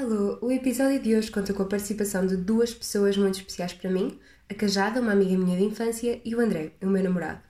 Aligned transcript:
Alô, 0.00 0.38
o 0.40 0.52
episódio 0.52 1.00
de 1.02 1.16
hoje 1.16 1.28
conta 1.28 1.52
com 1.52 1.64
a 1.64 1.66
participação 1.66 2.24
de 2.24 2.36
duas 2.36 2.72
pessoas 2.72 3.16
muito 3.16 3.34
especiais 3.38 3.72
para 3.72 3.90
mim, 3.90 4.16
a 4.48 4.54
Cajada, 4.54 5.00
uma 5.00 5.10
amiga 5.10 5.36
minha 5.36 5.58
de 5.58 5.64
infância, 5.64 6.20
e 6.24 6.36
o 6.36 6.40
André, 6.40 6.70
o 6.80 6.86
meu 6.86 7.02
namorado. 7.02 7.40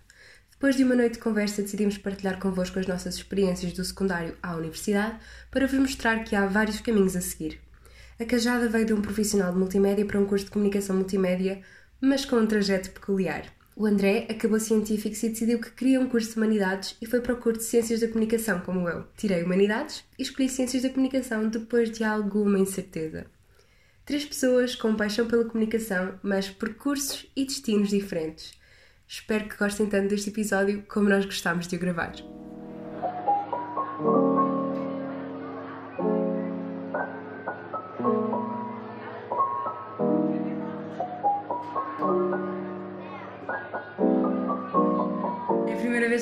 Depois 0.52 0.74
de 0.74 0.82
uma 0.82 0.94
noite 0.94 1.12
de 1.12 1.18
conversa, 1.18 1.60
decidimos 1.60 1.98
partilhar 1.98 2.38
convosco 2.38 2.78
as 2.78 2.86
nossas 2.86 3.16
experiências 3.16 3.74
do 3.74 3.84
secundário 3.84 4.34
à 4.42 4.56
universidade 4.56 5.18
para 5.50 5.66
vos 5.66 5.78
mostrar 5.78 6.24
que 6.24 6.34
há 6.34 6.46
vários 6.46 6.80
caminhos 6.80 7.16
a 7.16 7.20
seguir. 7.20 7.60
A 8.18 8.24
Cajada 8.24 8.66
veio 8.66 8.86
de 8.86 8.94
um 8.94 9.02
profissional 9.02 9.52
de 9.52 9.58
multimédia 9.58 10.06
para 10.06 10.18
um 10.18 10.24
curso 10.24 10.46
de 10.46 10.50
comunicação 10.50 10.96
multimédia, 10.96 11.60
mas 12.00 12.24
com 12.24 12.36
um 12.36 12.46
trajeto 12.46 12.92
peculiar. 12.92 13.57
O 13.78 13.86
André 13.86 14.26
acabou 14.28 14.58
científicos 14.58 15.22
e 15.22 15.28
decidiu 15.28 15.60
que 15.60 15.70
queria 15.70 16.00
um 16.00 16.08
curso 16.08 16.30
de 16.30 16.36
Humanidades 16.36 16.96
e 17.00 17.06
foi 17.06 17.20
para 17.20 17.34
o 17.34 17.36
curso 17.36 17.60
de 17.60 17.66
Ciências 17.66 18.00
da 18.00 18.08
Comunicação, 18.08 18.58
como 18.62 18.88
eu. 18.88 19.04
Tirei 19.16 19.44
Humanidades 19.44 20.02
e 20.18 20.22
escolhi 20.24 20.48
Ciências 20.48 20.82
da 20.82 20.88
Comunicação 20.88 21.48
depois 21.48 21.88
de 21.88 22.02
alguma 22.02 22.58
incerteza. 22.58 23.26
Três 24.04 24.24
pessoas 24.24 24.74
com 24.74 24.96
paixão 24.96 25.28
pela 25.28 25.44
comunicação, 25.44 26.18
mas 26.24 26.50
percursos 26.50 27.30
e 27.36 27.44
destinos 27.44 27.90
diferentes. 27.90 28.58
Espero 29.06 29.48
que 29.48 29.56
gostem 29.56 29.86
tanto 29.86 30.08
deste 30.08 30.30
episódio 30.30 30.82
como 30.88 31.08
nós 31.08 31.24
gostámos 31.24 31.68
de 31.68 31.76
o 31.76 31.78
gravar. 31.78 32.14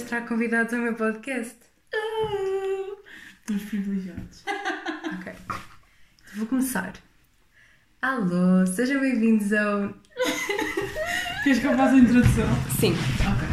Trago 0.02 0.28
convidados 0.28 0.72
ao 0.74 0.80
meu 0.80 0.94
podcast. 0.94 1.56
Estamos 3.40 3.62
privilegiados. 3.64 4.44
Ok. 5.06 5.32
Vou 6.34 6.46
começar. 6.46 6.92
Alô, 8.02 8.66
sejam 8.66 9.00
bem-vindos 9.00 9.52
ao. 9.52 9.94
Queres 11.44 11.60
que 11.60 11.66
eu 11.66 11.76
faça 11.76 11.94
a 11.94 11.98
introdução? 11.98 12.46
Sim. 12.78 12.92
Ok. 12.92 13.48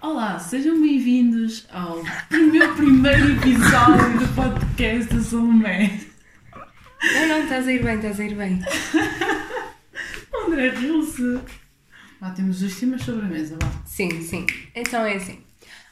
Olá, 0.00 0.38
sejam 0.38 0.80
bem-vindos 0.80 1.66
ao 1.70 2.02
meu 2.30 2.74
primeiro 2.74 3.32
episódio 3.32 4.18
do 4.18 4.34
podcast 4.34 5.14
da 5.14 5.20
Salomé. 5.22 6.00
Não, 7.02 7.28
não, 7.28 7.42
estás 7.42 7.68
a 7.68 7.72
ir 7.72 7.84
bem, 7.84 7.96
estás 7.96 8.18
a 8.18 8.24
ir 8.24 8.34
bem. 8.34 8.60
André 10.46 10.70
riu-se. 10.70 11.40
Lá 12.20 12.30
temos 12.30 12.62
os 12.62 12.80
temas 12.80 13.02
sobre 13.02 13.26
a 13.26 13.28
mesa, 13.28 13.56
vá. 13.60 13.70
Sim, 13.84 14.22
sim. 14.22 14.46
Então 14.74 15.04
é 15.04 15.16
assim. 15.16 15.47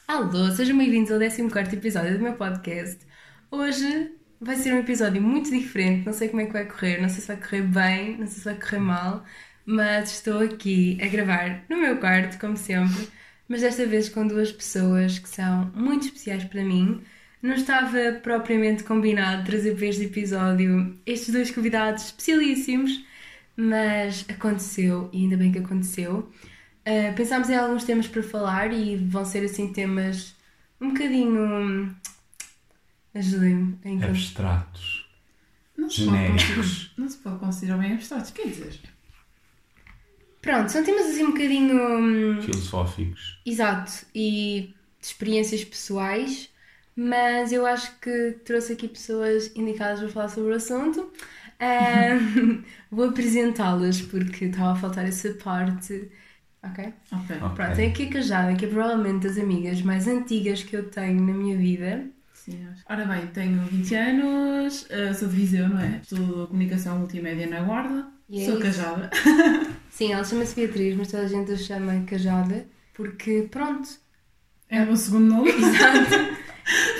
Alô, 0.07 0.49
sejam 0.51 0.77
bem-vindos 0.77 1.11
ao 1.11 1.19
14 1.19 1.75
episódio 1.75 2.17
do 2.17 2.23
meu 2.23 2.33
podcast. 2.33 3.05
Hoje 3.51 4.13
vai 4.39 4.55
ser 4.55 4.73
um 4.73 4.79
episódio 4.79 5.21
muito 5.21 5.51
diferente, 5.51 6.05
não 6.05 6.13
sei 6.13 6.29
como 6.29 6.41
é 6.41 6.45
que 6.45 6.53
vai 6.53 6.65
correr, 6.65 7.01
não 7.01 7.09
sei 7.09 7.19
se 7.19 7.27
vai 7.27 7.35
correr 7.35 7.61
bem, 7.63 8.17
não 8.17 8.25
sei 8.25 8.37
se 8.37 8.45
vai 8.45 8.55
correr 8.55 8.79
mal, 8.79 9.25
mas 9.65 10.11
estou 10.11 10.39
aqui 10.39 10.97
a 11.01 11.07
gravar 11.07 11.65
no 11.69 11.75
meu 11.75 11.97
quarto, 11.97 12.39
como 12.39 12.55
sempre, 12.55 13.09
mas 13.49 13.59
desta 13.61 13.85
vez 13.85 14.07
com 14.07 14.25
duas 14.25 14.49
pessoas 14.49 15.19
que 15.19 15.27
são 15.27 15.69
muito 15.75 16.05
especiais 16.05 16.45
para 16.45 16.63
mim. 16.63 17.01
Não 17.41 17.55
estava 17.55 18.13
propriamente 18.23 18.83
combinado 18.85 19.45
trazer 19.45 19.75
para 19.75 19.87
este 19.87 20.05
episódio 20.05 20.97
estes 21.05 21.33
dois 21.33 21.51
convidados 21.51 22.05
especialíssimos, 22.05 23.03
mas 23.57 24.25
aconteceu 24.29 25.09
e 25.11 25.23
ainda 25.23 25.35
bem 25.35 25.51
que 25.51 25.59
aconteceu. 25.59 26.31
Uh, 26.87 27.13
pensámos 27.15 27.49
em 27.49 27.55
alguns 27.55 27.83
temas 27.83 28.07
para 28.07 28.23
falar 28.23 28.71
e 28.71 28.95
vão 28.95 29.25
ser 29.25 29.43
assim 29.43 29.73
temas 29.73 30.33
um 30.79 30.89
bocadinho. 30.89 31.95
Ajudem-me 33.13 33.77
a 33.83 33.89
encontrar. 33.89 34.09
abstratos. 34.09 35.05
Não 35.77 35.89
Genéricos. 35.89 36.91
não 36.97 37.09
se 37.09 37.17
pode 37.17 37.39
considerar 37.39 37.77
bem 37.79 37.93
abstratos, 37.93 38.31
quer 38.31 38.47
dizer. 38.47 38.79
Pronto, 40.41 40.71
são 40.71 40.83
temas 40.83 41.07
assim 41.07 41.23
um 41.25 41.31
bocadinho. 41.31 41.75
hum, 42.37 42.41
filosóficos. 42.41 43.39
Exato, 43.45 44.05
e 44.13 44.73
de 44.99 45.07
experiências 45.07 45.63
pessoais, 45.63 46.49
mas 46.95 47.51
eu 47.51 47.65
acho 47.65 47.97
que 47.99 48.33
trouxe 48.45 48.73
aqui 48.73 48.87
pessoas 48.87 49.51
indicadas 49.55 49.99
para 49.99 50.09
falar 50.09 50.29
sobre 50.29 50.51
o 50.53 50.55
assunto. 50.55 51.11
Ahm, 51.59 52.63
vou 52.91 53.09
apresentá-las 53.09 54.01
porque 54.01 54.45
estava 54.45 54.73
a 54.73 54.75
faltar 54.75 55.05
essa 55.05 55.33
parte. 55.35 56.09
Ok? 56.63 56.93
Ok. 57.13 57.37
Pronto, 57.55 57.75
tem 57.75 57.89
aqui 57.89 58.03
a 58.07 58.09
Cajada, 58.09 58.55
que 58.55 58.65
é 58.65 58.67
provavelmente 58.67 59.27
das 59.27 59.37
amigas 59.37 59.81
mais 59.81 60.07
antigas 60.07 60.63
que 60.63 60.75
eu 60.75 60.89
tenho 60.89 61.21
na 61.21 61.33
minha 61.33 61.57
vida. 61.57 62.05
Sim, 62.33 62.65
acho. 62.71 62.83
Ora 62.89 63.05
bem, 63.05 63.27
tenho 63.27 63.61
20 63.65 63.95
anos, 63.95 64.85
eh, 64.89 65.13
sou 65.13 65.27
de 65.27 65.35
Viseu, 65.35 65.67
não 65.69 65.79
é? 65.79 65.99
Estudo 66.01 66.47
comunicação 66.47 66.97
multimédia 66.99 67.47
na 67.47 67.61
Guarda, 67.61 68.07
E 68.29 68.41
é 68.41 68.45
sou 68.45 68.53
isso. 68.55 68.63
cajada. 68.63 69.09
Sim, 69.89 70.13
ela 70.13 70.23
chama-se 70.23 70.55
Beatriz, 70.55 70.95
mas 70.95 71.09
toda 71.11 71.23
a 71.23 71.27
gente 71.27 71.51
a 71.51 71.57
chama 71.57 72.03
Cajada 72.05 72.65
porque, 72.93 73.47
pronto, 73.51 73.89
É 74.69 74.81
o 74.81 74.85
meu 74.87 74.95
segundo 74.97 75.25
nome. 75.35 75.49
exato. 75.49 76.37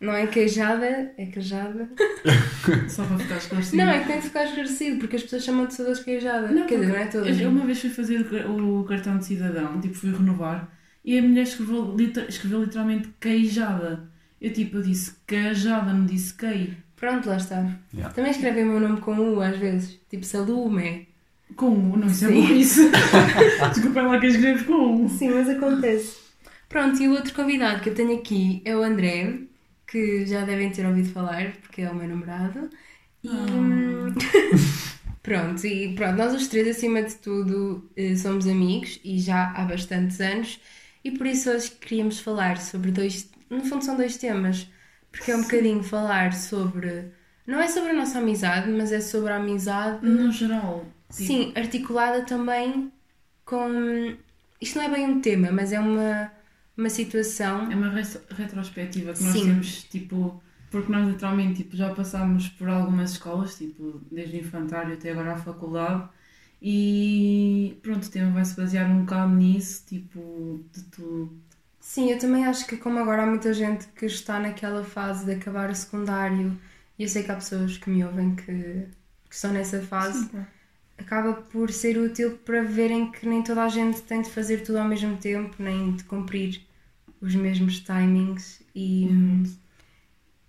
Não 0.00 0.14
é 0.14 0.26
queijada, 0.26 1.12
é 1.18 1.26
cajada. 1.26 1.90
Só 2.88 3.04
para 3.04 3.18
ficar 3.18 3.36
esclarecido. 3.36 3.76
Não, 3.76 3.90
é 3.90 3.98
que 4.00 4.06
tem 4.06 4.16
de 4.18 4.22
ficar 4.26 4.44
esclarecido, 4.44 4.98
porque 4.98 5.16
as 5.16 5.22
pessoas 5.22 5.44
chamam-te 5.44 5.76
todas 5.76 6.00
queijada. 6.02 6.48
Não, 6.48 6.66
Quer 6.66 6.80
dizer, 6.80 6.88
não 6.92 6.96
é 6.96 7.06
todas. 7.06 7.38
Eu 7.40 7.50
uma 7.50 7.66
vez 7.66 7.80
fui 7.80 7.90
fazer 7.90 8.20
o 8.20 8.24
car- 8.24 8.50
o 8.50 8.84
cartão 8.84 9.18
de 9.18 9.26
cidadão, 9.26 9.78
tipo, 9.80 9.94
fui 9.94 10.10
renovar, 10.10 10.68
e 11.04 11.18
a 11.18 11.22
mulher 11.22 11.42
escreveu, 11.42 11.94
escreveu 12.28 12.62
literalmente 12.62 13.08
queijada. 13.20 14.08
Eu 14.40 14.52
tipo, 14.54 14.78
eu 14.78 14.82
disse 14.82 15.12
cajada, 15.26 15.92
não 15.92 16.06
disse 16.06 16.32
quei. 16.34 16.74
Pronto, 16.96 17.28
lá 17.28 17.36
está. 17.36 17.56
Yeah. 17.92 18.14
Também 18.14 18.30
escrevem 18.30 18.64
o 18.64 18.68
meu 18.68 18.80
nome 18.80 19.00
com 19.00 19.12
U 19.12 19.40
às 19.42 19.56
vezes, 19.58 19.98
tipo 20.08 20.24
Salume. 20.24 21.08
Com 21.56 21.68
U, 21.68 21.96
não, 21.98 22.06
isso 22.06 22.26
é 22.26 22.32
isso. 22.32 22.80
Desculpa 23.74 24.00
lá 24.02 24.18
que 24.18 24.26
escreves 24.28 24.62
com 24.62 25.04
U. 25.04 25.08
Sim, 25.10 25.30
mas 25.30 25.48
acontece. 25.48 26.16
Pronto, 26.70 27.02
e 27.02 27.08
o 27.08 27.12
outro 27.12 27.34
convidado 27.34 27.80
que 27.80 27.90
eu 27.90 27.94
tenho 27.94 28.16
aqui 28.16 28.62
é 28.64 28.74
o 28.76 28.82
André, 28.82 29.40
que 29.90 30.24
já 30.26 30.44
devem 30.44 30.70
ter 30.72 30.86
ouvido 30.86 31.10
falar, 31.12 31.52
porque 31.62 31.82
é 31.82 31.90
o 31.90 31.94
meu 31.94 32.08
namorado. 32.08 32.70
E. 33.24 33.28
hum, 33.30 34.14
pronto, 35.22 35.66
e 35.66 35.94
pronto, 35.94 36.16
nós 36.16 36.34
os 36.34 36.48
três, 36.48 36.68
acima 36.68 37.02
de 37.02 37.16
tudo, 37.16 37.90
eh, 37.96 38.16
somos 38.16 38.46
amigos 38.46 39.00
e 39.04 39.18
já 39.18 39.50
há 39.52 39.64
bastantes 39.64 40.20
anos, 40.20 40.60
e 41.04 41.10
por 41.10 41.26
isso 41.26 41.50
hoje 41.50 41.70
queríamos 41.72 42.20
falar 42.20 42.58
sobre 42.60 42.90
dois. 42.92 43.30
No 43.50 43.64
fundo, 43.64 43.84
são 43.84 43.96
dois 43.96 44.16
temas, 44.16 44.68
porque 45.10 45.32
é 45.32 45.36
um 45.36 45.42
bocadinho 45.42 45.82
falar 45.82 46.32
sobre. 46.32 47.12
Não 47.46 47.60
é 47.60 47.68
sobre 47.68 47.90
a 47.90 47.94
nossa 47.94 48.18
amizade, 48.18 48.70
mas 48.70 48.92
é 48.92 49.00
sobre 49.00 49.32
a 49.32 49.36
amizade. 49.36 50.06
No 50.06 50.30
geral. 50.30 50.86
tipo, 51.16 51.24
Sim, 51.26 51.52
articulada 51.56 52.24
também 52.24 52.92
com. 53.44 54.16
Isto 54.60 54.78
não 54.78 54.84
é 54.84 54.88
bem 54.90 55.06
um 55.06 55.20
tema, 55.20 55.50
mas 55.50 55.72
é 55.72 55.80
uma, 55.80 56.32
uma 56.80 56.90
situação. 56.90 57.70
É 57.70 57.74
uma 57.76 57.90
retrospectiva 57.90 59.14
que 59.14 59.22
nós 59.22 59.32
Sim. 59.32 59.44
temos, 59.44 59.84
tipo, 59.84 60.42
porque 60.70 60.90
nós 60.90 61.06
literalmente 61.08 61.62
tipo, 61.62 61.76
já 61.76 61.94
passámos 61.94 62.48
por 62.48 62.68
algumas 62.68 63.12
escolas, 63.12 63.56
tipo, 63.56 64.00
desde 64.10 64.36
o 64.36 64.40
infantário 64.40 64.94
até 64.94 65.10
agora 65.12 65.32
à 65.34 65.36
faculdade, 65.36 66.08
e 66.62 67.78
pronto, 67.82 68.06
o 68.06 68.10
tema 68.10 68.30
vai 68.32 68.44
se 68.44 68.56
basear 68.56 68.90
um 68.90 69.00
bocado 69.00 69.32
nisso, 69.34 69.84
tipo, 69.86 70.64
de 70.72 70.82
tu. 70.84 71.30
Sim, 71.80 72.10
eu 72.10 72.18
também 72.18 72.46
acho 72.46 72.66
que, 72.66 72.76
como 72.76 72.98
agora 72.98 73.22
há 73.22 73.26
muita 73.26 73.52
gente 73.54 73.86
que 73.88 74.06
está 74.06 74.38
naquela 74.38 74.84
fase 74.84 75.24
de 75.24 75.32
acabar 75.32 75.70
o 75.70 75.74
secundário, 75.74 76.58
e 76.98 77.02
eu 77.02 77.08
sei 77.08 77.22
que 77.22 77.30
há 77.32 77.34
pessoas 77.36 77.76
que 77.78 77.88
me 77.90 78.04
ouvem 78.04 78.36
que, 78.36 78.44
que 79.28 79.34
estão 79.34 79.52
nessa 79.52 79.80
fase, 79.82 80.28
Sim, 80.28 80.46
acaba 80.98 81.34
por 81.34 81.72
ser 81.72 81.98
útil 81.98 82.38
para 82.38 82.62
verem 82.62 83.10
que 83.10 83.26
nem 83.28 83.42
toda 83.42 83.64
a 83.64 83.68
gente 83.68 84.02
tem 84.02 84.22
de 84.22 84.30
fazer 84.30 84.62
tudo 84.62 84.78
ao 84.78 84.84
mesmo 84.88 85.16
tempo, 85.18 85.56
nem 85.62 85.92
de 85.96 86.04
cumprir 86.04 86.62
os 87.20 87.34
mesmos 87.34 87.80
timings. 87.80 88.62
E, 88.74 89.08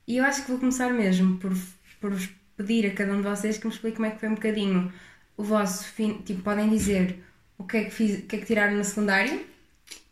e 0.08 0.18
eu 0.18 0.24
acho 0.26 0.44
que 0.44 0.50
vou 0.52 0.60
começar 0.60 0.92
mesmo 0.94 1.38
por, 1.38 1.52
por 2.00 2.12
vos 2.12 2.30
pedir 2.58 2.86
a 2.88 2.92
cada 2.94 3.14
um 3.14 3.18
de 3.18 3.24
vocês 3.28 3.58
que 3.58 3.66
me 3.68 3.74
explique 3.74 3.96
como 3.98 4.08
é 4.08 4.12
que 4.12 4.20
foi 4.20 4.30
um 4.30 4.36
bocadinho 4.36 4.92
o 5.38 5.44
vosso 5.44 5.86
fim. 5.86 6.22
Tipo, 6.26 6.42
podem 6.44 6.70
dizer 6.70 7.20
o 7.58 7.64
que 7.64 7.78
é 7.78 7.84
que, 7.86 7.92
fiz, 7.92 8.20
o 8.20 8.22
que, 8.24 8.36
é 8.36 8.40
que 8.40 8.46
tiraram 8.46 8.76
no 8.78 8.84
secundário, 8.84 9.46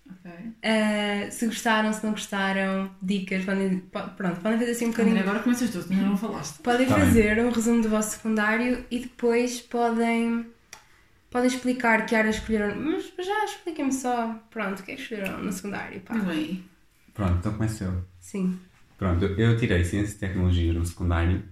Ok. 0.10 0.32
ah, 0.64 1.30
se 1.32 1.46
gostaram, 1.46 1.94
se 1.94 2.04
não 2.04 2.12
gostaram, 2.14 2.90
dicas, 3.02 3.46
podem, 3.46 3.80
po- 3.80 4.10
pronto, 4.18 4.42
podem 4.42 4.58
fazer 4.58 4.72
assim 4.72 4.86
um 4.86 4.92
bocadinho. 4.92 5.20
agora 5.20 5.40
começas 5.40 5.70
tu, 5.70 5.94
não 5.94 6.18
falaste. 6.18 6.60
Podem 6.64 6.88
Tá 6.88 6.96
bem. 6.96 7.06
fazer 7.06 7.40
um 7.46 7.52
resumo 7.52 7.82
do 7.84 7.90
vosso 7.90 8.12
secundário 8.16 8.84
e 8.90 9.00
depois 9.00 9.62
podem, 9.62 10.48
podem 11.30 11.48
explicar 11.48 12.06
que 12.06 12.16
área 12.16 12.30
escolheram. 12.30 12.76
Mas 12.76 13.12
já 13.26 13.46
expliquem-me 13.46 13.94
só, 13.94 14.36
pronto, 14.50 14.80
o 14.80 14.84
que 14.84 14.92
é 14.92 14.96
que 14.96 15.02
escolheram 15.02 15.44
no 15.44 15.52
secundário, 15.52 16.02
pá. 16.02 16.16
Bem. 16.16 16.64
Pronto, 17.14 17.38
então 17.40 17.54
começo 17.54 17.84
eu. 17.84 18.04
Sim. 18.20 18.60
Pronto, 18.98 19.26
eu 19.26 19.58
tirei 19.58 19.84
Ciências 19.84 20.16
e 20.16 20.20
Tecnologias 20.20 20.76
no 20.76 20.86
secundário 20.86 21.44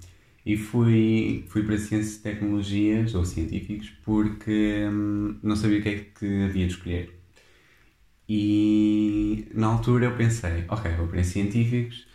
e 0.46 0.58
fui, 0.58 1.46
fui 1.50 1.64
para 1.64 1.78
Ciências 1.78 2.18
e 2.18 2.22
Tecnologias, 2.22 3.16
ou 3.16 3.26
Científicos, 3.26 3.90
porque 4.04 4.86
hum, 4.90 5.40
não 5.44 5.56
sabia 5.56 5.80
o 5.80 5.84
que 5.84 5.90
é 5.90 6.00
que 6.00 6.44
havia 6.44 6.68
de 6.68 6.74
escolher. 6.74 7.14
E 8.30 9.48
na 9.54 9.68
altura 9.68 10.06
eu 10.06 10.18
pensei, 10.18 10.66
ok, 10.68 10.92
vou 10.96 11.08
para 11.08 11.24
Científicos 11.24 12.08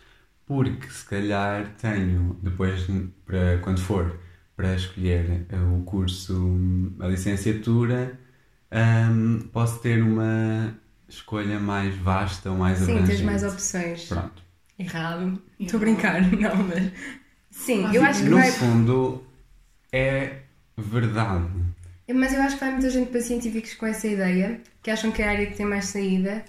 porque 0.45 0.89
se 0.89 1.05
calhar 1.05 1.75
tenho, 1.77 2.37
depois, 2.41 2.85
para 3.25 3.59
quando 3.59 3.79
for 3.81 4.19
para 4.63 4.75
escolher 4.75 5.45
eh, 5.49 5.55
o 5.77 5.83
curso, 5.83 6.57
a 7.01 7.07
licenciatura, 7.07 8.17
hum, 8.71 9.39
posso 9.51 9.79
ter 9.79 10.01
uma 10.01 10.73
escolha 11.09 11.59
mais 11.59 11.93
vasta 11.97 12.49
ou 12.49 12.57
mais 12.57 12.77
Sim, 12.77 12.83
abrangente. 12.83 13.07
tens 13.09 13.21
mais 13.21 13.43
opções. 13.43 14.05
Pronto. 14.05 14.41
Errado. 14.79 15.41
Estou 15.59 15.77
a 15.77 15.81
brincar, 15.81 16.21
não, 16.31 16.63
mas. 16.63 16.91
Sim, 17.51 17.93
eu 17.93 18.03
acho 18.05 18.23
que 18.23 18.29
No 18.29 18.37
vai. 18.37 18.51
fundo, 18.51 19.23
é 19.91 20.37
verdade. 20.77 21.45
Mas 22.15 22.33
eu 22.33 22.41
acho 22.41 22.55
que 22.55 22.61
vai 22.61 22.71
muita 22.71 22.89
gente 22.89 23.09
para 23.11 23.19
científicos 23.21 23.73
com 23.73 23.85
essa 23.85 24.07
ideia, 24.07 24.61
que 24.81 24.89
acham 24.89 25.11
que 25.11 25.21
é 25.21 25.27
a 25.27 25.31
área 25.31 25.45
que 25.45 25.57
tem 25.57 25.65
mais 25.65 25.85
saída. 25.85 26.45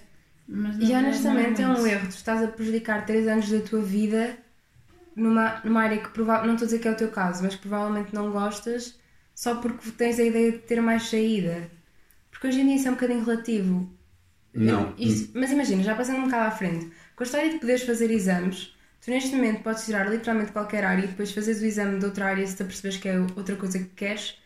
Mas, 0.47 0.75
E 0.75 0.79
verdade, 0.79 1.05
honestamente 1.05 1.61
é 1.61 1.65
não 1.67 1.81
um 1.81 1.85
erro. 1.85 2.07
Tu 2.07 2.15
estás 2.15 2.41
a 2.41 2.47
prejudicar 2.47 3.05
3 3.05 3.27
anos 3.27 3.49
da 3.49 3.59
tua 3.59 3.81
vida 3.81 4.37
numa, 5.15 5.61
numa 5.63 5.81
área 5.83 5.97
que 6.01 6.09
provavelmente. 6.09 6.47
Não 6.47 6.55
estou 6.55 6.65
a 6.65 6.69
dizer 6.69 6.79
que 6.79 6.87
é 6.87 6.91
o 6.91 6.97
teu 6.97 7.11
caso, 7.11 7.43
mas 7.43 7.55
que 7.55 7.61
provavelmente 7.61 8.13
não 8.13 8.31
gostas 8.31 8.99
só 9.33 9.55
porque 9.55 9.91
tens 9.91 10.19
a 10.19 10.23
ideia 10.23 10.51
de 10.53 10.59
ter 10.59 10.81
mais 10.81 11.03
saída. 11.09 11.69
Porque 12.31 12.47
hoje 12.47 12.61
em 12.61 12.65
dia 12.67 12.75
isso 12.77 12.87
é 12.87 12.91
um 12.91 12.95
bocadinho 12.95 13.23
relativo. 13.25 13.89
Não. 14.53 14.93
Isto- 14.97 15.31
mas 15.37 15.51
imagina, 15.51 15.83
já 15.83 15.95
passando 15.95 16.19
um 16.19 16.25
bocado 16.25 16.47
à 16.47 16.51
frente, 16.51 16.91
com 17.15 17.23
a 17.23 17.25
história 17.25 17.49
de 17.51 17.59
poderes 17.59 17.83
fazer 17.83 18.11
exames, 18.11 18.75
tu 19.01 19.11
neste 19.11 19.35
momento 19.35 19.63
podes 19.63 19.85
tirar 19.85 20.09
literalmente 20.09 20.51
qualquer 20.51 20.83
área 20.85 21.03
e 21.03 21.07
depois 21.07 21.31
fazeres 21.31 21.61
o 21.61 21.65
exame 21.65 21.99
de 21.99 22.05
outra 22.05 22.25
área 22.27 22.45
se 22.47 22.55
te 22.55 22.63
apercebes 22.63 22.97
que 22.97 23.09
é 23.09 23.19
outra 23.19 23.55
coisa 23.57 23.79
que 23.79 23.85
queres. 23.87 24.37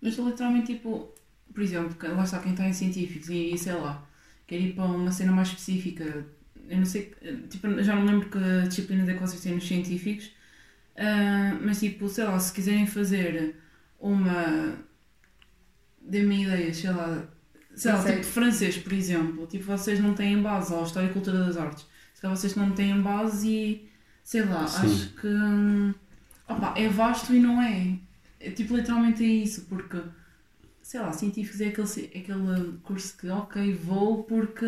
Mas 0.00 0.16
literalmente, 0.16 0.74
tipo, 0.74 1.12
por 1.52 1.62
exemplo, 1.62 1.96
lá 2.16 2.24
está 2.24 2.40
quem 2.40 2.52
está 2.52 2.66
em 2.68 2.72
científicos 2.72 3.28
e, 3.30 3.56
sei 3.58 3.74
lá, 3.74 4.06
quer 4.46 4.60
ir 4.60 4.74
para 4.74 4.84
uma 4.84 5.12
cena 5.12 5.32
mais 5.32 5.48
específica. 5.48 6.26
Eu 6.68 6.78
não 6.78 6.84
sei, 6.84 7.14
tipo, 7.48 7.82
já 7.82 7.94
não 7.94 8.04
lembro 8.04 8.28
que 8.28 8.38
disciplinas 8.68 9.08
é 9.08 9.14
que 9.14 9.20
vocês 9.20 9.40
têm 9.40 9.54
nos 9.54 9.66
científicos, 9.66 10.30
ah, 10.96 11.58
mas 11.62 11.80
tipo, 11.80 12.08
sei 12.08 12.24
lá, 12.24 12.38
se 12.38 12.52
quiserem 12.52 12.86
fazer 12.86 13.56
uma. 14.00 14.78
Dê-me 16.00 16.44
ideias, 16.44 16.76
sei 16.76 16.90
lá, 16.90 17.28
sei 17.74 17.92
lá, 17.92 18.02
tipo 18.02 18.24
francês, 18.24 18.78
por 18.78 18.92
exemplo, 18.92 19.46
tipo, 19.46 19.64
vocês 19.64 20.00
não 20.00 20.14
têm 20.14 20.40
base, 20.40 20.72
ou 20.72 20.84
História 20.84 21.08
e 21.08 21.12
Cultura 21.12 21.38
das 21.44 21.56
Artes, 21.56 21.86
se 22.14 22.22
calhar 22.22 22.36
vocês 22.36 22.54
não 22.54 22.72
têm 22.72 23.00
base 23.00 23.48
e, 23.48 23.88
sei 24.24 24.44
lá, 24.44 24.66
Sim. 24.66 24.86
acho 24.86 25.08
que. 25.14 25.28
Opa, 26.48 26.74
é 26.76 26.88
vasto 26.88 27.34
e 27.34 27.40
não 27.40 27.60
é. 27.60 27.98
É 28.38 28.50
tipo, 28.50 28.76
literalmente 28.76 29.24
é 29.24 29.26
isso, 29.26 29.66
porque, 29.66 30.00
sei 30.80 31.00
lá, 31.00 31.12
científicos 31.12 31.60
é 31.60 31.68
aquele, 31.68 32.10
é 32.14 32.18
aquele 32.20 32.78
curso 32.82 33.16
que, 33.16 33.28
ok, 33.28 33.74
vou 33.74 34.22
porque. 34.24 34.66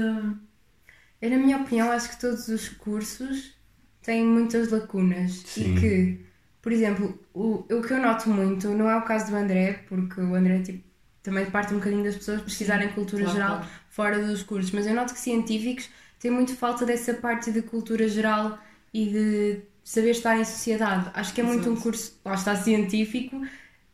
Eu, 1.20 1.30
na 1.30 1.36
minha 1.36 1.58
opinião, 1.58 1.90
acho 1.90 2.10
que 2.10 2.20
todos 2.20 2.48
os 2.48 2.68
cursos 2.68 3.54
têm 4.02 4.24
muitas 4.24 4.70
lacunas 4.70 5.32
Sim. 5.44 5.76
e 5.76 5.80
que, 5.80 6.20
por 6.62 6.72
exemplo, 6.72 7.18
o, 7.34 7.64
o 7.70 7.82
que 7.82 7.92
eu 7.92 7.98
noto 8.00 8.30
muito, 8.30 8.68
não 8.68 8.88
é 8.88 8.96
o 8.96 9.02
caso 9.02 9.30
do 9.30 9.36
André, 9.36 9.84
porque 9.88 10.20
o 10.20 10.34
André 10.34 10.62
tipo, 10.62 10.84
também 11.22 11.46
parte 11.46 11.74
um 11.74 11.78
bocadinho 11.78 12.04
das 12.04 12.16
pessoas 12.16 12.40
pesquisarem 12.40 12.88
cultura 12.90 13.24
claro, 13.24 13.38
geral 13.38 13.56
claro. 13.56 13.70
fora 13.90 14.26
dos 14.26 14.42
cursos, 14.42 14.70
mas 14.70 14.86
eu 14.86 14.94
noto 14.94 15.12
que 15.12 15.20
científicos 15.20 15.88
têm 16.20 16.30
muito 16.30 16.54
falta 16.54 16.86
dessa 16.86 17.14
parte 17.14 17.50
de 17.50 17.62
cultura 17.62 18.08
geral 18.08 18.58
e 18.94 19.06
de 19.06 19.60
saber 19.84 20.10
estar 20.10 20.38
em 20.38 20.44
sociedade. 20.44 21.10
Acho 21.14 21.34
que 21.34 21.40
é 21.40 21.44
muito 21.44 21.70
um 21.70 21.76
curso, 21.76 22.18
lá 22.24 22.34
está, 22.34 22.54
científico, 22.56 23.40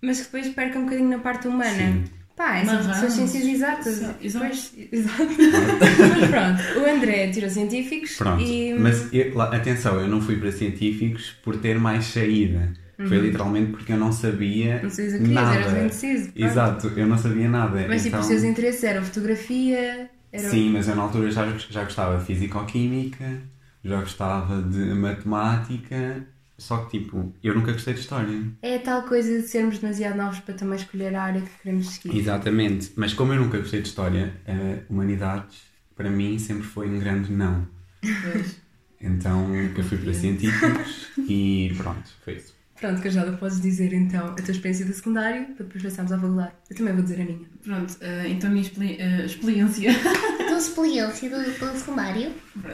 mas 0.00 0.19
que 0.19 0.25
depois 0.25 0.49
perca 0.55 0.79
um 0.79 0.85
bocadinho 0.85 1.09
na 1.09 1.19
parte 1.19 1.49
humana. 1.49 1.71
Sim. 1.71 2.05
Pá, 2.36 2.56
é 2.58 2.64
são, 2.64 2.75
Mas 2.75 2.84
são 2.84 2.94
vamos. 2.96 3.14
ciências 3.14 3.44
exatas. 3.44 4.02
Exato. 4.20 4.46
mas 4.92 6.31
pronto, 6.31 6.81
o 6.81 6.90
André 6.96 7.31
tirou 7.31 7.48
científicos 7.48 8.16
Pronto, 8.16 8.42
e. 8.42 8.75
mas 8.75 9.12
eu- 9.12 9.34
lá- 9.34 9.54
atenção, 9.54 10.00
eu 10.00 10.08
não 10.08 10.20
fui 10.20 10.36
para 10.36 10.50
científicos 10.50 11.31
por 11.44 11.56
ter 11.56 11.78
mais 11.78 12.04
saída. 12.06 12.72
Foi 12.96 13.19
literalmente 13.19 13.72
porque 13.72 13.92
eu 13.92 13.96
não 13.96 14.12
sabia 14.12 14.76
Uhum. 14.76 14.82
Não 14.84 14.90
sei 14.90 15.08
o 15.08 15.12
que 15.12 15.19
querias, 15.19 15.34
nada. 15.34 15.54
eras 15.60 15.72
indeciso. 15.82 16.32
pronto. 16.32 16.44
Exato, 16.46 16.92
eu 16.96 17.06
não 17.06 17.19
sabia 17.19 17.48
nada. 17.48 17.84
Mas 17.88 18.02
tipo, 18.02 18.08
então... 18.08 18.20
os 18.20 18.26
seus 18.26 18.44
interesses 18.44 18.84
eram 18.84 19.02
fotografia, 19.02 20.10
era 20.32 20.48
Sim, 20.48 20.70
mas 20.70 20.87
eu 20.88 20.94
na 20.96 21.02
altura 21.02 21.30
já, 21.30 21.44
já 21.70 21.82
gostava 21.84 22.19
de 22.19 22.25
Físico-Química, 22.25 23.42
já 23.84 24.00
gostava 24.00 24.62
de 24.62 24.78
Matemática, 24.94 26.25
só 26.56 26.84
que 26.84 26.98
tipo, 26.98 27.34
eu 27.42 27.54
nunca 27.54 27.72
gostei 27.72 27.94
de 27.94 28.00
História. 28.00 28.40
é 28.62 28.76
a 28.76 28.78
tal 28.80 29.02
coisa 29.02 29.40
de 29.40 29.46
sermos 29.46 29.78
demasiado 29.78 30.16
novos 30.16 30.40
para 30.40 30.54
também 30.54 30.76
escolher 30.78 31.14
a 31.14 31.22
área 31.22 31.40
que 31.40 31.50
queremos 31.62 31.88
seguir. 31.90 32.16
Exatamente, 32.16 32.92
mas 32.96 33.12
como 33.12 33.32
eu 33.32 33.40
nunca 33.40 33.58
gostei 33.58 33.80
de 33.82 33.88
História, 33.88 34.34
a 34.46 34.92
Humanidades 34.92 35.62
para 35.96 36.10
mim 36.10 36.38
sempre 36.38 36.64
foi 36.64 36.88
um 36.88 36.98
grande 36.98 37.30
não. 37.32 37.66
Pois. 38.00 38.56
Então 39.00 39.54
eu 39.54 39.84
fui 39.84 39.98
para 39.98 40.14
Científicos 40.14 41.08
e 41.28 41.72
pronto, 41.76 42.08
foi 42.24 42.34
isso. 42.36 42.54
Pronto, 42.80 43.00
Cajada, 43.02 43.32
podes 43.36 43.60
dizer 43.60 43.92
então 43.92 44.28
a 44.28 44.34
tua 44.34 44.50
experiência 44.50 44.84
do 44.84 44.92
secundário 44.92 45.46
para 45.54 45.64
depois 45.64 45.82
passarmos 45.84 46.12
à 46.12 46.18
faculdade. 46.18 46.52
Eu 46.68 46.76
também 46.76 46.92
vou 46.94 47.02
dizer 47.02 47.20
a 47.20 47.24
minha. 47.24 47.48
Pronto, 47.62 47.96
ah, 48.02 48.28
então 48.28 48.50
a 48.50 48.52
minha 48.52 48.64
expli- 48.66 48.98
ah, 49.00 49.24
experiência. 49.24 49.90
A 49.90 50.44
tua 50.48 50.58
experiência 50.58 51.30
do, 51.30 51.36
do 51.72 51.78
secundário? 51.78 52.32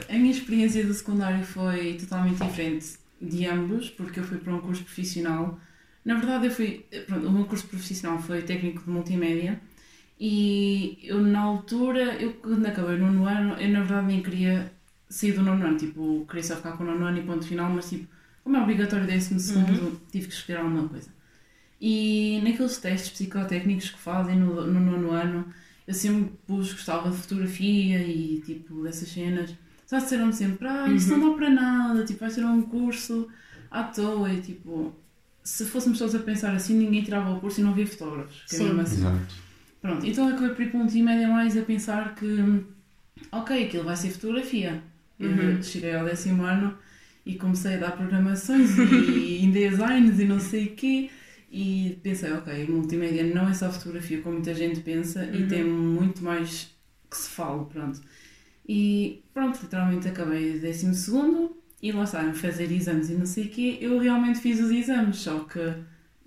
A 0.08 0.12
minha 0.14 0.30
experiência 0.30 0.84
do 0.84 0.94
secundário 0.94 1.44
foi 1.44 1.94
totalmente 1.94 2.42
diferente 2.42 2.86
de 3.20 3.46
ambos, 3.46 3.90
porque 3.90 4.20
eu 4.20 4.24
fui 4.24 4.38
para 4.38 4.54
um 4.54 4.60
curso 4.60 4.82
profissional. 4.84 5.58
Na 6.04 6.14
verdade, 6.16 6.46
eu 6.46 6.50
fui. 6.50 6.86
Pronto, 7.06 7.26
o 7.26 7.32
meu 7.32 7.44
curso 7.44 7.66
profissional 7.66 8.18
foi 8.20 8.42
técnico 8.42 8.82
de 8.82 8.90
multimédia 8.90 9.60
e 10.20 10.98
eu, 11.02 11.20
na 11.20 11.40
altura, 11.40 12.14
eu 12.20 12.34
quando 12.34 12.66
acabei 12.66 12.96
o 12.96 12.98
nono 12.98 13.24
ano, 13.26 13.54
eu 13.54 13.70
na 13.70 13.80
verdade 13.80 14.06
nem 14.08 14.22
queria 14.22 14.70
sair 15.08 15.32
do 15.32 15.42
nono 15.42 15.66
ano, 15.66 15.78
tipo, 15.78 16.26
queria 16.28 16.42
só 16.42 16.56
ficar 16.56 16.72
com 16.72 16.84
o 16.84 16.86
nono 16.86 17.06
ano 17.06 17.18
e 17.18 17.22
ponto 17.22 17.46
final, 17.46 17.70
mas 17.70 17.88
tipo, 17.88 18.06
como 18.44 18.56
é 18.56 18.62
obrigatório 18.62 19.06
décimo 19.06 19.40
segundo, 19.40 19.98
tive 20.12 20.28
que 20.28 20.34
escolher 20.34 20.58
alguma 20.58 20.86
coisa. 20.88 21.08
E 21.80 22.40
naqueles 22.44 22.76
testes 22.78 23.10
psicotécnicos 23.10 23.90
que 23.90 23.98
fazem 23.98 24.36
no, 24.36 24.66
no 24.66 24.80
nono 24.80 25.10
ano, 25.10 25.46
eu 25.86 25.94
sempre 25.94 26.32
pus, 26.46 26.72
gostava 26.72 27.10
de 27.10 27.16
fotografia 27.16 28.02
e 28.02 28.42
tipo 28.44 28.82
dessas 28.82 29.08
cenas. 29.08 29.54
Só 29.90 29.98
disseram-me 29.98 30.32
sempre, 30.32 30.68
ah, 30.68 30.86
isso 30.88 31.16
não 31.16 31.30
dá 31.30 31.36
para 31.36 31.50
nada, 31.50 32.04
tipo, 32.04 32.20
vai 32.20 32.30
ser 32.30 32.44
um 32.44 32.62
curso 32.62 33.26
à 33.68 33.82
toa. 33.82 34.32
E 34.32 34.40
tipo, 34.40 34.94
se 35.42 35.64
fôssemos 35.64 35.98
todos 35.98 36.14
a 36.14 36.20
pensar 36.20 36.54
assim, 36.54 36.78
ninguém 36.78 37.02
tirava 37.02 37.32
o 37.32 37.40
curso 37.40 37.60
e 37.60 37.64
não 37.64 37.72
havia 37.72 37.88
fotógrafos. 37.88 38.44
Que 38.48 38.54
é 38.54 38.58
Sim. 38.58 38.80
assim. 38.80 38.98
Exato. 38.98 39.34
Pronto, 39.82 40.06
então 40.06 40.28
eu 40.28 40.36
acabei 40.36 40.54
por 40.54 40.62
ir 40.62 40.70
para 40.70 40.78
um 40.78 40.82
multimédia 40.84 41.26
mais 41.26 41.56
a 41.56 41.62
pensar 41.62 42.14
que, 42.14 42.64
ok, 43.32 43.64
aquilo 43.66 43.82
vai 43.82 43.96
ser 43.96 44.10
fotografia. 44.10 44.80
Eu 45.18 45.60
cheguei 45.60 45.92
ao 45.92 46.04
décimo 46.04 46.44
ano 46.44 46.78
e 47.26 47.34
comecei 47.34 47.74
a 47.74 47.78
dar 47.78 47.96
programações 47.96 48.78
e 48.78 49.44
em 49.44 49.50
designs 49.50 50.20
e 50.20 50.24
não 50.24 50.38
sei 50.38 50.66
o 50.66 50.76
quê. 50.76 51.10
E 51.50 51.98
pensei, 52.00 52.32
ok, 52.32 52.64
multimédia 52.68 53.24
não 53.24 53.48
é 53.48 53.54
só 53.54 53.72
fotografia 53.72 54.20
como 54.20 54.36
muita 54.36 54.54
gente 54.54 54.78
pensa 54.82 55.24
e 55.24 55.48
tem 55.48 55.64
muito 55.64 56.22
mais 56.22 56.70
que 57.10 57.16
se 57.16 57.28
fala, 57.28 57.64
pronto. 57.64 58.00
E 58.68 59.22
pronto, 59.34 59.58
literalmente 59.62 60.08
acabei 60.08 60.56
o 60.56 60.60
décimo 60.60 60.94
segundo 60.94 61.56
e 61.82 61.90
lá 61.92 62.04
está, 62.04 62.20
a 62.20 62.32
fazer 62.34 62.70
exames 62.70 63.10
e 63.10 63.14
não 63.14 63.26
sei 63.26 63.44
o 63.44 63.48
quê. 63.48 63.78
Eu 63.80 63.98
realmente 63.98 64.38
fiz 64.38 64.60
os 64.60 64.70
exames, 64.70 65.16
só 65.16 65.40
que 65.40 65.72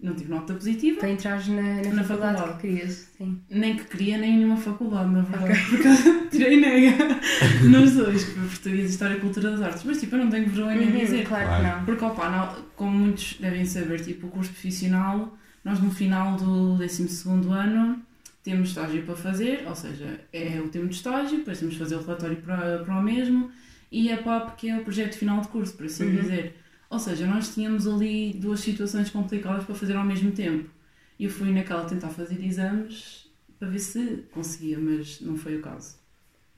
não 0.01 0.13
tive 0.15 0.29
nota 0.29 0.53
positiva. 0.53 0.99
Para 0.99 1.11
entrares 1.11 1.47
na, 1.47 1.61
na, 1.61 1.93
Na 1.93 2.03
faculdade, 2.03 2.37
faculdade. 2.37 2.61
que 2.61 2.67
querias. 2.67 3.07
Sim. 3.17 3.39
Nem 3.49 3.77
que 3.77 3.85
queria, 3.85 4.17
nem 4.17 4.31
em 4.33 4.37
nenhuma 4.39 4.57
faculdade, 4.57 5.09
na 5.11 5.21
verdade. 5.21 5.59
Porque 5.69 6.29
tirei 6.37 6.59
nega 6.59 6.97
nos 7.69 7.93
dois, 7.93 8.25
Português, 8.25 8.89
História 8.89 9.15
e 9.15 9.19
Cultura 9.21 9.51
das 9.51 9.61
Artes. 9.61 9.83
Mas 9.85 9.99
tipo, 10.01 10.15
eu 10.15 10.23
não 10.25 10.29
tenho 10.29 10.49
vergonha 10.49 10.83
em 10.83 10.91
Uhum, 10.91 10.97
dizer. 10.99 11.25
claro, 11.25 11.45
Claro. 11.45 11.63
que 11.63 11.69
não. 11.77 11.85
Porque, 11.85 12.03
opa, 12.05 12.29
não- 12.29 12.63
como 12.75 12.97
muitos 12.97 13.37
devem 13.39 13.63
saber, 13.63 14.01
tipo, 14.01 14.27
o 14.27 14.29
curso 14.29 14.49
profissional, 14.51 15.37
nós 15.63 15.79
no 15.79 15.89
final 15.91 16.35
do 16.35 16.75
12 16.77 17.07
ano 17.51 18.01
temos 18.43 18.69
estágio 18.69 19.03
para 19.03 19.15
fazer, 19.15 19.65
ou 19.67 19.75
seja, 19.75 20.19
é 20.31 20.59
o 20.59 20.67
tempo 20.67 20.87
de 20.87 20.95
estágio, 20.95 21.37
depois 21.37 21.59
temos 21.59 21.75
de 21.75 21.79
fazer 21.79 21.95
o 21.95 22.01
relatório 22.01 22.37
para, 22.37 22.79
para 22.79 22.99
o 22.99 23.01
mesmo, 23.01 23.49
e 23.91 24.11
a 24.11 24.17
PAP, 24.17 24.57
que 24.57 24.69
é 24.69 24.77
o 24.77 24.83
projeto 24.83 25.15
final 25.15 25.39
de 25.41 25.47
curso, 25.47 25.73
por 25.75 25.85
assim 25.85 26.13
dizer. 26.15 26.57
Ou 26.89 26.99
seja, 26.99 27.25
nós 27.25 27.53
tínhamos 27.53 27.87
ali 27.87 28.33
duas 28.33 28.59
situações 28.59 29.09
complicadas 29.09 29.63
para 29.63 29.73
fazer 29.73 29.95
ao 29.95 30.03
mesmo 30.03 30.31
tempo. 30.31 30.69
E 31.17 31.25
eu 31.25 31.29
fui 31.29 31.51
naquela 31.51 31.85
tentar 31.85 32.09
fazer 32.09 32.43
exames 32.43 33.31
para 33.57 33.69
ver 33.69 33.79
se 33.79 34.25
conseguia, 34.31 34.77
mas 34.77 35.21
não 35.21 35.37
foi 35.37 35.55
o 35.55 35.61
caso. 35.61 35.95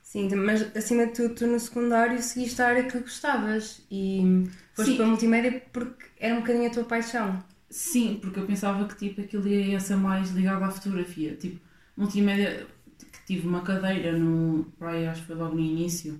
Sim, 0.01 0.33
mas 0.35 0.75
acima 0.75 1.07
de 1.07 1.13
tudo, 1.13 1.35
tu 1.35 1.47
no 1.47 1.59
secundário 1.59 2.21
seguiste 2.21 2.61
a 2.61 2.67
área 2.67 2.83
que 2.83 2.99
gostavas 2.99 3.81
e 3.91 4.45
foste 4.73 4.91
Sim. 4.91 4.97
para 4.97 5.05
a 5.05 5.09
multimédia 5.09 5.63
porque 5.73 6.05
era 6.19 6.35
um 6.35 6.39
bocadinho 6.39 6.67
a 6.67 6.69
tua 6.69 6.83
paixão. 6.85 7.43
Sim, 7.69 8.17
porque 8.21 8.39
eu 8.39 8.45
pensava 8.45 8.87
que 8.87 8.95
tipo, 8.95 9.21
aquilo 9.21 9.47
ia 9.47 9.79
ser 9.79 9.97
mais 9.97 10.31
ligado 10.31 10.63
à 10.63 10.71
fotografia. 10.71 11.35
Tipo, 11.35 11.59
multimédia, 11.97 12.67
que 13.11 13.25
tive 13.25 13.47
uma 13.47 13.61
cadeira 13.61 14.17
no. 14.17 14.65
Para 14.77 14.91
aí, 14.91 15.07
acho 15.07 15.21
que 15.21 15.27
foi 15.27 15.35
logo 15.35 15.55
no 15.55 15.61
início. 15.61 16.19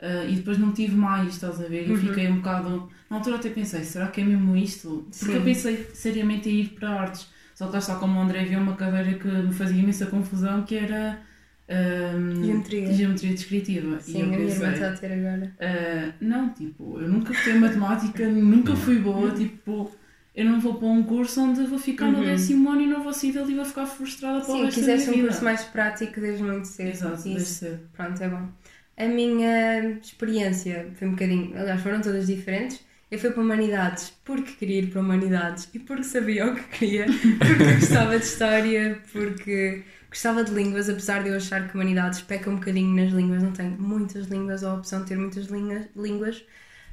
ah, 0.00 0.24
e 0.24 0.36
depois 0.36 0.58
não 0.58 0.72
tive 0.72 0.94
mais, 0.96 1.34
estás 1.34 1.60
a 1.60 1.68
ver? 1.68 1.86
E 1.88 1.90
Uhum. 1.92 1.96
fiquei 1.96 2.28
um 2.30 2.36
bocado. 2.36 2.88
Na 3.10 3.16
altura 3.18 3.36
até 3.36 3.50
pensei, 3.50 3.84
será 3.84 4.08
que 4.08 4.20
é 4.20 4.24
mesmo 4.24 4.56
isto? 4.56 5.06
Porque 5.18 5.32
Sim. 5.32 5.38
eu 5.38 5.42
pensei 5.44 5.84
seriamente 5.94 6.48
em 6.48 6.60
ir 6.60 6.68
para 6.70 6.90
artes. 6.90 7.28
Só 7.54 7.66
que 7.66 7.72
lá 7.74 7.78
está 7.78 7.94
como 7.96 8.18
o 8.18 8.22
André 8.22 8.44
viu 8.44 8.58
uma 8.58 8.74
cadeira 8.76 9.16
que 9.18 9.28
me 9.28 9.52
fazia 9.52 9.80
imensa 9.80 10.06
confusão, 10.06 10.62
que 10.64 10.74
era 10.76 11.20
Ahm, 11.68 12.44
Geometria. 12.44 12.92
geometria 12.92 13.32
descritiva. 13.32 14.00
Sim, 14.00 14.18
e 14.18 14.20
eu 14.20 14.26
a 14.26 14.28
minha 14.28 14.42
irmã 14.42 14.54
pensei, 14.70 14.72
está 14.72 14.88
a 14.88 14.92
ter 14.98 15.12
agora. 15.12 15.52
ah, 15.60 16.12
não, 16.20 16.50
tipo, 16.52 16.98
eu 17.00 17.08
nunca 17.08 17.28
gostei 17.32 17.54
matemática, 17.54 18.28
nunca 18.28 18.76
fui 18.76 18.98
boa, 18.98 19.30
tipo, 19.30 19.90
eu 20.34 20.44
não 20.44 20.60
vou 20.60 20.74
para 20.74 20.88
um 20.88 21.02
curso 21.02 21.40
onde 21.40 21.64
vou 21.66 21.78
ficar 21.78 22.06
no 22.10 22.18
Uhum. 22.18 22.24
décimo 22.24 22.68
ano 22.70 22.80
e 22.82 22.86
não 22.86 23.02
vou 23.02 23.12
sair 23.12 23.32
dali 23.32 23.52
e 23.52 23.56
vou 23.56 23.64
ficar 23.64 23.86
frustrada 23.86 24.40
para 24.40 24.50
o 24.52 24.62
resto 24.64 24.80
da 24.80 24.86
quiseste 24.86 25.10
um 25.10 25.20
curso 25.22 25.44
mais 25.44 25.64
prático 25.64 26.20
desde 26.20 26.42
muito 26.42 26.66
cedo. 26.66 26.88
Exato, 26.90 27.22
desde 27.22 27.44
cedo. 27.44 27.88
Pronto, 27.92 28.22
é 28.22 28.28
bom. 28.28 28.48
A 28.96 29.06
minha 29.06 29.98
experiência 30.00 30.90
foi 30.94 31.08
um 31.08 31.12
bocadinho. 31.12 31.56
Aliás, 31.58 31.80
foram 31.82 32.00
todas 32.00 32.26
diferentes. 32.26 32.80
Eu 33.10 33.18
fui 33.18 33.30
para 33.30 33.42
Humanidades 33.42 34.10
porque 34.24 34.52
queria 34.52 34.80
ir 34.80 34.90
para 34.90 35.00
Humanidades 35.00 35.68
e 35.72 35.78
porque 35.78 36.02
sabia 36.04 36.46
o 36.46 36.54
que 36.56 36.62
queria, 36.78 37.06
porque 37.38 37.74
gostava 37.74 38.18
de 38.18 38.24
História, 38.24 39.00
porque 39.12 39.84
gostava 40.08 40.42
de 40.42 40.52
línguas, 40.52 40.88
apesar 40.88 41.22
de 41.22 41.28
eu 41.28 41.36
achar 41.36 41.68
que 41.68 41.74
Humanidades 41.74 42.22
peca 42.22 42.50
um 42.50 42.56
bocadinho 42.56 42.94
nas 42.96 43.12
línguas, 43.12 43.42
não 43.42 43.52
tenho 43.52 43.70
muitas 43.80 44.26
línguas 44.26 44.62
ou 44.62 44.70
a 44.70 44.74
opção 44.74 45.02
de 45.02 45.08
ter 45.08 45.16
muitas 45.18 45.46
linha- 45.46 45.88
línguas, 45.96 46.44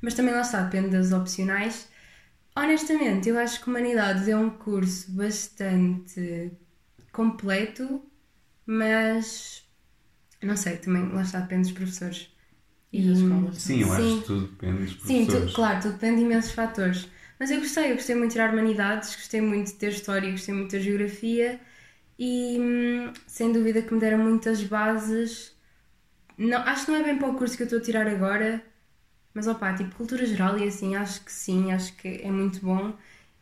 mas 0.01 0.13
também 0.13 0.33
lá 0.33 0.41
está, 0.41 0.62
depende 0.63 0.89
das 0.89 1.12
opcionais. 1.12 1.88
Honestamente, 2.55 3.29
eu 3.29 3.38
acho 3.39 3.62
que 3.63 3.70
Humanidades 3.70 4.27
é 4.27 4.36
um 4.36 4.50
curso 4.50 5.12
bastante 5.13 6.51
completo, 7.12 8.03
mas 8.65 9.65
não 10.43 10.58
sei, 10.58 10.77
também 10.77 11.10
lá 11.10 11.24
está, 11.24 11.39
depende 11.41 11.63
dos 11.70 11.74
professores. 11.74 12.29
E 12.93 13.03
das 13.08 13.20
escolas. 13.20 13.58
Sim, 13.58 13.81
eu 13.81 13.93
Sim. 13.93 13.93
acho 13.93 14.20
que 14.22 14.25
tudo 14.27 14.48
depende 14.48 14.84
dos 14.86 14.96
Sim, 15.00 15.27
tu- 15.27 15.50
professores. 15.50 15.53
claro, 15.53 15.81
tudo 15.81 15.93
depende 15.96 16.17
de 16.20 16.24
imensos 16.25 16.53
fatores. 16.53 17.10
Mas 17.39 17.51
eu 17.51 17.60
gostei, 17.60 17.91
eu 17.91 17.96
gostei 17.96 18.15
muito 18.15 18.29
de 18.31 18.36
tirar 18.36 18.53
humanidades, 18.53 19.15
gostei 19.15 19.41
muito 19.41 19.67
de 19.67 19.74
ter 19.75 19.89
história, 19.91 20.31
gostei 20.31 20.53
muito 20.55 20.72
da 20.74 20.79
geografia 20.79 21.60
e 22.20 22.60
hum, 22.60 23.13
sem 23.27 23.51
dúvida 23.53 23.81
que 23.84 23.93
me 23.93 24.00
deram 24.01 24.20
muitas 24.20 24.63
bases. 24.63 25.55
Não, 26.38 26.60
acho 26.63 26.86
que 26.86 26.91
não 26.91 27.00
é 27.00 27.03
bem 27.03 27.17
para 27.20 27.29
o 27.29 27.36
curso 27.38 27.55
que 27.58 27.63
eu 27.63 27.65
estou 27.65 27.79
a 27.79 27.84
tirar 27.84 28.08
agora, 28.08 28.63
mas 29.33 29.47
opá, 29.47 29.73
tipo 29.73 29.95
cultura 29.95 30.25
geral 30.25 30.57
e 30.57 30.67
assim, 30.67 30.95
acho 30.95 31.23
que 31.23 31.31
sim, 31.31 31.71
acho 31.71 31.95
que 31.95 32.07
é 32.23 32.31
muito 32.31 32.61
bom. 32.61 32.93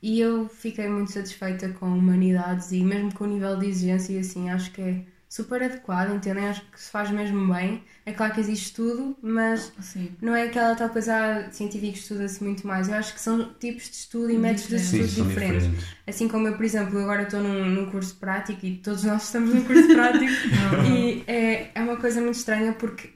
E 0.02 0.20
eu 0.20 0.48
fiquei 0.48 0.88
muito 0.88 1.12
satisfeita 1.12 1.70
com 1.74 1.88
humanidades 1.88 2.72
e 2.72 2.84
mesmo 2.84 3.14
com 3.14 3.26
o 3.26 3.28
nível 3.28 3.58
de 3.58 3.68
exigência 3.68 4.14
e 4.14 4.20
assim, 4.20 4.50
acho 4.50 4.72
que 4.72 4.82
é 4.82 5.04
super 5.30 5.62
adequado, 5.62 6.16
entendem? 6.16 6.48
Acho 6.48 6.62
que 6.72 6.82
se 6.82 6.90
faz 6.90 7.12
mesmo 7.12 7.54
bem. 7.54 7.84
É 8.06 8.12
claro 8.12 8.34
que 8.34 8.40
existe 8.40 8.74
tudo, 8.74 9.16
mas 9.22 9.72
Sim. 9.80 10.12
não 10.20 10.36
é 10.36 10.44
aquela 10.44 10.76
tal 10.76 10.90
coisa, 10.90 11.14
ah, 11.16 11.52
científico 11.52 11.96
estuda-se 11.96 12.44
muito 12.44 12.66
mais. 12.66 12.90
Eu 12.90 12.96
acho 12.96 13.14
que 13.14 13.20
são 13.22 13.54
tipos 13.54 13.84
de 13.84 13.96
estudo 13.96 14.32
e 14.32 14.38
métodos 14.38 14.70
de. 14.70 14.80
Sim, 14.80 15.02
estudo 15.02 15.18
são 15.18 15.28
diferentes. 15.28 15.64
diferentes. 15.68 15.96
Assim 16.08 16.28
como 16.28 16.48
eu, 16.48 16.56
por 16.56 16.66
exemplo, 16.66 16.98
agora 16.98 17.24
estou 17.24 17.42
num, 17.42 17.66
num 17.66 17.92
curso 17.92 18.16
prático 18.16 18.66
e 18.66 18.78
todos 18.78 19.04
nós 19.04 19.24
estamos 19.26 19.54
num 19.54 19.64
curso 19.64 19.88
prático 19.90 20.34
e 20.90 21.24
é, 21.28 21.72
é 21.76 21.82
uma 21.82 21.98
coisa 21.98 22.20
muito 22.22 22.36
estranha 22.36 22.74
porque 22.74 23.12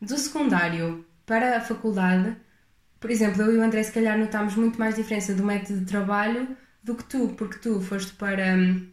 do 0.00 0.18
secundário 0.18 1.04
para 1.26 1.56
a 1.56 1.60
faculdade, 1.60 2.36
por 3.00 3.10
exemplo, 3.10 3.42
eu 3.42 3.54
e 3.54 3.58
o 3.58 3.62
André 3.62 3.82
se 3.82 3.92
calhar 3.92 4.18
notámos 4.18 4.54
muito 4.56 4.78
mais 4.78 4.94
diferença 4.96 5.34
do 5.34 5.44
método 5.44 5.80
de 5.80 5.86
trabalho 5.86 6.56
do 6.82 6.94
que 6.94 7.04
tu, 7.04 7.28
porque 7.36 7.58
tu 7.58 7.80
foste 7.80 8.12
para 8.14 8.54
hum, 8.56 8.88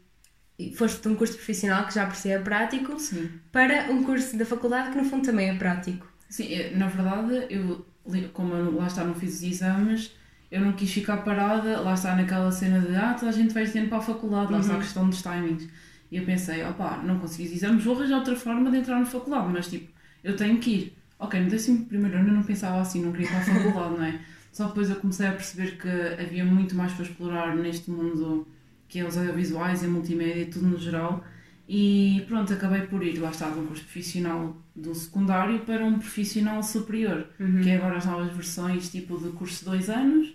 foste 0.76 1.02
de 1.02 1.08
um 1.10 1.16
curso 1.16 1.36
profissional 1.36 1.86
que 1.88 1.94
já 1.96 2.06
por 2.06 2.16
si 2.16 2.30
é 2.30 2.40
prático 2.40 3.00
Sim. 3.00 3.30
para 3.52 3.92
um 3.92 4.04
curso 4.04 4.38
da 4.38 4.46
faculdade 4.46 4.92
que 4.92 4.98
no 4.98 5.06
fundo 5.06 5.26
também 5.26 5.50
é 5.50 5.56
prático. 5.56 6.08
Sim, 6.30 6.54
eh, 6.54 6.72
na 6.76 6.88
verdade, 6.88 7.48
eu, 7.50 7.86
como 8.34 8.54
eu 8.54 8.76
lá 8.76 8.88
está, 8.88 9.04
não 9.04 9.16
fiz 9.16 9.36
os 9.36 9.44
exames, 9.44 10.12
eu 10.52 10.62
não 10.62 10.74
quis 10.74 10.92
ficar 10.92 11.18
parada, 11.18 11.80
lá 11.82 11.94
está 11.94 12.16
naquela 12.16 12.52
cena 12.52 12.80
de 12.80 12.96
ah, 12.96 13.14
toda 13.14 13.30
a 13.30 13.34
gente 13.34 13.54
vai 13.54 13.66
tendo 13.68 13.90
para 13.90 13.98
a 13.98 14.02
faculdade, 14.02 14.52
lá 14.52 14.60
está 14.60 14.74
a 14.74 14.76
Uhum. 14.76 14.82
questão 14.82 15.10
dos 15.10 15.22
timings. 15.22 15.68
E 16.12 16.18
eu 16.18 16.26
pensei, 16.26 16.64
opá, 16.64 16.98
não 17.04 17.20
consegui 17.20 17.48
os 17.50 17.54
exames, 17.56 17.84
vou 17.84 17.96
arranjar 17.96 18.18
outra 18.20 18.36
forma 18.36 18.70
de 18.70 18.78
entrar 18.78 19.00
na 19.00 19.06
faculdade, 19.06 19.48
mas 19.52 19.68
tipo, 19.68 19.92
eu 20.24 20.36
tenho 20.36 20.60
que 20.60 20.70
ir. 20.72 20.98
Ok, 21.22 21.40
no 21.40 21.50
décimo 21.50 21.86
primeiro 21.86 22.18
ano 22.18 22.30
eu 22.30 22.34
não 22.34 22.44
pensava 22.44 22.82
assim, 22.82 23.04
não 23.04 23.12
queria 23.12 23.28
ir 23.28 23.30
para 23.30 23.40
a 23.40 23.44
faculdade, 23.44 23.94
não 23.96 24.04
é? 24.04 24.20
Só 24.52 24.68
depois 24.68 24.90
eu 24.90 24.96
comecei 24.98 25.28
a 25.28 25.32
perceber 25.32 25.78
que 25.78 25.88
havia 26.22 26.44
muito 26.44 26.76
mais 26.76 26.92
para 26.94 27.06
explorar 27.06 27.56
neste 27.56 27.92
mundo 27.92 28.48
que 28.88 29.00
é 29.00 29.06
os 29.06 29.16
audiovisuais 29.18 29.84
e 29.84 29.86
a 29.86 29.90
multimédia 29.90 30.42
e 30.42 30.46
tudo 30.48 30.68
no 30.68 30.78
geral. 30.80 31.24
E 31.70 32.26
pronto, 32.28 32.52
acabei 32.54 32.82
por 32.82 33.04
ir, 33.04 33.20
lá 33.20 33.30
está, 33.30 33.50
de 33.52 33.60
um 33.60 33.68
curso 33.68 33.84
profissional 33.84 34.58
do 34.76 34.94
secundário 34.96 35.60
para 35.62 35.86
um 35.86 36.00
profissional 36.00 36.62
superior, 36.64 37.28
que 37.62 37.70
é 37.70 37.78
agora 37.78 37.98
as 37.98 38.06
novas 38.06 38.34
versões, 38.34 38.90
tipo 38.90 39.18
de 39.18 39.30
curso 39.32 39.60
de 39.60 39.66
dois 39.66 39.90
anos, 39.90 40.34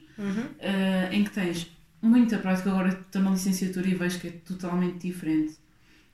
eh, 0.60 1.08
em 1.12 1.24
que 1.24 1.30
tens 1.30 1.70
muita 2.00 2.38
prática. 2.38 2.70
Agora 2.70 2.88
estou 2.90 3.20
na 3.22 3.32
licenciatura 3.32 3.88
e 3.88 3.94
vejo 3.94 4.20
que 4.20 4.28
é 4.28 4.30
totalmente 4.30 5.06
diferente. 5.06 5.56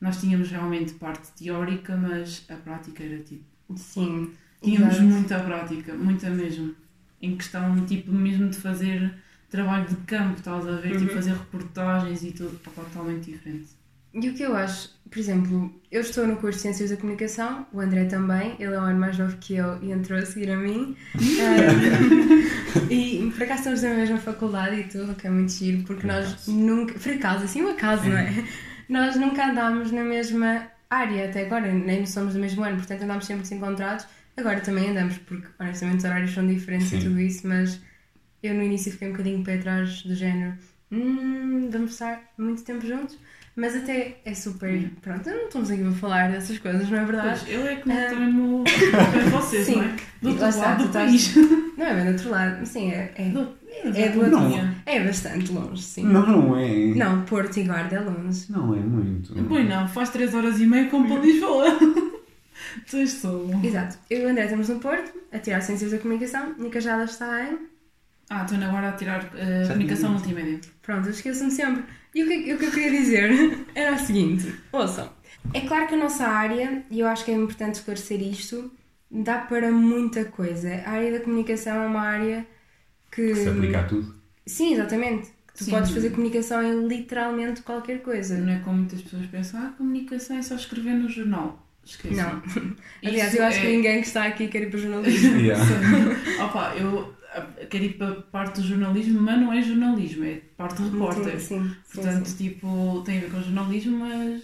Nós 0.00 0.20
tínhamos 0.20 0.50
realmente 0.50 0.94
parte 0.94 1.30
teórica, 1.32 1.96
mas 1.96 2.44
a 2.48 2.56
prática 2.56 3.04
era 3.04 3.18
tipo. 3.22 3.44
Sim. 3.76 4.32
Tínhamos 4.62 4.94
exato. 4.94 5.08
muita 5.08 5.40
prática, 5.40 5.94
muita 5.94 6.30
mesmo. 6.30 6.74
Em 7.20 7.36
questão, 7.36 7.84
tipo, 7.86 8.10
mesmo 8.12 8.48
de 8.48 8.56
fazer 8.56 9.12
trabalho 9.50 9.86
de 9.86 9.96
campo, 10.06 10.38
estás 10.38 10.66
a 10.66 10.72
ver? 10.76 10.92
Tipo, 10.96 11.10
Uhum. 11.10 11.16
fazer 11.16 11.30
reportagens 11.32 12.22
e 12.22 12.32
tudo, 12.32 12.58
totalmente 12.74 13.30
diferente. 13.30 13.66
E 14.14 14.28
o 14.28 14.34
que 14.34 14.42
eu 14.42 14.54
acho, 14.54 14.90
por 15.10 15.18
exemplo, 15.18 15.72
eu 15.90 16.00
estou 16.02 16.26
no 16.26 16.36
curso 16.36 16.58
de 16.58 16.62
Ciências 16.62 16.90
da 16.90 16.96
Comunicação, 16.96 17.66
o 17.72 17.80
André 17.80 18.04
também, 18.04 18.56
ele 18.58 18.74
é 18.74 18.78
um 18.78 18.82
ano 18.84 19.00
mais 19.00 19.16
novo 19.18 19.36
que 19.38 19.54
eu 19.54 19.82
e 19.82 19.90
entrou 19.90 20.18
a 20.18 20.26
seguir 20.26 20.50
a 20.50 20.56
mim. 20.56 20.94
Ah, 21.40 22.84
e 22.90 23.30
por 23.34 23.42
acaso 23.42 23.58
estamos 23.60 23.82
na 23.82 23.90
mesma 23.94 24.18
faculdade 24.18 24.80
e 24.80 24.84
tudo, 24.84 25.12
o 25.12 25.14
que 25.14 25.26
é 25.26 25.30
muito 25.30 25.52
giro, 25.52 25.82
porque 25.84 26.02
Por 26.02 26.06
nós 26.08 26.26
acaso. 26.28 26.52
nunca. 26.52 26.94
Por 26.98 27.12
acaso, 27.12 27.44
assim, 27.44 27.62
um 27.62 27.68
acaso, 27.70 28.04
não 28.08 28.16
é? 28.16 28.44
Nós 28.88 29.16
nunca 29.16 29.50
andámos 29.50 29.90
na 29.92 30.02
mesma 30.04 30.66
área 30.90 31.26
até 31.28 31.46
agora, 31.46 31.72
nem 31.72 32.04
somos 32.06 32.34
do 32.34 32.40
mesmo 32.40 32.62
ano, 32.64 32.76
portanto 32.76 33.02
andámos 33.02 33.24
sempre 33.26 33.42
desencontrados. 33.42 34.06
Agora 34.36 34.60
também 34.60 34.90
andamos, 34.90 35.18
porque 35.18 35.46
honestamente 35.60 35.98
os 35.98 36.04
horários 36.04 36.30
são 36.32 36.46
diferentes 36.46 36.86
e 36.92 36.96
Sim. 36.96 37.00
tudo 37.08 37.20
isso, 37.20 37.46
mas 37.46 37.80
eu 38.42 38.54
no 38.54 38.62
início 38.62 38.90
fiquei 38.92 39.08
um 39.08 39.12
bocadinho 39.12 39.44
pé 39.44 39.54
atrás 39.56 40.02
do 40.02 40.14
género, 40.14 40.54
hum, 40.90 41.68
vamos 41.70 41.92
estar 41.92 42.20
muito 42.38 42.62
tempo 42.62 42.86
juntos. 42.86 43.16
Mas 43.54 43.76
até 43.76 44.16
é 44.24 44.32
super. 44.34 44.90
Pronto, 45.02 45.28
não 45.28 45.44
estamos 45.44 45.70
aqui 45.70 45.86
a 45.86 45.92
falar 45.92 46.30
dessas 46.30 46.56
coisas, 46.58 46.88
não 46.88 46.98
é 46.98 47.04
verdade? 47.04 47.40
Pois, 47.44 47.52
eu 47.54 47.66
é 47.66 47.76
que 47.76 47.86
não 47.86 47.94
Ah. 47.94 48.08
tenho 48.08 48.64
para 49.12 49.24
vocês, 49.38 49.66
Sim. 49.66 49.76
não 49.76 49.82
é? 49.84 49.96
Do 50.22 50.28
outro 50.30 50.46
está, 50.48 50.60
lado 50.62 50.76
tu 50.78 50.82
do 50.84 50.86
estás- 50.86 51.10
país. 51.10 51.34
Não 51.76 51.86
é 51.86 51.94
bem 51.94 52.04
do 52.04 52.10
outro 52.12 52.30
lado, 52.30 52.66
sim, 52.66 52.90
é, 52.92 53.12
é, 53.16 53.28
Do- 53.30 53.56
é 53.96 54.08
do 54.10 54.18
outro 54.20 54.30
Não. 54.38 54.50
lado. 54.56 54.74
É 54.86 55.00
bastante 55.02 55.50
longe, 55.50 55.82
sim. 55.82 56.04
Não, 56.04 56.24
não 56.26 56.56
é. 56.56 56.68
Não, 56.94 57.22
Porto 57.24 57.56
e 57.58 57.64
Guarda 57.64 57.96
é 57.96 58.00
longe. 58.00 58.44
Não 58.52 58.74
é 58.74 58.78
muito. 58.78 59.34
Pois 59.48 59.68
não, 59.68 59.88
faz 59.88 60.10
3 60.10 60.32
horas 60.34 60.60
e 60.60 60.66
meia 60.66 60.88
como 60.88 61.08
para 61.08 61.20
Lisboa. 61.22 61.66
Tu 62.88 62.96
és 62.98 63.10
solo. 63.10 63.60
Exato. 63.64 63.98
Eu 64.10 64.22
e 64.22 64.26
o 64.26 64.28
André 64.28 64.44
estamos 64.44 64.68
no 64.68 64.80
Porto, 64.80 65.12
a 65.30 65.38
tirar 65.38 65.60
Ciências 65.60 65.90
da 65.90 65.98
Comunicação, 65.98 66.54
e 66.58 66.66
a 66.66 66.70
Cajada 66.70 67.04
está 67.04 67.48
em. 67.48 67.58
Ah, 68.30 68.44
estou 68.44 68.58
agora 68.62 68.88
a 68.88 68.92
tirar 68.92 69.22
Já 69.22 69.72
comunicação 69.72 70.12
multimédia. 70.12 70.60
Pronto, 70.80 71.06
eu 71.06 71.10
esqueço-me 71.10 71.50
sempre. 71.50 71.84
E 72.14 72.22
o 72.22 72.28
que, 72.28 72.54
o 72.54 72.58
que 72.58 72.64
eu 72.64 72.70
queria 72.70 72.90
dizer 72.90 73.30
era 73.74 73.94
o 73.94 73.98
seguinte: 73.98 74.54
ouçam, 74.72 75.10
é 75.52 75.60
claro 75.60 75.86
que 75.86 75.94
a 75.94 75.98
nossa 75.98 76.26
área, 76.26 76.82
e 76.90 77.00
eu 77.00 77.06
acho 77.06 77.24
que 77.24 77.30
é 77.30 77.34
importante 77.34 77.74
esclarecer 77.76 78.22
isto, 78.22 78.72
dá 79.10 79.38
para 79.38 79.70
muita 79.70 80.24
coisa. 80.24 80.82
A 80.86 80.90
área 80.90 81.12
da 81.12 81.20
comunicação 81.20 81.82
é 81.82 81.86
uma 81.86 82.00
área 82.00 82.46
que. 83.10 83.28
Que 83.28 83.34
se 83.34 83.48
aplica 83.48 83.80
a 83.80 83.84
tudo. 83.84 84.14
Sim, 84.46 84.74
exatamente. 84.74 85.30
Tu 85.54 85.64
Sim. 85.64 85.70
podes 85.72 85.90
fazer 85.90 86.10
comunicação 86.10 86.62
em 86.62 86.88
literalmente 86.88 87.60
qualquer 87.60 88.00
coisa. 88.02 88.38
Não 88.38 88.52
é 88.52 88.58
como 88.60 88.78
muitas 88.78 89.02
pessoas 89.02 89.26
pensam, 89.26 89.60
ah, 89.60 89.74
comunicação 89.76 90.38
é 90.38 90.42
só 90.42 90.54
escrever 90.54 90.94
no 90.94 91.08
jornal. 91.08 91.61
Esqueçam. 91.84 92.16
Não. 92.16 92.76
Aliás, 93.04 93.32
Isso 93.32 93.42
eu 93.42 93.46
acho 93.46 93.58
é- 93.58 93.60
que 93.62 93.66
ninguém 93.68 94.00
que 94.00 94.06
está 94.06 94.24
aqui 94.26 94.48
quer 94.48 94.62
ir 94.62 94.70
para 94.70 94.78
o 94.78 94.82
jornalismo. 94.82 95.36
Yeah. 95.40 95.64
Opa, 96.44 96.74
eu 96.76 97.14
ah, 97.34 97.46
quero 97.68 97.84
ir 97.84 97.94
para 97.98 98.10
a 98.12 98.22
parte 98.22 98.60
do 98.60 98.66
jornalismo, 98.68 99.20
mas 99.20 99.40
não 99.40 99.52
é 99.52 99.62
jornalismo, 99.62 100.24
é 100.24 100.40
parte 100.56 100.82
de 100.82 100.90
repórter. 100.90 101.40
Sim, 101.40 101.64
sim, 101.64 101.76
Portanto, 101.94 102.26
sim. 102.26 102.36
tipo, 102.48 103.02
tem 103.04 103.18
a 103.18 103.20
ver 103.22 103.30
com 103.30 103.42
jornalismo, 103.42 103.98
mas 103.98 104.42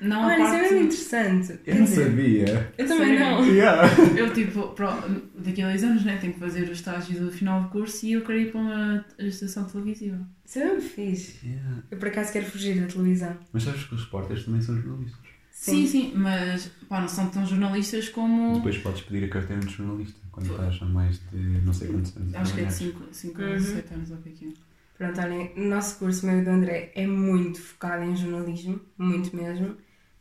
não 0.00 0.26
Olha, 0.26 0.34
isso 0.34 0.42
é 0.42 0.58
parte... 0.58 0.62
mesmo 0.62 0.78
interessante. 0.86 1.60
Eu 1.66 1.74
não 1.76 1.86
sabia. 1.86 2.72
Eu 2.76 2.86
também 2.88 3.18
Sério? 3.18 3.20
não. 3.20 3.46
Yeah. 3.46 3.88
Eu, 4.16 4.32
tipo, 4.34 4.68
pro- 4.68 5.20
daqui 5.38 5.62
a 5.62 5.68
dois 5.68 5.84
anos, 5.84 6.04
né, 6.04 6.18
tenho 6.20 6.32
que 6.32 6.40
fazer 6.40 6.68
o 6.68 6.72
estágio 6.72 7.20
do 7.20 7.30
final 7.30 7.62
de 7.64 7.68
curso 7.68 8.04
e 8.06 8.12
eu 8.12 8.22
quero 8.22 8.38
ir 8.38 8.50
para 8.52 8.60
uma 8.60 9.04
estação 9.18 9.64
televisiva. 9.64 10.18
Isso 10.44 10.58
é 10.58 10.64
mesmo 10.64 10.80
fixe. 10.82 11.46
Yeah. 11.46 11.82
Eu 11.90 11.98
por 11.98 12.08
acaso 12.08 12.32
quero 12.32 12.46
fugir 12.46 12.80
da 12.80 12.86
televisão. 12.86 13.36
Mas 13.52 13.62
sabes 13.62 13.84
que 13.84 13.94
os 13.94 14.04
repórteres 14.04 14.44
também 14.44 14.60
são 14.60 14.74
jornalistas. 14.76 15.23
Sim, 15.56 15.86
sim, 15.86 16.12
mas 16.16 16.66
pá, 16.88 17.00
não 17.00 17.08
são 17.08 17.30
tão 17.30 17.46
jornalistas 17.46 18.08
como. 18.08 18.56
Depois 18.56 18.76
podes 18.78 19.02
pedir 19.02 19.24
a 19.24 19.28
carteira 19.28 19.62
de 19.64 19.72
jornalista 19.72 20.18
quando 20.32 20.50
estás 20.50 20.82
há 20.82 20.84
mais 20.84 21.20
de 21.30 21.36
não 21.38 21.72
sei 21.72 21.88
quantos 21.88 22.14
anos. 22.16 22.34
a 22.34 22.40
Acho 22.40 22.54
que 22.54 22.60
é 22.60 22.64
de 22.64 22.76
trabalhar. 22.76 23.12
5 23.14 23.40
Uhum. 23.42 23.52
ou 23.54 23.60
7 23.60 23.94
anos 23.94 24.10
ou 24.10 24.16
o 24.16 24.20
que 24.22 24.28
é 24.28 24.32
que 24.32 24.44
é. 24.46 24.52
Pronto, 24.98 25.20
olhem, 25.20 25.52
o 25.56 25.64
nosso 25.68 25.98
curso, 25.98 26.26
meu 26.26 26.38
e 26.40 26.44
do 26.44 26.50
André, 26.50 26.92
é 26.94 27.06
muito 27.06 27.60
focado 27.62 28.02
em 28.04 28.14
jornalismo, 28.16 28.80
muito 28.98 29.34
mesmo. 29.34 29.76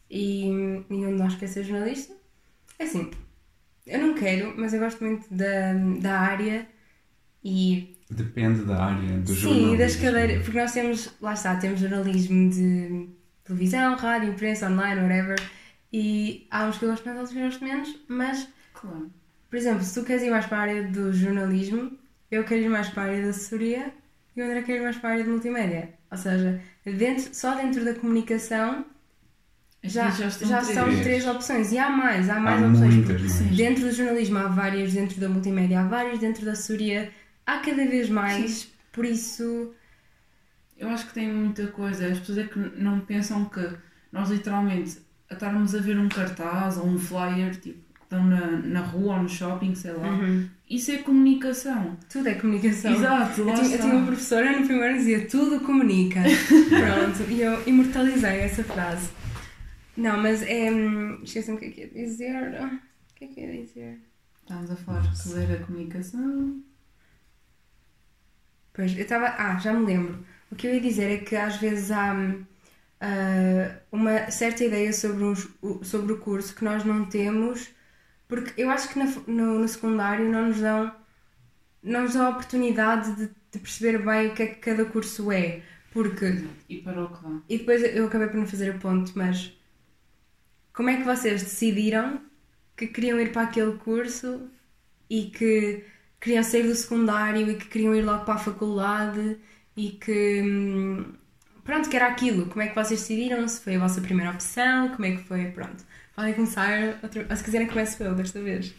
E, 0.09 0.45
e 0.45 0.93
um 0.93 1.07
de 1.15 1.23
nós 1.23 1.35
quer 1.35 1.47
ser 1.47 1.63
jornalista. 1.63 2.13
É 2.79 2.83
assim, 2.83 3.09
eu 3.87 3.99
não 3.99 4.13
quero, 4.13 4.53
mas 4.57 4.73
eu 4.73 4.79
gosto 4.79 5.03
muito 5.03 5.25
da, 5.33 5.73
da 5.99 6.19
área 6.19 6.67
e 7.43 7.97
Depende 8.09 8.63
da 8.65 8.83
área 8.85 9.17
do 9.19 9.27
Sim, 9.33 9.35
jornalismo. 9.41 9.73
e 9.73 9.77
das 9.77 9.95
cadeiras, 9.95 10.43
porque 10.43 10.59
nós 10.61 10.71
temos, 10.71 11.09
lá 11.19 11.33
está, 11.33 11.55
temos 11.55 11.79
jornalismo 11.79 12.49
de 12.51 13.09
televisão, 13.43 13.95
rádio, 13.95 14.29
imprensa, 14.29 14.69
online, 14.69 15.01
whatever, 15.01 15.39
E 15.95 16.47
há 16.49 16.65
uns 16.65 16.77
que 16.79 16.85
eu 16.85 16.89
gosto 16.89 17.05
mais, 17.05 17.17
outros 17.19 17.35
que 17.37 17.39
eu 17.43 17.45
gosto 17.47 17.63
menos, 17.63 17.99
mas, 18.07 18.47
Claro. 18.73 19.11
por 19.49 19.55
exemplo, 19.57 19.83
se 19.83 19.93
tu 19.99 20.03
queres 20.05 20.23
ir 20.23 20.31
mais 20.31 20.45
para 20.47 20.57
a 20.57 20.61
área 20.61 20.83
do 20.87 21.13
jornalismo, 21.13 21.91
eu 22.31 22.43
quero 22.43 22.61
ir 22.61 22.69
mais 22.69 22.89
para 22.89 23.03
a 23.03 23.05
área 23.05 23.21
da 23.21 23.29
assessoria 23.29 23.93
e 24.35 24.41
o 24.41 24.45
André 24.45 24.63
quer 24.63 24.77
ir 24.77 24.81
mais 24.81 24.97
para 24.97 25.09
a 25.09 25.11
área 25.13 25.23
de 25.23 25.29
multimédia. 25.29 25.93
Ou 26.11 26.17
seja, 26.17 26.59
dentro, 26.83 27.35
só 27.35 27.53
dentro 27.55 27.85
da 27.85 27.93
comunicação 27.93 28.85
já, 29.83 30.07
Aqui 30.07 30.17
já, 30.19 30.27
estão 30.29 30.63
são 30.63 30.85
três. 30.85 31.01
três 31.03 31.27
opções. 31.27 31.71
E 31.71 31.77
há 31.77 31.89
mais, 31.89 32.29
há 32.29 32.37
Há 32.37 32.39
mais 32.39 32.63
opções. 32.65 32.95
muitas 32.95 33.19
mais. 33.21 33.31
Sim. 33.33 33.47
Dentro 33.55 33.83
do 33.83 33.91
jornalismo 33.91 34.37
há 34.39 34.47
várias, 34.47 34.93
dentro 34.93 35.19
da 35.19 35.27
multimédia 35.29 35.81
há 35.81 35.87
várias, 35.87 36.17
dentro 36.19 36.43
da 36.45 36.53
assessoria 36.53 37.11
há 37.45 37.59
cada 37.59 37.85
vez 37.85 38.09
mais. 38.09 38.71
Por 38.91 39.05
isso, 39.05 39.73
Eu 40.83 40.89
acho 40.89 41.07
que 41.07 41.13
tem 41.13 41.31
muita 41.31 41.67
coisa. 41.67 42.07
As 42.07 42.19
pessoas 42.19 42.37
é 42.39 42.43
que 42.43 42.59
não 42.59 42.99
pensam 42.99 43.45
que 43.45 43.65
nós 44.11 44.29
literalmente 44.29 44.99
a 45.29 45.33
estarmos 45.33 45.73
a 45.73 45.79
ver 45.79 45.97
um 45.97 46.09
cartaz 46.09 46.77
ou 46.77 46.85
um 46.87 46.97
flyer, 46.99 47.55
tipo, 47.55 47.79
que 47.93 48.01
estão 48.03 48.23
na, 48.25 48.45
na 48.47 48.81
rua 48.81 49.15
ou 49.15 49.23
no 49.23 49.29
shopping, 49.29 49.73
sei 49.73 49.93
lá. 49.93 50.07
Isso 50.69 50.91
é 50.91 50.97
comunicação. 50.97 51.97
tudo 52.09 52.27
é 52.27 52.35
comunicação. 52.35 52.93
Exato, 52.93 53.43
lá 53.43 53.53
Eu 53.53 53.61
tinha, 53.63 53.75
eu 53.75 53.81
tinha 53.81 53.93
uma 53.95 54.05
professora 54.07 54.59
no 54.59 54.65
primeiro 54.67 54.97
dizia 54.97 55.27
tudo 55.27 55.61
comunica. 55.61 56.19
Pronto, 56.69 57.31
e 57.31 57.41
eu 57.41 57.63
imortalizei 57.67 58.39
essa 58.41 58.63
frase. 58.63 59.09
Não, 59.95 60.17
mas 60.21 60.41
é. 60.41 60.69
Esqueci-me 61.23 61.57
o 61.57 61.59
que 61.59 61.65
é 61.65 61.69
que 61.69 61.81
ia 61.81 61.87
dizer. 61.87 62.35
Ah, 62.59 62.79
O 63.11 63.15
que 63.15 63.25
é 63.25 63.27
que 63.27 63.39
ia 63.39 63.63
dizer? 63.63 63.99
Estamos 64.41 64.69
a 64.71 64.75
falar 64.75 65.01
de 65.01 65.33
ler 65.33 65.61
a 65.61 65.65
comunicação. 65.65 66.61
Pois, 68.73 68.95
eu 68.95 69.03
estava. 69.03 69.27
Ah, 69.37 69.57
já 69.59 69.71
me 69.73 69.85
lembro. 69.85 70.25
O 70.53 70.55
que 70.55 70.67
eu 70.67 70.73
ia 70.75 70.81
dizer 70.81 71.09
é 71.11 71.17
que 71.25 71.35
às 71.35 71.57
vezes 71.57 71.91
há 71.91 72.13
ah, 73.01 73.79
uma 73.91 74.31
certa 74.31 74.63
ideia 74.63 74.93
sobre, 74.93 75.23
os- 75.25 75.49
o- 75.61 75.83
sobre 75.83 76.13
o 76.13 76.19
curso 76.19 76.55
que 76.55 76.63
nós 76.63 76.83
não 76.85 77.05
temos, 77.05 77.69
porque 78.27 78.53
eu 78.61 78.69
acho 78.69 78.89
que 78.89 78.99
na- 78.99 79.05
no, 79.27 79.59
no 79.59 79.67
secundário 79.67 80.29
não 80.31 80.47
nos 80.49 80.59
dão, 80.61 80.95
não 81.83 82.03
nos 82.03 82.13
dão 82.15 82.27
a 82.27 82.31
oportunidade 82.31 83.15
de, 83.15 83.27
de 83.53 83.59
perceber 83.59 83.99
bem 84.03 84.29
o 84.29 84.35
que 84.35 84.43
é 84.43 84.47
que 84.47 84.55
cada 84.57 84.85
curso 84.85 85.31
é. 85.31 85.61
Porque 85.93 86.27
E 86.69 86.77
para 86.85 87.03
o 87.05 87.09
que 87.13 87.23
dá. 87.23 87.41
E 87.49 87.57
depois 87.59 87.83
eu 87.83 88.07
acabei 88.07 88.27
por 88.29 88.37
não 88.37 88.47
fazer 88.47 88.71
a 88.71 88.79
ponte, 88.79 89.13
mas 89.17 89.53
como 90.73 90.89
é 90.89 90.97
que 90.97 91.03
vocês 91.03 91.43
decidiram 91.43 92.21
que 92.75 92.87
queriam 92.87 93.19
ir 93.19 93.31
para 93.31 93.43
aquele 93.43 93.77
curso 93.77 94.49
e 95.09 95.25
que 95.31 95.85
queriam 96.21 96.43
sair 96.43 96.63
do 96.67 96.75
secundário 96.75 97.49
e 97.51 97.57
que 97.57 97.67
queriam 97.67 97.95
ir 97.95 98.03
logo 98.03 98.25
para 98.25 98.35
a 98.35 98.39
faculdade 98.39 99.39
e 99.75 99.91
que 99.91 100.41
hum, 100.41 101.13
pronto, 101.63 101.89
que 101.89 101.95
era 101.95 102.07
aquilo? 102.07 102.45
Como 102.47 102.61
é 102.61 102.67
que 102.67 102.75
vocês 102.75 102.99
decidiram? 102.99 103.47
Se 103.47 103.61
foi 103.61 103.75
a 103.75 103.79
vossa 103.79 104.01
primeira 104.01 104.31
opção? 104.31 104.89
Como 104.89 105.05
é 105.05 105.11
que 105.17 105.23
foi? 105.23 105.45
Pronto. 105.51 105.83
Podem 106.15 106.33
começar 106.33 106.99
outra... 107.01 107.25
ou 107.29 107.35
se 107.35 107.43
quiserem 107.43 107.67
começo 107.67 108.01
eu 108.03 108.15
desta 108.15 108.41
vez. 108.41 108.73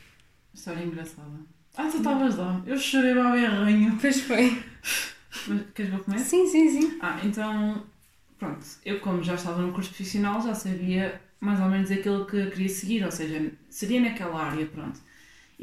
História 0.53 0.85
engraçada. 0.85 1.31
Ah, 1.77 1.89
tu 1.91 1.97
estavas 1.97 2.37
lá. 2.37 2.63
Eu 2.65 2.79
chorei 2.79 3.19
a 3.19 3.31
berranho. 3.33 3.91
Depois 3.93 4.21
foi. 4.21 4.63
Mas 5.49 5.63
queres 5.75 5.91
que 5.91 5.99
eu 5.99 6.05
comece? 6.05 6.25
Sim, 6.25 6.47
sim, 6.47 6.69
sim. 6.71 6.99
Ah, 7.01 7.19
então, 7.25 7.85
pronto, 8.39 8.65
eu 8.85 9.01
como 9.01 9.23
já 9.23 9.35
estava 9.35 9.61
no 9.61 9.73
curso 9.73 9.91
profissional 9.91 10.41
já 10.41 10.55
sabia 10.55 11.21
mais 11.41 11.61
ou 11.61 11.67
menos 11.69 11.91
aquilo 11.91 12.25
que 12.27 12.37
eu 12.37 12.51
queria 12.51 12.69
seguir, 12.69 13.05
ou 13.05 13.11
seja, 13.11 13.53
seria 13.69 14.01
naquela 14.01 14.43
área, 14.43 14.65
pronto. 14.67 14.99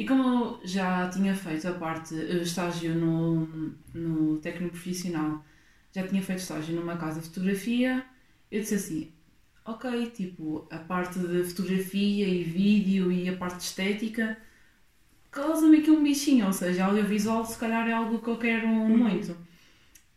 E 0.02 0.06
como 0.08 0.24
eu 0.24 0.60
já 0.64 1.08
tinha 1.10 1.36
feito 1.36 1.68
a 1.68 1.74
parte, 1.74 2.16
eh, 2.16 2.42
estágio 2.42 2.96
no, 2.96 3.46
no 3.94 4.40
técnico 4.40 4.72
profissional, 4.72 5.46
já 5.94 6.08
tinha 6.08 6.24
feito 6.24 6.40
estágio 6.40 6.76
numa 6.76 6.98
casa 6.98 7.22
de 7.22 7.28
fotografia, 7.28 8.04
eu 8.50 8.62
disse 8.62 8.74
assim, 8.74 9.12
ok, 9.64 10.08
tipo, 10.08 10.68
a 10.72 10.80
parte 10.80 11.20
de 11.20 11.44
fotografia 11.44 12.28
e 12.28 12.44
vídeo 12.44 13.12
e 13.12 13.30
a 13.30 13.38
parte 13.38 13.58
de 13.58 13.64
estética, 13.66 14.40
causa-me 15.30 15.78
aqui 15.78 15.92
um 15.92 16.02
bichinho, 16.02 16.48
ou 16.48 16.54
seja, 16.54 16.86
audiovisual 16.86 17.46
se 17.46 17.60
calhar 17.60 17.88
é 17.88 17.94
algo 17.94 18.18
que 18.18 18.28
eu 18.28 18.38
quero 18.38 18.68
muito. 18.68 19.38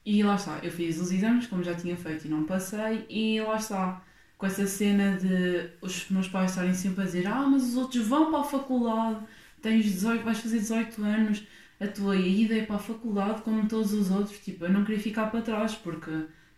E 0.02 0.22
lá 0.22 0.36
está, 0.36 0.60
eu 0.62 0.72
fiz 0.72 0.98
os 0.98 1.12
exames, 1.12 1.46
como 1.46 1.62
já 1.62 1.74
tinha 1.74 1.94
feito 1.94 2.26
e 2.26 2.30
não 2.30 2.44
passei, 2.44 3.04
e 3.10 3.38
lá 3.42 3.56
está, 3.56 4.02
com 4.38 4.46
essa 4.46 4.66
cena 4.66 5.18
de 5.18 5.68
os 5.82 6.08
meus 6.08 6.28
pais 6.28 6.52
estarem 6.52 6.72
sempre 6.72 7.02
a 7.02 7.04
dizer: 7.04 7.26
Ah, 7.26 7.46
mas 7.46 7.64
os 7.64 7.76
outros 7.76 8.06
vão 8.06 8.30
para 8.30 8.40
a 8.40 8.44
faculdade, 8.44 9.20
tens 9.64 9.84
18, 9.84 10.22
vais 10.24 10.38
fazer 10.38 10.58
18 10.60 11.02
anos, 11.02 11.42
a 11.80 11.86
tua 11.88 12.16
ida 12.16 12.54
é 12.56 12.64
para 12.64 12.76
a 12.76 12.78
faculdade 12.78 13.42
como 13.42 13.66
todos 13.68 13.92
os 13.92 14.10
outros. 14.10 14.38
Tipo, 14.38 14.66
eu 14.66 14.72
não 14.72 14.84
queria 14.84 15.00
ficar 15.00 15.30
para 15.30 15.42
trás, 15.42 15.74
porque 15.74 16.10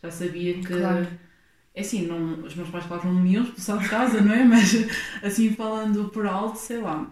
já 0.03 0.11
sabia 0.11 0.55
que. 0.55 0.67
Claro. 0.67 1.07
É 1.75 1.81
assim, 1.83 2.07
não, 2.07 2.43
os 2.45 2.55
meus 2.55 2.71
pais, 2.71 2.87
não 3.05 3.15
me 3.15 3.33
iam 3.33 3.45
expulsar 3.45 3.79
de 3.79 3.89
casa, 3.89 4.21
não 4.21 4.33
é? 4.33 4.45
Mas 4.45 4.73
assim, 5.23 5.51
falando 5.53 6.09
por 6.09 6.27
alto, 6.27 6.59
sei 6.59 6.79
lá, 6.79 7.11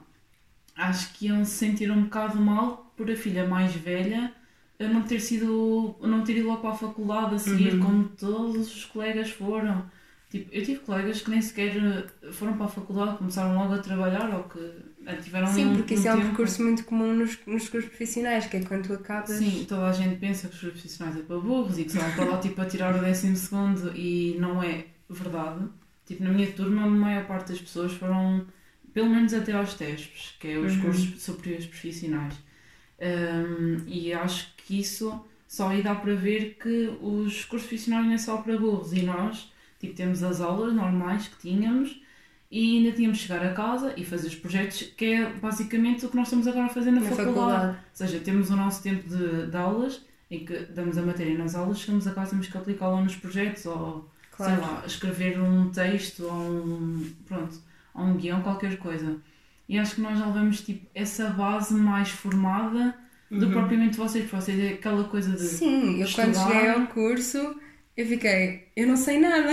acho 0.77 1.13
que 1.15 1.27
iam 1.27 1.45
se 1.45 1.53
sentir 1.53 1.91
um 1.91 2.05
bocado 2.05 2.39
mal 2.41 2.93
por 2.97 3.11
a 3.11 3.17
filha 3.17 3.47
mais 3.47 3.75
velha 3.75 4.33
não 4.79 5.03
ter 5.03 5.21
sido, 5.21 5.97
não 6.03 6.25
ter 6.25 6.37
ido 6.39 6.49
logo 6.49 6.61
para 6.61 6.71
a 6.71 6.77
faculdade 6.77 7.35
a 7.37 7.39
seguir, 7.39 7.75
Uhum. 7.75 7.81
como 7.81 8.09
todos 8.09 8.75
os 8.77 8.85
colegas 8.85 9.31
foram. 9.31 9.91
Tipo, 10.35 10.49
eu 10.53 10.63
tive 10.65 10.81
colegas 10.81 11.21
que 11.23 11.31
nem 11.31 11.41
sequer 11.41 11.77
eh, 11.77 12.33
foram 12.33 12.57
para 12.57 12.67
a 12.67 12.69
faculdade, 12.69 13.19
começaram 13.19 13.55
logo 13.57 13.75
a 13.75 13.79
trabalhar 13.79 14.29
ou 14.35 14.45
que 14.45 14.59
eh, 15.07 15.17
tiveram 15.17 15.47
Sim, 15.47 15.67
um, 15.67 15.75
porque 15.77 15.95
um 15.95 15.97
isso 15.97 16.09
é 16.09 16.15
um 16.15 16.17
tempo. 16.17 16.29
percurso 16.29 16.63
muito 16.63 16.85
comum 16.85 17.15
nos, 17.15 17.39
nos 17.47 17.69
cursos 17.69 17.89
profissionais, 17.89 18.47
que 18.47 18.57
é 18.57 18.65
quando 18.65 18.87
tu 18.89 18.93
acabas. 18.95 19.31
Sim, 19.37 19.65
toda 19.69 19.87
a 19.89 19.93
gente 19.93 20.17
pensa 20.17 20.49
que 20.49 20.55
os 20.55 20.61
profissionais 20.61 21.17
é 21.17 21.23
para 21.23 21.39
burros 21.39 21.79
e 21.79 21.85
que 21.85 21.93
são 21.93 22.11
para 22.13 22.25
lá 22.25 22.41
tipo 22.41 22.61
a 22.61 22.67
tirar 22.67 22.95
o 22.97 23.01
décimo 23.01 23.37
segundo 23.37 23.97
e 23.97 24.37
não 24.39 24.63
é 24.63 24.87
verdade. 25.09 25.69
Tipo, 26.07 26.25
na 26.25 26.31
minha 26.31 26.51
turma, 26.53 26.83
a 26.85 26.87
maior 26.87 27.27
parte 27.27 27.49
das 27.53 27.61
pessoas 27.61 27.93
foram 27.93 28.47
pelo 28.93 29.09
menos 29.11 29.33
até 29.35 29.53
aos 29.53 29.75
TESPs, 29.75 30.35
que 30.39 30.49
é 30.49 30.59
os 30.59 30.75
Uhum. 30.75 30.81
cursos 30.83 31.23
superiores 31.23 31.67
profissionais. 31.67 32.35
Um, 33.01 33.83
e 33.89 34.13
acho 34.13 34.55
que 34.57 34.81
isso 34.81 35.25
só 35.49 35.69
aí 35.69 35.83
dá 35.83 35.95
para 35.95 36.15
ver 36.15 36.57
que 36.61 36.89
os 37.01 37.45
cursos 37.45 37.69
profissionais 37.69 38.07
não 38.07 38.15
é 38.15 38.19
só 38.19 38.39
para 38.39 38.57
burros 38.59 38.93
e 38.93 39.03
nós, 39.03 39.53
tipo, 39.85 39.97
temos 39.97 40.23
as 40.23 40.41
aulas 40.41 40.73
normais 40.75 41.29
que 41.29 41.37
tínhamos 41.49 42.01
e 42.51 42.79
ainda 42.79 42.93
tínhamos 42.93 43.19
de 43.19 43.25
chegar 43.27 43.45
a 43.45 43.53
casa 43.53 43.95
e 43.97 44.05
fazer 44.05 44.29
os 44.29 44.35
projetos, 44.35 44.83
que 44.97 45.05
é 45.07 45.31
basicamente 45.31 46.05
o 46.07 46.09
que 46.09 46.17
nós 46.17 46.27
estamos 46.29 46.47
agora 46.47 46.67
a 46.67 46.69
fazer 46.69 46.91
na, 46.91 47.01
Na 47.01 47.09
faculdade. 47.11 47.35
faculdade. 47.35 47.69
Ou 47.77 47.77
seja, 47.95 48.21
temos 48.21 48.51
o 48.51 48.57
nosso 48.57 48.83
tempo 48.83 49.09
de, 49.09 49.47
de 49.47 49.57
aulas 49.57 50.01
em 50.31 50.45
que 50.45 50.57
damos 50.75 50.97
a 50.99 51.03
matéria 51.03 51.37
nas 51.37 51.55
aulas, 51.55 51.79
chegamos 51.81 52.07
a 52.07 52.13
casa 52.13 52.31
temos 52.31 52.47
que 52.49 52.57
aplicá-la 52.57 53.01
nos 53.01 53.17
projetos 53.17 53.67
ou, 53.67 54.09
Claro. 54.37 54.53
sei 54.55 54.61
lá, 54.65 54.83
escrever 54.87 55.41
um 55.41 55.71
texto 55.71 56.25
ou 56.25 56.33
um, 56.33 57.07
pronto, 57.27 57.57
ou 57.95 58.05
um 58.05 58.15
guião, 58.17 58.43
qualquer 58.43 58.77
coisa. 58.79 59.17
E 59.69 59.79
acho 59.79 59.95
que 59.97 60.01
nós 60.01 60.19
já 60.19 60.27
levamos 60.27 60.61
tipo, 60.61 60.87
essa 60.95 61.31
base 61.31 61.73
mais 61.75 62.09
formada 62.11 62.95
do 63.31 63.47
que 63.47 63.53
propriamente 63.53 63.97
vocês, 63.97 64.25
porque 64.29 64.37
vocês 64.43 64.61
é 64.61 64.69
aquela 64.75 65.05
coisa 65.05 65.31
de. 65.31 65.43
Uhum. 65.43 65.49
Sim, 65.49 66.01
eu 66.03 66.09
quando 66.13 66.35
cheguei 66.37 66.69
ao 66.69 66.87
curso, 66.89 67.55
eu 67.97 68.07
fiquei, 68.07 68.69
eu 68.77 68.87
não 68.87 68.97
sei 68.97 69.19
nada. 69.21 69.51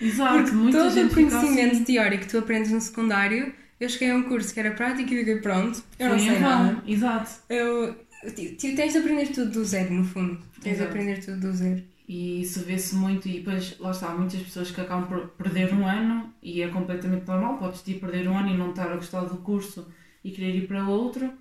Exato, 0.00 0.50
Porque 0.50 0.50
muita 0.52 0.78
todo 0.78 0.88
o 0.88 0.90
gente 0.90 1.14
fica 1.14 1.38
conhecimento 1.38 1.72
assim. 1.72 1.84
teórico 1.84 2.24
que 2.24 2.30
tu 2.30 2.38
aprendes 2.38 2.70
no 2.72 2.80
secundário, 2.80 3.54
eu 3.80 3.88
cheguei 3.88 4.10
a 4.10 4.16
um 4.16 4.22
curso 4.24 4.52
que 4.52 4.60
era 4.60 4.72
prático 4.72 5.12
e 5.12 5.18
fiquei, 5.18 5.36
pronto, 5.40 5.82
eu 5.98 6.08
não 6.08 6.18
Foi 6.18 6.26
em 6.26 6.30
sei 6.30 6.38
nada. 6.38 6.82
Exato. 6.86 7.30
Eu, 7.48 7.94
tu, 8.22 8.74
tens 8.76 8.92
de 8.92 8.98
aprender 8.98 9.26
tudo 9.28 9.50
do 9.50 9.64
zero, 9.64 9.92
no 9.92 10.04
fundo. 10.04 10.38
Tens 10.60 10.78
de 10.78 10.82
Exato. 10.82 10.84
aprender 10.84 11.24
tudo 11.24 11.40
do 11.40 11.52
zero. 11.52 11.82
E 12.08 12.42
isso 12.42 12.60
vê-se 12.64 12.94
muito, 12.94 13.28
e 13.28 13.38
depois, 13.38 13.78
lá 13.78 13.90
está, 13.90 14.08
há 14.10 14.16
muitas 14.16 14.40
pessoas 14.42 14.70
que 14.70 14.80
acabam 14.80 15.06
por 15.08 15.28
perder 15.30 15.72
um 15.72 15.86
ano 15.86 16.32
e 16.42 16.60
é 16.62 16.68
completamente 16.68 17.26
normal. 17.26 17.58
Podes 17.58 17.82
te 17.82 17.94
perder 17.94 18.28
um 18.28 18.36
ano 18.36 18.50
e 18.50 18.56
não 18.56 18.70
estar 18.70 18.90
a 18.92 18.96
gostar 18.96 19.22
do 19.24 19.36
curso 19.38 19.86
e 20.24 20.30
querer 20.30 20.54
ir 20.56 20.66
para 20.68 20.86
outro, 20.86 21.32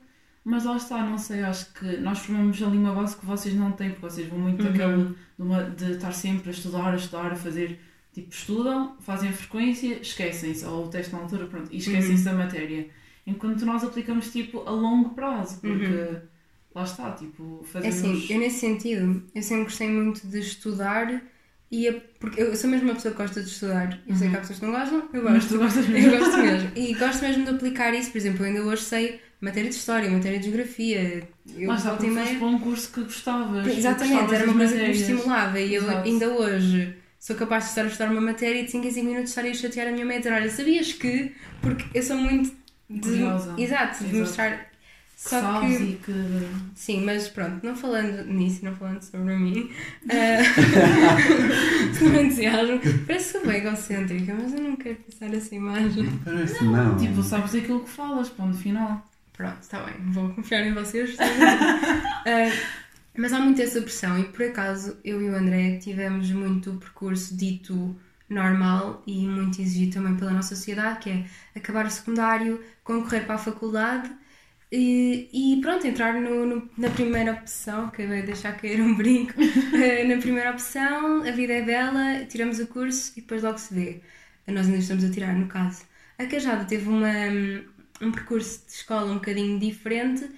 mas 0.43 0.65
lá 0.65 0.75
está, 0.77 1.05
não 1.05 1.17
sei, 1.17 1.41
acho 1.43 1.71
que 1.73 1.97
nós 1.97 2.19
formamos 2.19 2.61
ali 2.63 2.77
uma 2.77 2.93
base 2.93 3.15
que 3.15 3.25
vocês 3.25 3.53
não 3.55 3.71
têm, 3.71 3.89
porque 3.91 4.01
vocês 4.09 4.27
vão 4.27 4.39
muito 4.39 4.63
Uhum. 4.63 4.71
daquele 4.71 5.03
de, 5.05 5.15
uma- 5.37 5.63
de 5.63 5.91
estar 5.93 6.11
sempre 6.13 6.49
a 6.49 6.51
estudar, 6.53 6.91
a 6.93 6.95
estudar, 6.95 7.31
a 7.31 7.35
fazer. 7.35 7.79
Tipo, 8.13 8.29
estudam, 8.33 8.97
fazem 8.99 9.29
a 9.29 9.33
frequência, 9.33 9.99
esquecem-se, 10.01 10.65
ou 10.65 10.85
o 10.85 10.87
teste 10.89 11.13
na 11.13 11.19
altura, 11.19 11.45
pronto, 11.45 11.69
e 11.71 11.77
esquecem-se 11.77 12.23
da 12.25 12.33
matéria. 12.33 12.87
Enquanto 13.25 13.65
nós 13.65 13.83
aplicamos, 13.83 14.31
tipo, 14.31 14.61
a 14.67 14.71
longo 14.71 15.11
prazo, 15.11 15.61
porque 15.61 16.17
lá 16.75 16.83
está, 16.83 17.11
tipo, 17.11 17.61
É 17.63 17.67
fazemos. 17.67 17.95
assim, 17.97 18.33
eu 18.33 18.39
nesse 18.39 18.59
sentido, 18.59 19.23
eu 19.33 19.41
sempre 19.43 19.63
gostei 19.65 19.89
muito 19.89 20.27
de 20.27 20.39
estudar 20.39 21.21
e 21.71 21.87
a- 21.87 22.01
porque 22.19 22.41
eu 22.41 22.53
sou 22.55 22.69
mesmo 22.69 22.87
uma 22.87 22.95
pessoa 22.95 23.13
que 23.13 23.21
gosta 23.21 23.41
de 23.41 23.47
estudar. 23.47 23.97
Eu 24.07 24.15
sei 24.15 24.29
que 24.29 24.35
há 24.35 24.39
pessoas 24.39 24.59
que 24.59 24.65
não 24.65 24.73
gostam, 24.73 25.03
eu 25.13 25.23
Mas 25.23 25.33
gosto. 25.33 25.49
tu 25.49 25.57
gostas 25.59 25.87
mesmo. 25.87 26.11
Eu 26.11 26.19
gosto 26.19 26.37
mesmo. 26.39 26.71
E 26.75 26.93
gosto 26.95 27.21
mesmo 27.21 27.43
de 27.45 27.49
aplicar 27.51 27.93
isso. 27.93 28.11
Por 28.11 28.17
exemplo, 28.17 28.43
eu 28.43 28.47
ainda 28.49 28.63
hoje 28.63 28.81
sei 28.81 29.21
matéria 29.41 29.69
de 29.69 29.75
história, 29.75 30.09
matéria 30.09 30.37
de 30.39 30.45
geografia. 30.45 31.27
Eu 31.57 31.67
Lá 31.69 31.75
está, 31.75 31.97
meia- 31.99 32.13
foste 32.25 32.35
para 32.37 32.47
um 32.47 32.59
curso 32.59 32.91
que 32.93 33.01
gostavas. 33.03 33.67
Exatamente, 33.67 34.11
gostavas 34.13 34.33
era 34.41 34.45
uma 34.45 34.57
coisa 34.57 34.75
que 34.77 34.83
me 34.83 34.91
estimulava 34.91 35.59
e 35.59 35.73
eu 35.75 35.83
Exato. 35.83 36.07
ainda 36.07 36.29
hoje 36.29 36.95
sou 37.19 37.35
capaz 37.35 37.63
de 37.65 37.69
estar 37.71 37.81
a 37.83 37.87
estudar 37.87 38.11
uma 38.11 38.21
matéria 38.21 38.61
e 38.61 38.65
de 38.65 38.71
5 38.71 38.87
em 38.87 38.91
5 38.91 39.05
minutos 39.07 39.29
estar 39.29 39.45
a 39.45 39.53
chatear 39.53 39.87
a 39.87 39.91
minha 39.91 40.05
mãe 40.05 40.17
dizer, 40.19 40.33
olha, 40.33 40.49
sabias 40.49 40.93
que? 40.93 41.31
Porque 41.61 41.85
eu 41.93 42.03
sou 42.03 42.15
muito 42.17 42.55
de... 42.89 42.99
Curiosa. 43.01 43.55
Exato, 43.57 43.99
de 44.03 44.05
Exato. 44.05 44.19
mostrar... 44.19 44.71
Que 45.23 45.29
Só 45.29 45.59
que... 45.61 45.67
e 45.67 45.99
que. 46.03 46.13
Sim, 46.73 47.03
mas 47.05 47.27
pronto, 47.27 47.63
não 47.63 47.75
falando 47.75 48.25
nisso, 48.25 48.65
não 48.65 48.75
falando 48.75 49.03
sobre 49.03 49.35
mim, 49.35 49.69
com 51.99 52.05
entusiasmo. 52.19 52.79
Parece 53.05 53.33
que 53.33 53.37
sou 53.39 53.45
bem 53.47 53.57
egocêntrica, 53.61 54.33
mas 54.33 54.53
eu 54.53 54.61
não 54.61 54.75
quero 54.75 54.95
passar 54.95 55.31
essa 55.33 55.53
imagem. 55.53 56.09
Parece 56.25 56.63
não. 56.63 56.97
Tipo, 56.97 57.21
sabes 57.21 57.53
aquilo 57.53 57.81
que 57.81 57.89
falas, 57.91 58.29
ponto 58.29 58.57
final. 58.57 59.07
Pronto, 59.41 59.61
está 59.61 59.83
bem, 59.83 59.95
vou 60.11 60.33
confiar 60.33 60.65
em 60.65 60.73
vocês. 60.73 61.17
Ah, 62.25 62.61
mas 63.17 63.33
há 63.33 63.39
muito 63.39 63.61
essa 63.61 63.81
pressão 63.81 64.19
e 64.19 64.25
por 64.25 64.43
acaso 64.45 64.99
eu 65.03 65.21
e 65.21 65.29
o 65.29 65.35
André 65.35 65.77
tivemos 65.79 66.31
muito 66.31 66.71
o 66.71 66.77
percurso 66.79 67.35
dito 67.35 67.99
normal 68.29 69.03
e 69.07 69.27
muito 69.27 69.61
exigido 69.61 69.93
também 69.95 70.15
pela 70.15 70.31
nossa 70.31 70.55
sociedade, 70.55 70.99
que 70.99 71.09
é 71.09 71.25
acabar 71.55 71.85
o 71.85 71.89
secundário, 71.91 72.63
concorrer 72.83 73.25
para 73.25 73.35
a 73.35 73.37
faculdade 73.37 74.09
e, 74.71 75.29
e 75.57 75.61
pronto, 75.61 75.85
entrar 75.87 76.13
no, 76.13 76.45
no- 76.45 76.69
na 76.77 76.89
primeira 76.91 77.33
opção, 77.33 77.89
que 77.91 78.05
vai 78.07 78.21
deixar 78.23 78.53
cair 78.57 78.81
um 78.81 78.95
brinco, 78.95 79.33
Eh, 79.73 80.03
na 80.05 80.17
primeira 80.21 80.51
opção, 80.51 81.23
a 81.23 81.31
vida 81.31 81.53
é 81.53 81.61
bela, 81.63 82.25
tiramos 82.25 82.59
o 82.59 82.67
curso 82.67 83.13
e 83.17 83.21
depois 83.21 83.43
logo 83.43 83.57
se 83.57 83.73
vê. 83.73 84.01
Nós 84.47 84.67
ainda 84.67 84.79
estamos 84.79 85.03
a 85.03 85.11
tirar, 85.11 85.35
no 85.35 85.47
caso. 85.47 85.83
A 86.19 86.25
Cajada 86.27 86.65
teve 86.65 86.87
uma, 86.89 87.07
um 88.01 88.11
percurso 88.11 88.65
de 88.65 88.73
escola 88.73 89.11
um 89.11 89.15
bocadinho 89.15 89.59
diferente 89.59 90.29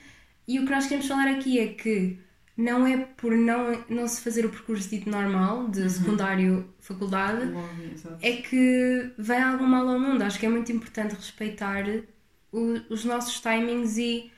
e 0.48 0.60
o 0.60 0.66
que 0.66 0.72
nós 0.72 0.86
queremos 0.86 1.08
falar 1.08 1.28
aqui 1.30 1.60
é 1.60 1.68
que 1.68 2.20
não 2.56 2.86
é 2.86 2.98
por 2.98 3.32
não, 3.32 3.84
não 3.90 4.08
se 4.08 4.22
fazer 4.22 4.46
o 4.46 4.50
percurso 4.50 4.90
dito 4.90 5.10
normal, 5.10 5.68
de 5.70 5.90
secundário, 5.90 6.70
faculdade, 6.80 7.48
é 8.22 8.34
que 8.34 9.12
vem 9.18 9.42
algum 9.42 9.66
mal 9.66 9.88
ao 9.88 10.00
mundo. 10.00 10.22
Acho 10.22 10.40
que 10.40 10.46
é 10.46 10.50
muito 10.50 10.72
importante 10.72 11.16
respeitar 11.16 11.84
o- 12.52 12.80
os 12.90 13.04
nossos 13.06 13.40
timings 13.40 13.98
e 13.98 14.32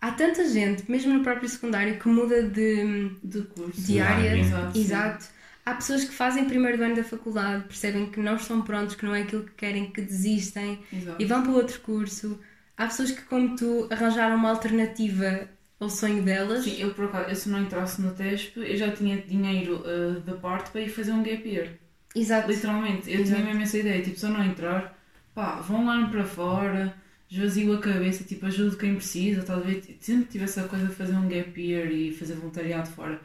há 0.00 0.10
tanta 0.12 0.48
gente, 0.48 0.90
mesmo 0.90 1.12
no 1.12 1.22
próprio 1.22 1.48
secundário, 1.48 1.98
que 1.98 2.08
muda 2.08 2.42
de, 2.44 3.10
De 3.22 3.42
curso. 3.42 3.80
de 3.82 4.00
área. 4.00 4.38
Exato. 4.38 4.78
Exato. 4.78 5.33
Há 5.64 5.74
pessoas 5.74 6.04
que 6.04 6.12
fazem 6.12 6.44
primeiro 6.44 6.82
ano 6.82 6.96
da 6.96 7.04
faculdade, 7.04 7.64
percebem 7.64 8.10
que 8.10 8.20
não 8.20 8.36
estão 8.36 8.60
prontos, 8.60 8.94
que 8.94 9.04
não 9.04 9.14
é 9.14 9.22
aquilo 9.22 9.44
que 9.44 9.52
querem, 9.52 9.90
que 9.90 10.02
desistem 10.02 10.78
Exato. 10.92 11.22
e 11.22 11.24
vão 11.24 11.42
para 11.42 11.52
outro 11.52 11.80
curso. 11.80 12.38
Há 12.76 12.86
pessoas 12.86 13.12
que, 13.12 13.22
como 13.22 13.56
tu, 13.56 13.88
arranjaram 13.90 14.36
uma 14.36 14.50
alternativa 14.50 15.48
ao 15.80 15.88
sonho 15.88 16.22
delas. 16.22 16.64
Sim, 16.64 16.80
eu 16.80 16.92
por 16.92 17.06
acaso, 17.06 17.30
eu 17.30 17.36
se 17.36 17.48
não 17.48 17.62
entrasse 17.62 18.02
no 18.02 18.12
TESP, 18.12 18.58
eu 18.58 18.76
já 18.76 18.90
tinha 18.90 19.16
dinheiro 19.18 19.82
uh, 19.86 20.20
da 20.20 20.34
parte 20.34 20.70
para 20.70 20.82
ir 20.82 20.88
fazer 20.88 21.12
um 21.12 21.22
gap 21.22 21.48
year. 21.48 21.68
Exato. 22.14 22.50
Literalmente, 22.50 23.10
eu 23.10 23.20
Exato. 23.20 23.40
tinha 23.40 23.46
mesmo 23.46 23.62
essa 23.62 23.78
ideia, 23.78 24.02
tipo, 24.02 24.18
se 24.18 24.26
eu 24.26 24.30
não 24.30 24.44
entrar, 24.44 24.98
pá, 25.34 25.56
vão 25.56 25.86
lá 25.86 26.06
para 26.08 26.24
fora, 26.24 26.94
esvazio 27.30 27.74
a 27.74 27.80
cabeça, 27.80 28.22
tipo, 28.22 28.46
ajudo 28.46 28.76
quem 28.76 28.94
precisa, 28.94 29.42
talvez 29.42 29.84
sempre 30.00 30.26
tive 30.26 30.44
essa 30.44 30.64
coisa 30.64 30.86
de 30.86 30.94
fazer 30.94 31.14
um 31.14 31.28
gap 31.28 31.60
year 31.60 31.90
e 31.90 32.12
fazer 32.12 32.34
voluntariado 32.34 32.88
fora. 32.90 33.20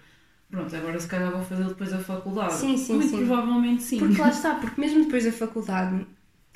Pronto, 0.49 0.75
agora 0.75 0.99
se 0.99 1.07
calhar 1.07 1.31
vou 1.31 1.43
fazer 1.43 1.65
depois 1.65 1.93
a 1.93 1.99
faculdade. 1.99 2.53
Sim, 2.53 2.75
sim, 2.77 2.93
Muito 2.95 3.09
sim. 3.11 3.17
provavelmente 3.17 3.83
sim. 3.83 3.99
Porque 3.99 4.19
lá 4.19 4.29
está, 4.29 4.55
porque 4.61 4.81
mesmo 4.81 5.03
depois 5.05 5.23
da 5.25 5.31
faculdade 5.31 6.05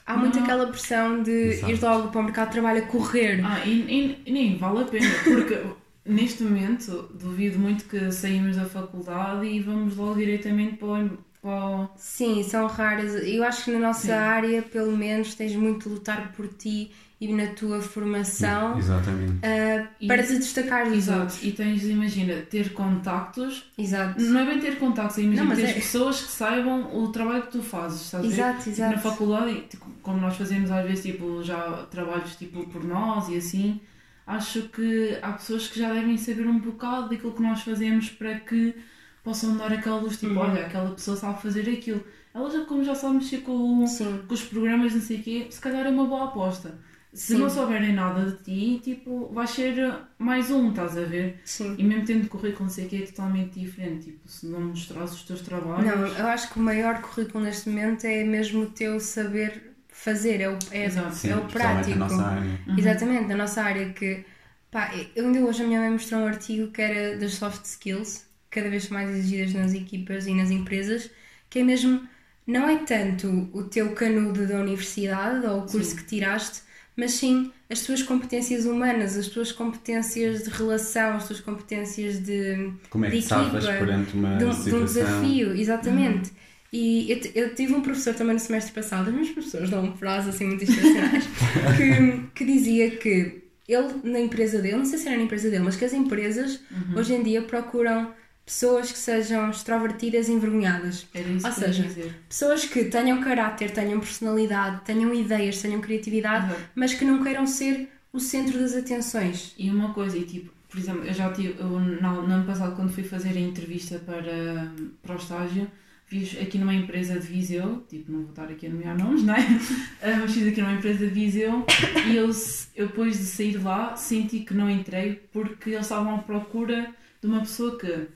há 0.06 0.18
muito 0.18 0.36
Não. 0.38 0.44
aquela 0.44 0.68
pressão 0.68 1.22
de 1.22 1.32
Exato. 1.32 1.72
ir 1.72 1.82
logo 1.82 2.08
para 2.10 2.22
o 2.22 2.24
mercado 2.24 2.48
de 2.48 2.54
trabalho 2.54 2.84
a 2.84 2.88
correr. 2.88 3.42
Ah, 3.46 3.66
e, 3.66 3.72
e- 3.82 4.24
e 4.26 4.32
nem 4.32 4.58
vale 4.58 4.82
a 4.82 4.86
pena, 4.86 5.06
porque 5.24 5.62
neste 6.06 6.44
momento 6.44 7.10
duvido 7.14 7.60
muito 7.60 7.86
que 7.86 8.12
saímos 8.12 8.56
da 8.58 8.66
faculdade 8.66 9.46
e 9.46 9.60
vamos 9.60 9.96
logo 9.96 10.16
diretamente 10.16 10.78
para 10.78 10.88
o. 10.88 11.10
Para 11.42 11.52
o... 11.52 11.90
Sim, 11.96 12.42
são 12.44 12.68
raras. 12.68 13.14
Eu 13.28 13.44
acho 13.44 13.66
que 13.66 13.72
na 13.72 13.80
nossa 13.80 14.02
Sim. 14.08 14.12
área, 14.12 14.62
pelo 14.64 14.96
menos, 14.98 15.36
tens 15.36 15.56
muito 15.56 15.88
de 15.90 15.96
lutar 15.96 16.32
por 16.34 16.48
ti 16.48 16.92
e 17.24 17.34
na 17.34 17.48
tua 17.54 17.82
formação 17.82 18.78
Exatamente. 18.78 19.34
ah, 19.44 19.88
E- 20.02 20.08
para 20.08 20.24
te 20.24 20.38
destacar 20.38 20.86
dos 20.90 20.98
Exato, 20.98 21.20
outros. 21.22 21.44
e 21.44 21.52
tens, 21.52 21.84
imagina, 21.84 22.36
ter 22.50 22.74
contactos 22.74 23.72
Exato. 23.78 24.22
Não 24.22 24.40
é 24.42 24.46
bem 24.46 24.60
ter 24.60 24.78
contactos, 24.78 25.18
é 25.18 25.22
imagina 25.22 25.46
Não, 25.50 25.56
ter 25.56 25.70
é- 25.70 25.74
pessoas 25.74 26.22
que 26.22 26.32
saibam 26.32 26.96
o 26.98 27.08
trabalho 27.10 27.44
que 27.44 27.52
tu 27.52 27.62
fazes, 27.64 28.02
estás 28.02 28.24
a 28.24 28.28
ver? 28.28 28.34
Exato, 28.34 28.58
Tipo, 28.60 28.70
exato. 28.72 28.96
Na 28.96 29.02
faculdade, 29.02 29.62
tipo, 29.70 29.86
como 30.02 30.20
nós 30.20 30.36
fazemos 30.36 30.70
às 30.72 30.86
vezes 30.86 31.04
tipo, 31.06 31.42
já 31.44 31.86
trabalhos 31.90 32.36
tipo, 32.36 32.68
por 32.68 32.84
nós 32.84 33.30
e 33.30 33.38
assim, 33.38 33.80
acho 34.28 34.64
que 34.64 35.18
há 35.22 35.32
pessoas 35.34 35.68
que 35.68 35.80
já 35.80 35.94
devem 35.94 36.18
saber 36.18 36.46
um 36.48 36.60
bocado 36.60 37.10
daquilo 37.10 37.32
que 37.34 37.42
nós 37.42 37.62
fazemos 37.62 38.10
para 38.10 38.36
que 38.40 38.76
possam 39.24 39.56
dar 39.56 39.72
aquela 39.72 40.00
luz, 40.02 40.18
tipo, 40.20 40.34
Uhum. 40.34 40.40
olha, 40.40 40.66
aquela 40.66 40.92
pessoa 40.92 41.16
sabe 41.16 41.42
fazer 41.42 41.70
aquilo. 41.70 42.04
Ela 42.34 42.50
já, 42.50 42.66
como 42.66 42.84
já 42.84 42.96
sabe 42.96 43.16
mexer 43.18 43.38
com, 43.42 43.86
Sim. 43.88 44.22
com 44.28 44.34
os 44.34 44.42
programas, 44.42 44.94
não 44.94 45.02
sei 45.02 45.18
o 45.18 45.24
quê, 45.24 45.48
se 45.52 45.62
calhar 45.62 45.86
é 45.86 45.90
uma 45.90 46.06
boa 46.06 46.26
aposta. 46.26 46.78
Se 47.14 47.34
Sim. 47.34 47.40
não 47.40 47.50
souberem 47.50 47.94
nada 47.94 48.26
de 48.26 48.44
ti, 48.44 48.82
tipo, 48.84 49.30
vais 49.32 49.50
ser 49.52 49.76
mais 50.18 50.50
um, 50.50 50.70
estás 50.70 50.98
a 50.98 51.02
ver? 51.02 51.40
Sim. 51.46 51.76
E 51.78 51.84
mesmo 51.84 52.06
tendo 52.06 52.28
currículo, 52.28 52.64
não 52.64 52.70
sei 52.70 52.88
o 52.88 52.90
que, 52.90 53.04
é 53.04 53.06
totalmente 53.06 53.60
diferente. 53.60 54.06
Tipo, 54.06 54.28
se 54.28 54.48
não 54.48 54.62
mostrares 54.62 55.14
os 55.14 55.24
teus 55.24 55.42
trabalhos. 55.42 55.86
Não, 55.86 56.08
eu 56.08 56.28
acho 56.28 56.52
que 56.52 56.60
o 56.60 56.62
maior 56.64 57.00
currículo 57.02 57.44
neste 57.44 57.70
momento 57.70 58.06
é 58.06 58.24
mesmo 58.24 58.64
o 58.64 58.66
teu 58.66 59.00
saber 59.00 59.74
fazer, 59.90 60.42
é 60.42 60.50
o, 60.50 60.58
é, 60.72 60.86
Exato. 60.86 61.16
Sim, 61.16 61.30
é 61.32 61.36
o 61.38 61.46
prático. 61.46 61.98
na 62.00 62.08
nossa 62.08 62.24
área. 62.24 62.60
Uhum. 62.68 62.78
Exatamente, 62.78 63.28
na 63.28 63.36
nossa 63.36 63.62
área 63.62 63.94
que 63.94 64.26
pá, 64.72 64.92
eu 65.16 65.28
ainda 65.28 65.40
hoje 65.40 65.64
a 65.64 65.68
minha 65.68 65.80
mãe 65.80 65.92
mostrou 65.92 66.22
um 66.22 66.26
artigo 66.26 66.72
que 66.72 66.82
era 66.82 67.18
das 67.18 67.36
soft 67.36 67.64
skills, 67.64 68.26
cada 68.50 68.70
vez 68.70 68.90
mais 68.90 69.10
exigidas 69.10 69.54
nas 69.54 69.74
equipas 69.74 70.26
e 70.26 70.34
nas 70.34 70.50
empresas, 70.50 71.12
que 71.50 71.60
é 71.60 71.64
mesmo, 71.64 72.08
não 72.46 72.68
é 72.68 72.78
tanto 72.78 73.50
o 73.54 73.64
teu 73.64 73.94
canudo 73.94 74.48
da 74.48 74.60
universidade 74.60 75.46
ou 75.46 75.60
o 75.60 75.62
curso 75.62 75.92
Sim. 75.92 75.96
que 75.98 76.06
tiraste, 76.06 76.62
mas 76.96 77.12
sim 77.12 77.52
as 77.70 77.82
tuas 77.82 78.04
competências 78.04 78.66
humanas, 78.66 79.18
as 79.18 79.28
tuas 79.28 79.52
competências 79.52 80.44
de 80.44 80.50
relação, 80.50 81.16
as 81.16 81.28
tuas 81.28 81.40
competências 81.40 82.20
de, 82.20 82.72
Como 82.90 83.06
é 83.06 83.10
que 83.10 83.20
de 83.20 83.26
equipa, 83.26 83.60
perante 83.60 84.14
uma 84.14 84.38
de, 84.38 84.46
um, 84.46 84.50
de 84.50 84.56
situação? 84.56 84.82
um 84.82 84.86
desafio, 84.86 85.56
exatamente. 85.56 86.32
E 86.72 87.12
eu, 87.12 87.44
eu 87.44 87.56
tive 87.56 87.74
um 87.74 87.82
professor 87.82 88.14
também 88.16 88.34
no 88.34 88.40
semestre 88.40 88.74
passado, 88.74 89.08
as 89.08 89.14
minhas 89.14 89.30
professores 89.30 89.70
dão 89.70 89.96
frases 89.96 90.34
assim 90.34 90.46
muito 90.46 90.64
excepcionais, 90.64 91.24
que, 91.78 92.30
que 92.34 92.46
dizia 92.46 92.92
que 92.92 93.44
ele, 93.68 93.94
na 94.04 94.20
empresa 94.20 94.60
dele, 94.60 94.78
não 94.78 94.86
sei 94.86 94.98
se 94.98 95.08
era 95.08 95.18
na 95.18 95.24
empresa 95.24 95.50
dele, 95.50 95.64
mas 95.64 95.76
que 95.76 95.86
as 95.86 95.94
empresas 95.94 96.60
hoje 96.96 97.14
em 97.14 97.24
dia 97.24 97.42
procuram 97.44 98.12
pessoas 98.46 98.92
que 98.92 98.98
sejam 98.98 99.50
extrovertidas 99.50 100.28
e 100.28 100.34
envergonhadas. 100.34 101.08
Era 101.14 101.30
isso 101.30 101.48
Ou 101.48 101.54
que 101.54 101.60
eu 101.62 101.68
ia 101.68 101.74
seja, 101.74 101.84
dizer. 101.84 102.16
Pessoas 102.28 102.66
que 102.66 102.86
tenham 102.86 103.22
caráter, 103.22 103.72
tenham 103.72 104.00
personalidade, 104.00 104.82
tenham 104.86 105.14
ideias, 105.14 105.62
tenham 105.62 105.80
criatividade, 105.82 106.48
Exato. 106.48 106.62
mas 106.76 106.94
que 106.94 107.06
não 107.06 107.24
queiram 107.24 107.48
ser 107.48 107.90
o 108.12 108.20
centro 108.20 108.60
das 108.60 108.76
atenções. 108.76 109.54
E 109.58 109.70
uma 109.70 109.94
coisa, 109.94 110.18
e 110.18 110.24
tipo, 110.24 110.52
por 110.70 110.78
exemplo, 110.80 111.04
eu 111.06 111.14
já 111.14 111.32
tive, 111.32 111.56
eu, 111.60 111.68
no, 111.68 112.02
no 112.28 112.34
ano 112.34 112.46
passado, 112.46 112.76
quando 112.76 112.92
fui 112.92 113.04
fazer 113.04 113.30
a 113.38 113.40
entrevista 113.40 114.00
para, 114.00 114.72
para 115.02 115.16
o 115.16 115.18
estágio, 115.18 115.68
fiz 116.06 116.38
aqui 116.40 116.58
numa 116.58 116.74
empresa 116.74 117.20
de 117.20 117.26
Viseu, 117.26 117.84
tipo, 117.90 118.12
não 118.12 118.22
vou 118.22 118.30
estar 118.30 118.44
aqui 118.46 118.68
a 118.68 118.70
nomear 118.70 118.98
nomes, 118.98 119.24
não 119.24 119.34
é? 119.36 119.40
Ah, 120.02 120.18
Mas 120.20 120.34
fiz 120.34 120.48
aqui 120.48 120.62
numa 120.62 120.74
empresa 120.74 121.08
de 121.08 121.14
Viseu 121.14 121.66
e 122.08 122.16
eu, 122.16 122.30
eu 122.76 122.88
depois 122.88 123.18
de 123.18 123.24
sair 123.26 123.58
lá 123.64 123.96
senti 123.96 124.42
que 124.42 124.54
não 124.54 124.70
entrei 124.70 125.24
porque 125.32 125.72
eles 125.72 125.82
estavam 125.86 126.16
à 126.16 126.18
procura 126.20 126.94
de 127.22 127.28
uma 127.28 127.40
pessoa 127.40 127.78
que, 127.80 128.08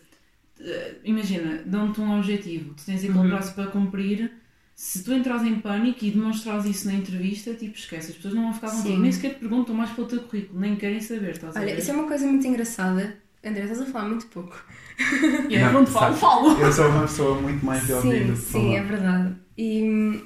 imagina, 1.04 1.62
dão-te 1.66 2.00
um 2.02 2.18
objetivo, 2.18 2.74
tu 2.74 2.86
tens 2.86 3.04
aquele 3.04 3.18
Uhum. 3.18 3.30
prazo 3.30 3.54
para 3.54 3.68
cumprir. 3.68 4.32
Se 4.76 5.04
tu 5.04 5.12
entras 5.12 5.42
em 5.44 5.56
pânico 5.60 6.06
e 6.06 6.12
demonstras 6.12 6.66
isso 6.66 6.86
na 6.88 6.94
entrevista, 6.94 7.54
tipo, 7.56 7.76
esquece, 7.76 8.12
as 8.12 8.16
pessoas 8.16 8.36
não 8.36 8.44
vão 8.44 8.54
ficar 8.54 8.70
contigo, 8.70 9.00
nem 9.00 9.12
sequer 9.12 9.34
te 9.34 9.40
perguntam 9.40 9.74
mais 9.74 9.90
pelo 9.92 10.06
teu 10.08 10.20
currículo, 10.22 10.60
nem 10.60 10.76
querem 10.76 11.02
saber, 11.02 11.32
estás 11.32 11.56
a 11.56 11.60
Olha, 11.60 11.74
ver? 11.74 11.80
isso 11.80 11.90
é 11.90 11.94
uma 11.96 12.08
coisa 12.08 12.28
muito 12.28 12.46
engraçada. 12.46 13.18
André, 13.44 13.62
estás 13.64 13.82
a 13.82 13.86
falar 13.88 14.10
muito 14.10 14.28
pouco. 14.28 14.64
E 15.50 15.56
é 15.56 15.64
Não, 15.64 15.72
quando 15.72 15.88
falo, 15.88 16.16
falo! 16.16 16.60
Eu 16.60 16.72
sou 16.72 16.88
uma 16.90 17.02
pessoa 17.02 17.42
muito 17.42 17.66
mais 17.66 17.86
de 17.86 17.94
ouvir 17.94 18.20
Sim, 18.20 18.28
do 18.28 18.34
que 18.34 18.40
sim, 18.40 18.76
é 18.76 18.84
verdade. 18.84 19.36
E 19.58 20.22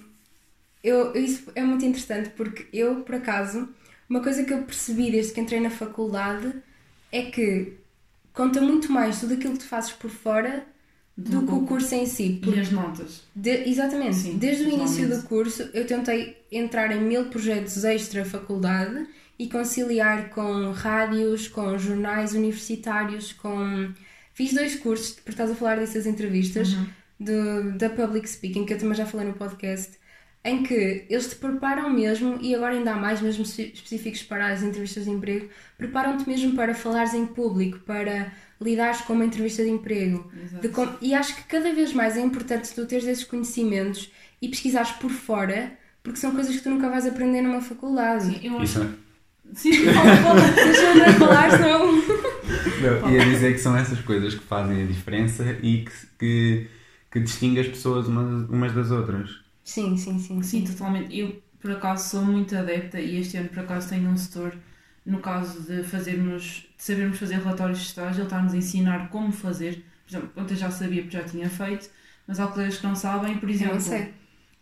eu, 0.84 1.14
isso 1.16 1.52
é 1.56 1.62
muito 1.64 1.86
interessante 1.86 2.30
porque 2.32 2.68
eu, 2.74 3.02
por 3.02 3.16
acaso, 3.16 3.70
uma 4.10 4.22
coisa 4.22 4.44
que 4.44 4.54
eu 4.54 4.64
percebi 4.64 5.12
desde 5.12 5.34
que 5.34 5.40
entrei 5.42 5.60
na 5.60 5.70
faculdade 5.70 6.54
é 7.12 7.24
que 7.24 7.74
conta 8.34 8.62
muito 8.62 8.92
mais 8.92 9.20
tudo 9.20 9.34
aquilo 9.34 9.54
que 9.54 9.60
tu 9.60 9.66
fazes 9.66 9.92
por 9.92 10.10
fora 10.10 10.66
do 11.18 11.46
que 11.46 11.52
o 11.54 11.62
curso 11.68 11.94
em 11.96 12.06
si. 12.06 12.42
E 12.46 12.60
as 12.60 12.72
notas. 12.72 13.22
De- 13.36 13.70
exatamente. 13.70 14.16
Sim, 14.16 14.38
Desde 14.38 14.64
o 14.64 14.70
início 14.70 15.08
do 15.08 15.22
curso, 15.24 15.70
eu 15.74 15.86
tentei 15.86 16.38
entrar 16.52 16.92
em 16.92 17.02
mil 17.02 17.26
projetos 17.26 17.84
extra 17.84 18.24
faculdade 18.26 19.06
e 19.38 19.48
conciliar 19.50 20.30
com 20.30 20.72
rádios, 20.72 21.48
com 21.48 21.78
jornais 21.78 22.34
universitários, 22.34 23.34
com. 23.34 23.92
Fiz 24.34 24.54
dois 24.54 24.76
cursos, 24.76 25.12
porque 25.12 25.32
estás 25.32 25.52
a 25.52 25.56
falar 25.56 25.76
dessas 25.78 26.06
entrevistas, 26.08 26.74
Uhum. 26.74 26.88
do, 27.20 27.78
da 27.78 27.90
Public 27.90 28.28
Speaking, 28.30 28.66
que 28.66 28.74
eu 28.74 28.78
também 28.78 28.96
já 28.96 29.06
falei 29.06 29.28
no 29.28 29.34
podcast, 29.34 29.92
em 30.44 30.64
que 30.64 31.06
eles 31.10 31.30
te 31.30 31.36
preparam 31.36 31.90
mesmo, 31.90 32.38
e 32.42 32.56
agora 32.56 32.74
ainda 32.74 32.94
há 32.94 32.96
mais 32.96 33.22
mesmo 33.22 33.44
espe- 33.44 33.72
específicos 33.76 34.24
para 34.24 34.48
as 34.48 34.64
entrevistas 34.64 35.04
de 35.06 35.12
emprego, 35.12 35.48
preparam-te 35.78 36.28
mesmo 36.28 36.56
para 36.56 36.74
falares 36.74 37.14
em 37.14 37.26
público, 37.28 37.78
para 37.80 38.32
lidares 38.60 39.02
com 39.02 39.14
uma 39.14 39.26
entrevista 39.26 39.64
de 39.64 39.70
emprego. 39.70 40.32
De 40.62 40.70
com- 40.70 40.90
E 41.02 41.14
acho 41.14 41.36
que 41.36 41.44
cada 41.44 41.72
vez 41.74 41.94
mais 41.94 42.18
é 42.18 42.22
importante 42.22 42.74
tu 42.74 42.86
teres 42.88 43.06
esses 43.06 43.24
conhecimentos 43.24 44.12
e 44.42 44.48
pesquisares 44.50 44.92
por 44.94 45.12
fora, 45.12 45.72
porque 46.02 46.18
são 46.20 46.32
coisas 46.32 46.56
que 46.56 46.62
tu 46.64 46.70
nunca 46.72 46.90
vais 46.90 47.06
aprender 47.06 47.42
numa 47.44 47.62
faculdade. 47.62 48.26
Sim, 48.26 48.40
eu 48.44 48.56
acho. 48.56 48.64
Isso, 48.64 48.82
é- 48.82 49.12
Sim, 49.54 49.74
fala, 49.94 50.16
fala. 50.18 50.42
Deixa-me 50.54 51.02
a 51.02 51.14
falar, 51.14 51.52
senão. 51.52 52.02
eu 52.82 53.12
ia 53.12 53.26
dizer 53.26 53.52
que 53.54 53.60
são 53.60 53.76
essas 53.76 54.00
coisas 54.02 54.34
que 54.34 54.44
fazem 54.44 54.82
a 54.84 54.86
diferença 54.86 55.58
e 55.62 55.86
que, 55.86 55.92
que, 56.18 56.68
que 57.12 57.20
distingue 57.20 57.60
as 57.60 57.68
pessoas 57.68 58.08
umas, 58.08 58.50
umas 58.50 58.74
das 58.74 58.90
outras. 58.92 59.30
Sim, 59.74 59.96
sim, 59.98 60.20
sim. 60.20 60.42
Sim, 60.42 60.64
totalmente. 60.66 61.16
Eu, 61.18 61.42
por 61.60 61.72
acaso, 61.72 62.10
sou 62.10 62.26
muito 62.26 62.56
adepta 62.56 63.00
e 63.00 63.18
este 63.18 63.38
ano, 63.38 63.50
por 63.50 63.60
acaso, 63.60 63.90
tenho 63.90 64.10
um 64.10 64.18
setor, 64.18 64.56
no 65.06 65.20
caso 65.22 65.62
de 65.64 65.84
fazermos, 65.84 66.44
de 66.78 66.84
sabermos 66.84 67.18
fazer 67.20 67.36
relatórios 67.36 67.80
de 67.80 67.86
estágio, 67.86 68.20
ele 68.22 68.24
está-nos 68.28 68.54
a 68.54 68.58
ensinar 68.58 69.10
como 69.10 69.32
fazer. 69.32 69.86
Por 70.06 70.12
exemplo, 70.12 70.32
ontem 70.36 70.56
já 70.56 70.72
sabia 70.72 71.02
porque 71.04 71.18
já 71.18 71.24
tinha 71.24 71.50
feito, 71.50 71.90
mas 72.28 72.40
há 72.40 72.48
colegas 72.48 72.78
que 72.78 72.86
não 72.88 72.96
sabem, 72.96 73.38
por 73.38 73.50
Eu 73.50 73.56
exemplo. 73.56 73.74
não 73.76 73.82
sei. 73.82 74.14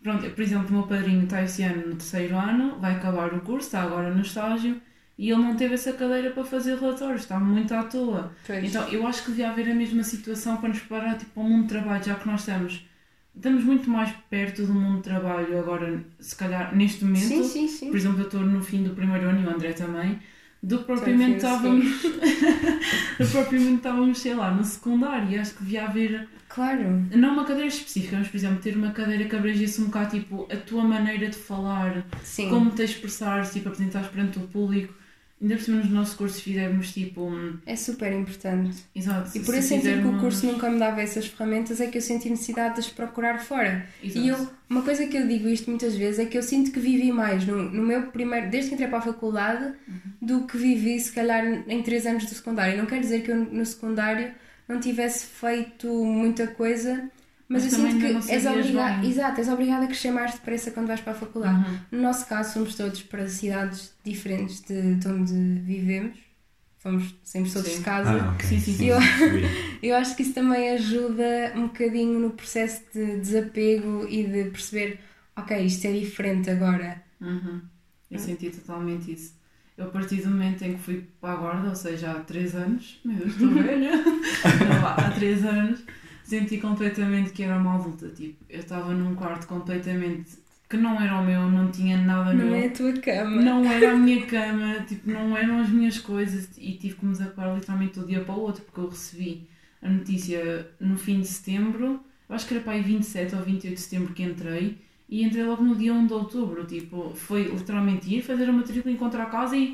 Pronto, 0.01 0.29
por 0.29 0.41
exemplo, 0.41 0.69
o 0.69 0.71
meu 0.73 0.87
padrinho 0.87 1.23
está 1.23 1.43
esse 1.43 1.61
ano 1.63 1.87
no 1.87 1.95
terceiro 1.95 2.37
ano, 2.37 2.79
vai 2.79 2.95
acabar 2.95 3.33
o 3.33 3.41
curso, 3.41 3.67
está 3.67 3.81
agora 3.83 4.13
no 4.13 4.21
estágio 4.21 4.81
e 5.17 5.29
ele 5.29 5.41
não 5.41 5.55
teve 5.57 5.73
essa 5.73 5.91
cadeira 5.91 6.31
para 6.31 6.45
fazer 6.45 6.75
relatórios, 6.79 7.21
está 7.23 7.37
muito 7.39 7.73
à 7.73 7.83
toa. 7.83 8.33
Pois. 8.45 8.63
Então 8.63 8.87
eu 8.89 9.05
acho 9.05 9.23
que 9.23 9.31
devia 9.31 9.49
haver 9.49 9.69
a 9.69 9.75
mesma 9.75 10.03
situação 10.03 10.57
para 10.57 10.69
nos 10.69 10.79
preparar 10.79 11.17
tipo, 11.17 11.31
para 11.31 11.43
o 11.43 11.49
mundo 11.49 11.63
de 11.63 11.69
trabalho, 11.69 12.03
já 12.03 12.15
que 12.15 12.27
nós 12.27 12.39
estamos, 12.41 12.85
estamos 13.35 13.63
muito 13.63 13.89
mais 13.89 14.11
perto 14.29 14.65
do 14.65 14.73
mundo 14.73 14.97
de 14.97 15.03
trabalho 15.03 15.57
agora, 15.59 16.03
se 16.19 16.35
calhar 16.35 16.75
neste 16.75 17.03
momento. 17.05 17.23
sim, 17.27 17.43
sim, 17.43 17.67
sim. 17.67 17.87
Por 17.89 17.97
exemplo, 17.97 18.19
eu 18.21 18.25
estou 18.25 18.41
no 18.41 18.61
fim 18.61 18.83
do 18.83 18.91
primeiro 18.91 19.27
ano 19.29 19.41
e 19.41 19.45
o 19.45 19.49
André 19.49 19.73
também, 19.73 20.19
do 20.61 20.79
que 20.79 20.83
propriamente 20.85 21.37
Está 21.37 21.55
estávamos, 21.55 22.01
do 23.19 23.27
propriamente 23.31 23.75
estávamos, 23.75 24.17
sei 24.19 24.33
lá, 24.33 24.51
no 24.51 24.63
secundário. 24.63 25.29
E 25.31 25.39
acho 25.39 25.53
que 25.55 25.63
devia 25.63 25.85
haver 25.85 26.27
Claro. 26.49 27.05
não 27.15 27.33
uma 27.33 27.45
cadeira 27.45 27.67
específica, 27.67 28.17
mas 28.17 28.27
por 28.27 28.35
exemplo, 28.35 28.57
ter 28.59 28.75
uma 28.75 28.91
cadeira 28.91 29.23
que 29.25 29.35
abrangesse 29.35 29.79
um 29.81 29.85
bocado 29.85 30.19
tipo 30.19 30.47
a 30.51 30.57
tua 30.57 30.83
maneira 30.83 31.29
de 31.29 31.35
falar, 31.37 32.03
Sim. 32.23 32.49
como 32.49 32.71
te 32.71 32.83
expressares, 32.83 33.53
tipo, 33.53 33.69
apresentares 33.69 34.09
perante 34.09 34.39
o 34.39 34.41
público. 34.41 34.93
Ainda 35.41 35.55
por 35.55 35.63
cima 35.63 35.77
nos 35.77 35.89
nossos 35.89 36.15
cursos 36.15 36.41
fizermos 36.41 36.91
tipo. 36.91 37.21
hum, 37.21 37.57
É 37.65 37.75
super 37.75 38.11
importante. 38.11 38.77
Exato. 38.93 39.29
E 39.37 39.39
por 39.39 39.53
se 39.53 39.57
eu 39.59 39.61
sentir 39.61 39.81
que 39.83 39.87
o 39.87 39.91
fizermos- 39.99 40.21
curso 40.21 40.45
nunca 40.47 40.69
me 40.69 40.77
dava 40.77 41.01
essas 41.01 41.27
ferramentas 41.27 41.79
é 41.79 41.87
que 41.87 41.97
eu 41.97 42.01
senti 42.01 42.29
necessidade 42.29 42.73
de 42.75 42.79
as 42.81 42.87
procurar 42.89 43.39
fora. 43.39 43.85
Exato. 44.03 44.19
E 44.19 44.27
eu, 44.27 44.49
uma 44.69 44.81
coisa 44.81 45.07
que 45.07 45.15
eu 45.15 45.25
digo 45.25 45.47
isto 45.47 45.69
muitas 45.69 45.95
vezes 45.95 46.19
é 46.19 46.25
que 46.25 46.37
eu 46.37 46.43
sinto 46.43 46.71
que 46.71 46.79
vivi 46.79 47.09
mais 47.11 47.45
no, 47.47 47.55
no 47.71 47.81
meu 47.83 48.03
primeiro, 48.07 48.49
desde 48.49 48.67
que 48.69 48.73
entrei 48.75 48.89
para 48.89 48.97
a 48.99 49.01
faculdade, 49.01 49.63
Uhum. 49.87 49.95
do 50.21 50.45
que 50.45 50.57
vivi 50.57 50.99
se 50.99 51.11
calhar 51.13 51.45
em 51.67 51.81
três 51.83 52.05
anos 52.05 52.25
do 52.25 52.29
secundário. 52.35 52.77
Não 52.77 52.85
quer 52.85 52.99
dizer 52.99 53.21
que 53.23 53.31
eu 53.31 53.37
no 53.37 53.65
secundário 53.65 54.31
não 54.67 54.79
tivesse 54.79 55.25
feito 55.25 55.87
muita 56.03 56.47
coisa, 56.47 57.09
mas, 57.49 57.63
Mas 57.63 57.73
eu 57.73 57.79
sinto 57.79 57.99
que 57.99 58.31
és 58.31 58.45
obrigada, 58.45 59.05
exato, 59.05 59.39
és 59.41 59.49
obrigada 59.49 59.85
a 59.85 59.87
crescer 59.87 60.11
mais 60.11 60.33
depressa 60.33 60.69
quando 60.69 60.85
vais 60.85 61.01
para 61.01 61.13
a 61.13 61.15
faculdade. 61.15 61.67
Uhum. 61.67 61.79
No 61.93 62.01
nosso 62.03 62.27
caso, 62.27 62.53
somos 62.53 62.75
todos 62.75 63.01
para 63.01 63.27
cidades 63.27 63.91
diferentes 64.05 64.61
de, 64.61 64.95
de 64.95 65.07
onde 65.07 65.33
vivemos. 65.61 66.15
Fomos 66.77 67.15
sempre 67.23 67.51
todos 67.51 67.71
Sim. 67.71 67.79
de 67.79 67.83
casa. 67.83 68.11
Ah, 68.11 68.31
ok. 68.33 68.47
Sim, 68.47 68.59
sim, 68.59 68.73
sim. 68.73 68.85
Eu-. 68.85 68.99
Eu 69.81 69.95
acho 69.95 70.15
que 70.15 70.21
isso 70.21 70.33
também 70.33 70.69
ajuda 70.71 71.53
um 71.55 71.63
bocadinho 71.63 72.19
no 72.19 72.29
processo 72.29 72.83
de 72.93 73.17
desapego 73.17 74.05
e 74.07 74.23
de 74.25 74.51
perceber, 74.51 74.99
ok, 75.35 75.57
isto 75.65 75.87
é 75.87 75.91
diferente 75.91 76.51
agora. 76.51 77.01
Uhum. 77.19 77.61
Eu 78.11 78.19
senti 78.19 78.51
totalmente 78.51 79.11
isso. 79.11 79.33
Eu, 79.75 79.85
a 79.85 79.89
partir 79.89 80.17
do 80.21 80.29
momento 80.29 80.61
em 80.63 80.73
que 80.73 80.79
fui 80.79 81.07
para 81.19 81.33
a 81.33 81.35
guarda, 81.37 81.69
ou 81.69 81.75
seja, 81.75 82.11
há 82.11 82.19
3 82.19 82.53
anos, 82.55 82.99
meu 83.03 83.15
Deus, 83.17 83.31
estou 83.31 83.49
velha, 83.55 83.91
há 84.97 85.11
3 85.11 85.45
anos, 85.45 85.83
senti 86.29 86.57
completamente 86.57 87.31
que 87.31 87.43
era 87.43 87.57
uma. 87.57 87.79
Tipo, 88.15 88.35
eu 88.49 88.59
estava 88.59 88.93
num 88.93 89.15
quarto 89.15 89.47
completamente 89.47 90.37
que 90.69 90.77
não 90.77 91.01
era 91.01 91.17
o 91.19 91.25
meu, 91.25 91.49
não 91.49 91.71
tinha 91.71 91.97
nada 91.97 92.31
Não 92.33 92.45
meu. 92.45 92.55
é 92.55 92.67
a 92.67 92.69
tua 92.69 92.93
cama. 92.93 93.41
Não 93.41 93.65
era 93.71 93.91
a 93.91 93.95
minha 93.95 94.23
cama, 94.27 94.85
tipo, 94.87 95.09
não 95.09 95.35
eram 95.35 95.59
as 95.61 95.69
minhas 95.69 95.97
coisas 95.97 96.47
e 96.57 96.73
tive 96.73 96.95
que 96.95 97.05
me 97.05 97.11
desaparar 97.11 97.55
literalmente 97.55 97.99
do 97.99 98.05
dia 98.05 98.21
para 98.23 98.35
o 98.35 98.39
outro 98.41 98.61
porque 98.63 98.79
eu 98.79 98.89
recebi 98.89 99.47
a 99.81 99.89
notícia 99.89 100.67
no 100.79 100.95
fim 100.95 101.21
de 101.21 101.27
setembro, 101.27 101.99
eu 102.29 102.35
acho 102.35 102.45
que 102.47 102.53
era 102.53 102.63
para 102.63 102.73
aí 102.73 102.81
27 102.83 103.33
ou 103.35 103.41
28 103.41 103.73
de 103.75 103.81
setembro 103.81 104.13
que 104.13 104.21
entrei 104.21 104.77
e 105.09 105.23
entrei 105.23 105.43
logo 105.43 105.63
no 105.63 105.75
dia 105.75 105.91
1 105.91 106.05
de 106.05 106.13
outubro, 106.13 106.63
tipo, 106.65 107.13
foi 107.15 107.43
literalmente 107.45 108.13
ir 108.13 108.21
fazer 108.21 108.47
a 108.47 108.51
matrícula, 108.53 108.93
encontrar 108.93 109.23
a 109.23 109.25
casa 109.27 109.57
e 109.57 109.73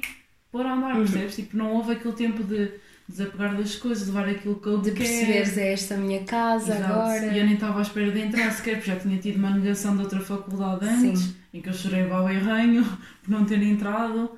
pôr 0.49 0.65
a 0.65 0.75
andar, 0.75 0.91
Uhum. 0.93 0.99
percebes? 1.01 1.35
Tipo, 1.35 1.57
não 1.57 1.73
houve 1.73 1.91
aquele 1.91 2.13
tempo 2.13 2.41
de 2.41 2.71
desapegar 3.07 3.55
das 3.55 3.75
coisas, 3.75 4.07
levar 4.07 4.27
aquilo 4.27 4.59
que 4.59 4.67
eu 4.67 4.81
De 4.81 4.91
quero. 4.91 4.97
perceberes, 5.09 5.57
é 5.57 5.73
esta 5.73 5.93
a 5.95 5.97
minha 5.97 6.23
casa 6.23 6.73
Exato. 6.75 6.93
agora. 6.93 7.25
E 7.27 7.37
eu 7.39 7.45
nem 7.45 7.53
estava 7.53 7.79
à 7.79 7.81
espera 7.81 8.11
de 8.11 8.19
entrar 8.19 8.51
sequer, 8.51 8.75
porque 8.77 8.91
já 8.91 8.99
tinha 8.99 9.17
tido 9.19 9.35
uma 9.37 9.51
negação 9.51 9.95
de 9.95 10.01
outra 10.03 10.19
faculdade 10.19 10.85
antes, 10.87 11.21
Sim. 11.21 11.35
em 11.53 11.61
que 11.61 11.69
eu 11.69 11.73
chorei 11.73 12.09
ao 12.09 12.29
erranho 12.29 12.83
por 13.23 13.29
não 13.29 13.45
ter 13.45 13.61
entrado 13.61 14.31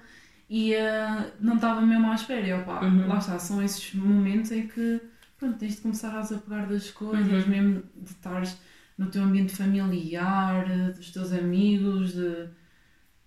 e 0.50 0.74
eh, 0.74 1.32
não 1.40 1.56
estava 1.56 1.82
mesmo 1.82 2.12
à 2.12 2.16
espera. 2.16 2.46
E 2.48 2.54
opa, 2.54 2.84
Uhum. 2.86 3.08
lá 3.08 3.18
está, 3.20 3.40
são 3.40 3.64
esses 3.64 3.94
momentos 3.94 4.52
em 4.52 4.68
que 4.68 5.00
pronto, 5.40 5.58
tens 5.58 5.76
de 5.76 5.82
começar 5.82 6.18
a 6.18 6.22
desapegar 6.22 6.68
das 6.68 6.90
coisas, 6.90 7.46
Uhum. 7.46 7.50
mesmo 7.50 7.84
de 7.96 8.10
estares 8.12 8.58
no 8.98 9.06
teu 9.12 9.22
ambiente 9.24 9.56
familiar, 9.56 10.66
dos 10.96 11.12
teus 11.12 11.32
amigos, 11.32 12.14
de 12.14 12.48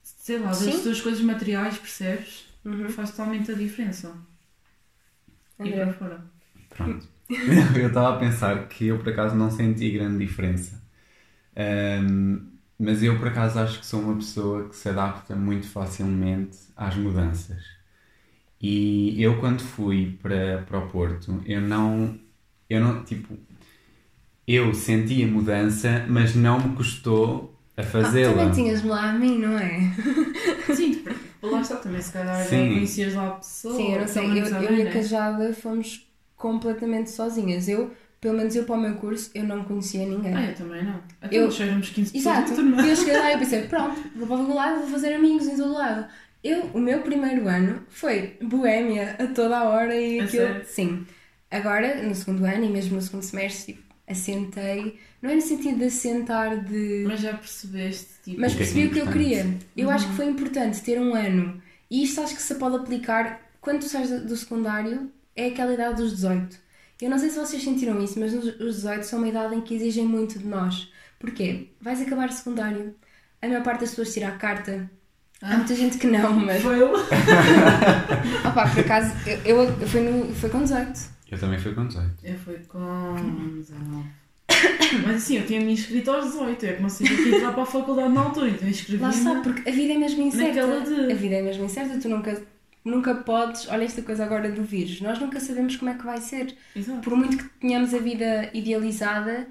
sei 0.02 0.38
lá, 0.38 0.48
das 0.48 0.58
Sim. 0.58 0.82
tuas 0.82 1.00
coisas 1.00 1.20
materiais, 1.22 1.78
percebes? 1.78 2.44
Uhum. 2.64 2.88
Faz 2.90 3.10
totalmente 3.12 3.50
a 3.50 3.54
diferença. 3.54 4.12
E 5.64 5.70
André. 5.70 5.76
para 5.76 5.92
fora. 5.98 6.18
Pronto. 6.70 7.08
eu 7.78 7.88
estava 7.88 8.16
a 8.16 8.18
pensar 8.18 8.68
que 8.68 8.86
eu 8.88 8.98
por 8.98 9.10
acaso 9.10 9.36
não 9.36 9.50
senti 9.50 9.90
grande 9.92 10.24
diferença. 10.26 10.82
Ahm, 11.56 12.52
mas 12.78 13.02
eu 13.02 13.18
por 13.18 13.28
acaso 13.28 13.58
acho 13.60 13.80
que 13.80 13.86
sou 13.86 14.00
uma 14.02 14.16
pessoa 14.16 14.68
que 14.68 14.76
se 14.76 14.88
adapta 14.90 15.36
muito 15.36 15.68
facilmente 15.68 16.58
às 16.76 16.96
mudanças. 16.96 17.64
E 18.60 19.22
eu 19.22 19.40
quando 19.40 19.60
fui 19.62 20.18
para, 20.22 20.62
para 20.64 20.78
o 20.78 20.88
Porto, 20.90 21.42
eu 21.46 21.60
não, 21.60 22.18
eu 22.68 22.80
não, 22.80 23.04
tipo, 23.04 23.36
eu 24.46 24.74
senti 24.74 25.22
a 25.24 25.26
mudança, 25.26 26.04
mas 26.08 26.34
não 26.34 26.58
me 26.60 26.76
custou 26.76 27.58
a 27.76 27.82
Ah, 28.02 28.12
fazê-la. 28.12 28.22
também 28.22 28.50
tinhas-me 28.50 28.88
lá 28.90 29.10
a 29.10 29.12
mim, 29.12 29.38
não 29.38 29.58
é? 29.58 29.80
Sim, 30.68 30.99
lá 31.42 31.60
está 31.60 31.76
também, 31.76 32.00
se 32.02 32.12
calhar 32.12 32.44
Sim. 32.46 32.68
conhecias 32.74 33.14
lá 33.14 33.28
a 33.28 33.30
pessoa. 33.32 33.76
Sim, 33.76 33.94
eu 33.94 34.00
não 34.00 34.08
sei. 34.08 34.24
Eu, 34.24 34.46
eu 34.46 34.74
e 34.78 34.82
a 34.88 34.92
Cajada 34.92 35.52
fomos 35.54 36.06
completamente 36.36 37.10
sozinhas. 37.10 37.68
Eu, 37.68 37.92
pelo 38.20 38.36
menos 38.36 38.54
eu 38.56 38.64
para 38.64 38.74
o 38.76 38.80
meu 38.80 38.94
curso, 38.96 39.30
eu 39.34 39.44
não 39.44 39.64
conhecia 39.64 40.06
ninguém. 40.06 40.34
Ah, 40.34 40.46
eu 40.50 40.54
também 40.54 40.84
não. 40.84 41.00
Até 41.20 41.36
Eu- 41.36 41.50
éramos 41.60 41.90
15 41.90 42.12
pessoas 42.12 42.50
Exato. 42.50 42.60
E 42.60 42.88
eu 42.88 42.96
cheguei 42.96 43.16
lá 43.18 43.32
e 43.32 43.38
pensei, 43.38 43.62
pronto, 43.68 44.00
vou 44.16 44.26
para 44.26 44.36
o 44.36 44.54
lado, 44.54 44.80
vou 44.80 44.88
fazer 44.88 45.14
amigos 45.14 45.46
em 45.46 45.56
todo 45.56 45.72
lado. 45.72 46.06
Eu, 46.42 46.62
o 46.72 46.78
meu 46.78 47.02
primeiro 47.02 47.46
ano 47.48 47.82
foi 47.88 48.36
boémia 48.42 49.16
a 49.18 49.26
toda 49.26 49.58
a 49.58 49.64
hora 49.64 49.94
e 49.94 50.20
aquilo. 50.20 50.46
sério? 50.46 50.64
Sim. 50.66 51.06
Agora, 51.50 52.02
no 52.02 52.14
segundo 52.14 52.44
ano 52.44 52.64
e 52.64 52.68
mesmo 52.68 52.94
no 52.96 53.02
segundo 53.02 53.22
semestre, 53.22 53.74
tipo, 53.74 53.89
assentei. 54.10 54.98
Não 55.22 55.30
é 55.30 55.34
no 55.34 55.40
sentido 55.40 55.78
de 55.78 55.84
assentar 55.84 56.64
de. 56.64 57.04
Mas 57.06 57.20
já 57.20 57.34
percebeste, 57.34 58.06
tipo... 58.24 58.40
Mas 58.40 58.52
O 58.52 58.56
que 58.56 58.62
é 58.62 58.66
que 58.66 58.72
percebi 58.72 58.86
o 58.86 58.90
que 58.92 58.98
eu 59.08 59.12
queria. 59.12 59.58
Eu 59.76 59.88
Uhum. 59.88 59.94
acho 59.94 60.08
que 60.08 60.14
foi 60.14 60.26
importante 60.26 60.80
ter 60.80 61.00
um 61.00 61.14
ano. 61.14 61.60
E 61.90 62.02
isto 62.04 62.20
acho 62.20 62.34
que 62.34 62.42
se 62.42 62.54
pode 62.54 62.76
aplicar 62.76 63.40
quando 63.60 63.80
tu 63.80 63.88
sais 63.88 64.08
do- 64.22 64.36
secundário, 64.36 65.10
é 65.36 65.46
aquela 65.48 65.72
idade 65.74 65.96
dos 66.02 66.12
18. 66.12 66.56
Eu 67.02 67.10
não 67.10 67.18
sei 67.18 67.30
se 67.30 67.38
vocês 67.38 67.62
sentiram 67.62 68.02
isso, 68.02 68.18
mas 68.20 68.32
os 68.34 68.44
os 68.60 68.76
18 68.76 69.02
são 69.04 69.18
uma 69.18 69.28
idade 69.28 69.54
em 69.54 69.60
que 69.60 69.74
exigem 69.74 70.04
muito 70.06 70.38
de 70.38 70.46
nós. 70.46 70.90
Porquê? 71.18 71.68
Vais 71.80 72.00
acabar 72.00 72.28
o 72.28 72.32
secundário, 72.32 72.94
a 73.42 73.46
maior 73.48 73.62
parte 73.62 73.80
das 73.80 73.90
pessoas 73.90 74.12
tira 74.14 74.28
a 74.28 74.32
carta. 74.32 74.90
Há 75.42 75.54
Ah. 75.54 75.56
muita 75.58 75.74
gente 75.74 75.96
que 75.98 76.06
não, 76.06 76.32
mas. 76.34 76.62
Foi 76.62 76.80
eu. 76.80 76.92
Opá, 78.48 78.68
por 78.68 78.80
acaso, 78.80 79.14
eu, 79.26 79.38
eu, 79.44 79.80
eu 79.80 79.86
fui, 79.88 80.00
no, 80.00 80.34
foi 80.34 80.50
com 80.50 80.62
18. 80.62 81.00
Eu 81.30 81.38
também 81.38 81.58
fui 81.58 81.74
com 81.74 81.86
18. 81.86 82.10
Eu 82.24 82.38
fui 82.38 82.54
com 82.68 83.14
19. 83.54 84.08
Mas 85.06 85.16
assim, 85.16 85.36
eu 85.38 85.46
tinha 85.46 85.60
me 85.60 85.72
inscrito 85.72 86.10
aos 86.10 86.24
18. 86.26 86.66
Eu 86.66 86.76
comecei 86.76 87.06
a 87.08 87.36
entrar 87.36 87.52
para 87.52 87.62
a 87.62 87.66
faculdade 87.66 88.12
na 88.12 88.20
altura, 88.22 88.48
então 88.50 88.68
inscrevi-me. 88.68 89.02
Lá 89.02 89.10
está, 89.10 89.40
porque 89.40 89.68
a 89.68 89.72
vida 89.72 89.92
é 89.94 89.98
mesmo 89.98 90.22
incerta. 90.22 90.80
De- 90.82 91.12
A 91.12 91.14
vida 91.14 91.34
é 91.36 91.42
mesmo 91.42 91.64
incerta, 91.64 91.98
tu 92.00 92.08
nunca, 92.08 92.42
nunca 92.84 93.14
podes. 93.14 93.68
Olha 93.68 93.84
esta 93.84 94.02
coisa 94.02 94.24
agora 94.24 94.50
do 94.50 94.62
vírus, 94.64 95.00
nós 95.00 95.18
nunca 95.20 95.38
sabemos 95.40 95.76
como 95.76 95.90
é 95.90 95.94
que 95.94 96.04
vai 96.04 96.20
ser. 96.20 96.54
Exato. 96.74 97.00
Por 97.00 97.16
muito 97.16 97.36
que 97.38 97.44
tenhamos 97.60 97.94
a 97.94 97.98
vida 97.98 98.50
idealizada, 98.52 99.46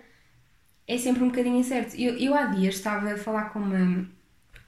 é 0.87 0.97
sempre 0.97 1.23
um 1.23 1.27
bocadinho 1.27 1.57
incerto. 1.57 1.95
Eu, 1.95 2.17
eu 2.17 2.35
há 2.35 2.45
dias 2.47 2.75
estava 2.75 3.13
a 3.13 3.17
falar 3.17 3.45
com 3.51 3.59
uma, 3.59 4.05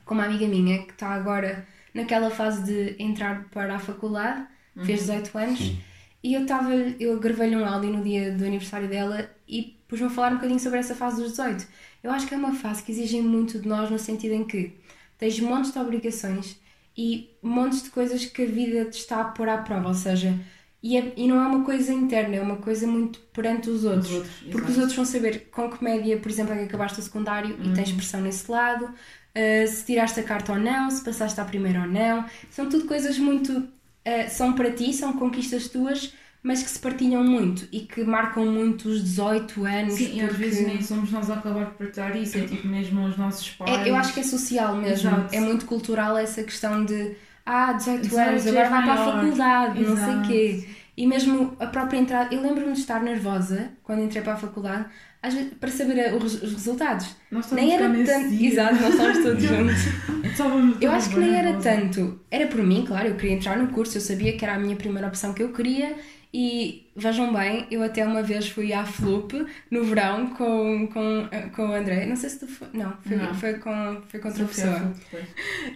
com 0.06 0.14
uma 0.14 0.24
amiga 0.26 0.48
minha 0.48 0.84
que 0.84 0.92
está 0.94 1.10
agora 1.10 1.68
naquela 1.94 2.30
fase 2.32 2.64
de 2.64 2.96
entrar 3.04 3.44
para 3.52 3.76
a 3.76 3.80
faculdade, 3.80 4.46
fez 4.86 5.02
18 5.02 5.38
anos, 5.38 5.60
Sim. 5.60 5.80
E 6.24 6.34
eu 6.34 6.44
estava, 6.44 6.74
eu 6.74 7.20
gravei-lhe 7.20 7.56
um 7.56 7.66
áudio 7.66 7.90
no 7.92 8.04
dia 8.04 8.32
do 8.32 8.44
aniversário 8.46 8.88
dela 8.88 9.30
e 9.48 9.78
pus-me 9.88 10.08
a 10.08 10.10
falar 10.10 10.32
um 10.32 10.36
bocadinho 10.36 10.60
sobre 10.60 10.80
essa 10.80 10.96
fase 10.96 11.22
dos 11.22 11.32
18. 11.32 11.68
Eu 12.04 12.12
acho 12.12 12.28
que 12.28 12.34
é 12.34 12.38
uma 12.38 12.54
fase 12.54 12.84
que 12.84 12.92
exige 12.92 13.22
muito 13.22 13.60
de 13.60 13.68
nós 13.68 13.90
no 13.90 14.00
sentido 14.00 14.34
em 14.34 14.44
que 14.44 14.74
tens 15.18 15.40
montes 15.40 15.72
de 15.72 15.80
obrigações 15.80 16.60
e 16.98 17.30
montes 17.42 17.84
de 17.84 17.90
coisas 17.90 18.26
que 18.26 18.42
a 18.42 18.46
vida 18.46 18.86
te 18.86 19.00
está 19.00 19.22
a 19.22 19.26
pôr 19.26 19.48
à 19.50 19.58
prova, 19.60 19.88
ou 19.90 19.94
seja, 19.94 20.38
e, 20.84 20.98
é- 20.98 21.14
e 21.16 21.28
não 21.28 21.40
é 21.42 21.48
uma 21.48 21.64
coisa 21.64 21.94
interna, 21.94 22.36
é 22.38 22.42
uma 22.42 22.58
coisa 22.58 22.88
muito 22.88 23.20
perante 23.34 23.70
os 23.70 23.84
outros. 23.86 24.10
Os 24.10 24.16
outros, 24.18 24.36
porque 24.52 24.72
os 24.72 24.78
outros 24.78 24.96
vão 24.96 25.06
saber 25.06 25.50
com 25.52 25.70
que 25.70 25.84
média, 25.84 26.18
por 26.18 26.30
exemplo, 26.32 26.54
é 26.54 26.58
que 26.58 26.64
acabaste 26.64 27.00
o 27.00 27.04
secundário 27.04 27.56
e 27.62 27.68
Uhum. 27.68 27.74
tens 27.74 27.92
pressão 27.92 28.20
nesse 28.22 28.50
lado, 28.52 28.86
uh, 28.86 29.68
se 29.68 29.86
tiraste 29.86 30.20
a 30.20 30.24
carta 30.24 30.54
ou 30.54 30.60
não, 30.60 30.90
se 30.90 31.04
passaste 31.04 31.40
à 31.40 31.46
primeira 31.46 31.82
ou 31.82 31.88
não. 31.88 32.26
São 32.50 32.68
tudo 32.68 32.86
coisas 32.86 33.18
muito. 33.20 33.68
Uh, 34.06 34.30
são 34.30 34.54
para 34.54 34.72
ti, 34.72 34.94
são 34.94 35.14
conquistas 35.14 35.68
tuas, 35.68 36.14
mas 36.44 36.64
que 36.64 36.70
se 36.70 36.80
partilham 36.80 37.24
muito 37.24 37.68
e 37.72 37.82
que 37.82 38.04
marcam 38.04 38.46
muito 38.46 38.90
os 38.90 39.04
18 39.04 39.64
anos. 39.66 39.94
Sim, 39.94 40.16
e 40.18 40.22
às 40.22 40.30
porque- 40.30 40.44
vezes 40.44 40.68
nem 40.68 40.82
somos 40.82 41.12
nós 41.12 41.30
a 41.30 41.36
acabar 41.36 41.66
por 41.68 41.76
partilhar 41.86 42.16
isso, 42.18 42.38
é 42.38 42.42
tipo 42.42 42.68
mesmo 42.68 43.06
os 43.06 43.18
nossos 43.18 43.50
pais. 43.52 43.72
É, 43.86 43.90
eu 43.90 43.96
acho 43.96 44.14
que 44.14 44.20
é 44.22 44.24
social 44.24 44.76
mesmo. 44.76 45.10
Exato. 45.10 45.36
É 45.36 45.40
muito 45.40 45.66
cultural 45.66 46.18
essa 46.18 46.44
questão 46.44 46.84
de 46.84 47.16
ah, 47.46 47.74
18 47.74 48.02
18 48.04 48.30
anos, 48.30 48.46
é 48.46 48.50
agora 48.50 48.70
vai 48.70 48.84
para 48.84 48.94
a 48.94 49.06
faculdade, 49.14 49.80
não 49.82 49.96
sei 49.96 50.06
o 50.06 50.10
Exato. 50.10 50.28
quê. 50.28 50.68
E 50.98 51.08
mesmo 51.08 51.56
a 51.60 51.68
própria 51.68 51.98
entrada, 51.98 52.34
eu 52.36 52.42
lembro-me 52.42 52.74
de 52.74 52.80
estar 52.80 53.02
nervosa 53.02 53.72
quando 53.84 54.02
entrei 54.04 54.22
para 54.22 54.34
a 54.34 54.38
faculdade, 54.38 54.86
vezes, 55.22 55.54
para 55.60 55.70
saber 55.70 56.14
os, 56.16 56.42
os 56.42 56.54
resultados. 56.54 57.16
Nós 57.30 57.46
estávamos 57.46 57.70
Nem 57.70 57.76
era 57.76 58.06
tanto. 58.06 58.44
Exato, 58.44 58.76
nós 58.76 58.90
estávamos 58.94 59.24
todos 59.24 59.44
juntos. 59.44 60.82
Eu 60.82 60.92
acho 60.92 61.10
que 61.10 61.20
nem 61.20 61.36
era 61.36 61.54
tanto. 61.60 62.20
Era 62.32 62.48
por 62.48 62.64
mim, 62.64 62.84
claro, 62.86 63.10
eu 63.10 63.16
queria 63.16 63.36
entrar 63.36 63.58
no 63.58 63.68
curso, 63.68 63.98
eu 63.98 64.02
sabia 64.02 64.36
que 64.36 64.44
era 64.44 64.56
a 64.56 64.60
minha 64.60 64.76
primeira 64.76 65.08
opção 65.08 65.34
que 65.34 65.44
eu 65.44 65.54
queria. 65.54 65.96
E 66.34 66.90
vejam 66.96 67.34
bem, 67.34 67.68
eu 67.70 67.84
até 67.84 68.06
uma 68.06 68.24
vez 68.24 68.48
fui 68.48 68.72
à 68.72 68.86
Flup 68.86 69.34
no 69.70 69.84
verão 69.84 70.28
com, 70.28 70.88
com, 70.88 71.30
com 71.54 71.68
o 71.68 71.74
André. 71.74 72.06
Não 72.06 72.16
sei 72.16 72.30
se 72.30 72.40
tu 72.40 72.48
foi. 72.48 72.70
Não, 72.74 72.94
foi, 73.02 73.18
Não. 73.18 73.34
foi, 73.36 73.54
com, 73.56 74.02
foi 74.08 74.20
com 74.20 74.28
outra 74.30 74.46
pessoa. 74.46 74.94
Flup. 75.10 75.26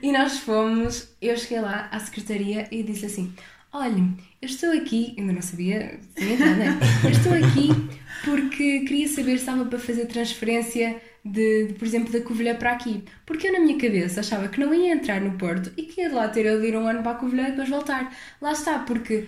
E 0.02 0.12
nós 0.14 0.40
fomos, 0.40 1.14
eu 1.22 1.36
cheguei 1.36 1.60
lá 1.60 1.90
à 1.92 2.00
secretaria 2.00 2.68
e 2.72 2.84
disse 2.84 3.06
assim: 3.06 3.34
Olha, 3.74 4.08
eu 4.46 4.50
estou 4.50 4.72
aqui, 4.72 5.16
ainda 5.18 5.34
não 5.34 5.42
sabia, 5.42 6.00
entrado, 6.16 6.56
né? 6.56 6.80
Eu 7.04 7.10
estou 7.10 7.34
aqui 7.34 7.70
porque 8.24 8.82
queria 8.82 9.08
saber 9.08 9.32
se 9.32 9.38
estava 9.38 9.66
para 9.66 9.80
fazer 9.80 10.06
transferência 10.06 11.02
de, 11.24 11.68
de, 11.68 11.74
por 11.74 11.86
exemplo, 11.86 12.14
da 12.14 12.22
Covilhã 12.22 12.56
para 12.56 12.72
aqui. 12.72 13.04
Porque 13.26 13.48
eu, 13.48 13.54
na 13.54 13.60
minha 13.60 13.78
cabeça, 13.78 14.20
achava 14.20 14.48
que 14.48 14.60
não 14.60 14.72
ia 14.74 14.94
entrar 14.94 15.20
no 15.20 15.32
Porto 15.38 15.72
e 15.76 15.84
que 15.84 16.02
ia 16.02 16.10
de 16.10 16.16
lá 16.16 16.28
ter 16.28 16.46
eu 16.46 16.62
de 16.62 16.68
ir 16.68 16.78
um 16.78 16.88
ano 16.88 17.02
para 17.02 17.14
a 17.14 17.16
Covilhã 17.16 17.48
e 17.48 17.52
depois 17.52 17.68
voltar. 17.68 18.16
Lá 18.40 18.52
está, 18.52 18.80
porque 18.80 19.26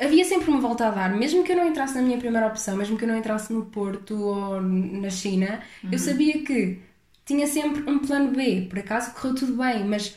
havia 0.00 0.24
sempre 0.24 0.50
uma 0.50 0.60
volta 0.60 0.88
a 0.88 0.90
dar, 0.90 1.14
mesmo 1.14 1.44
que 1.44 1.52
eu 1.52 1.56
não 1.56 1.68
entrasse 1.68 1.94
na 1.94 2.02
minha 2.02 2.18
primeira 2.18 2.46
opção, 2.46 2.76
mesmo 2.76 2.96
que 2.96 3.04
eu 3.04 3.08
não 3.08 3.18
entrasse 3.18 3.52
no 3.52 3.66
Porto 3.66 4.18
ou 4.18 4.62
na 4.62 5.10
China, 5.10 5.60
eu 5.90 5.98
sabia 5.98 6.42
que 6.42 6.78
tinha 7.26 7.46
sempre 7.46 7.82
um 7.88 7.98
plano 7.98 8.30
B. 8.30 8.66
Por 8.68 8.78
acaso 8.78 9.12
correu 9.12 9.34
tudo 9.34 9.56
bem, 9.62 9.84
mas 9.84 10.16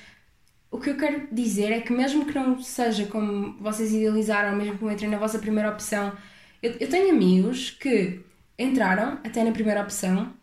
o 0.71 0.79
que 0.79 0.89
eu 0.91 0.97
quero 0.97 1.27
dizer 1.33 1.71
é 1.71 1.81
que, 1.81 1.93
mesmo 1.93 2.25
que 2.25 2.33
não 2.35 2.61
seja 2.61 3.05
como 3.07 3.57
vocês 3.61 3.93
idealizaram, 3.93 4.55
mesmo 4.57 4.77
que 4.77 4.83
eu 4.83 4.91
entrei 4.91 5.09
na 5.09 5.17
vossa 5.17 5.39
primeira 5.39 5.69
opção, 5.71 6.15
eu, 6.61 6.71
eu 6.79 6.89
tenho 6.89 7.11
amigos 7.11 7.71
que 7.71 8.21
entraram 8.59 9.19
até 9.23 9.43
na 9.43 9.51
primeira 9.51 9.81
opção, 9.81 10.33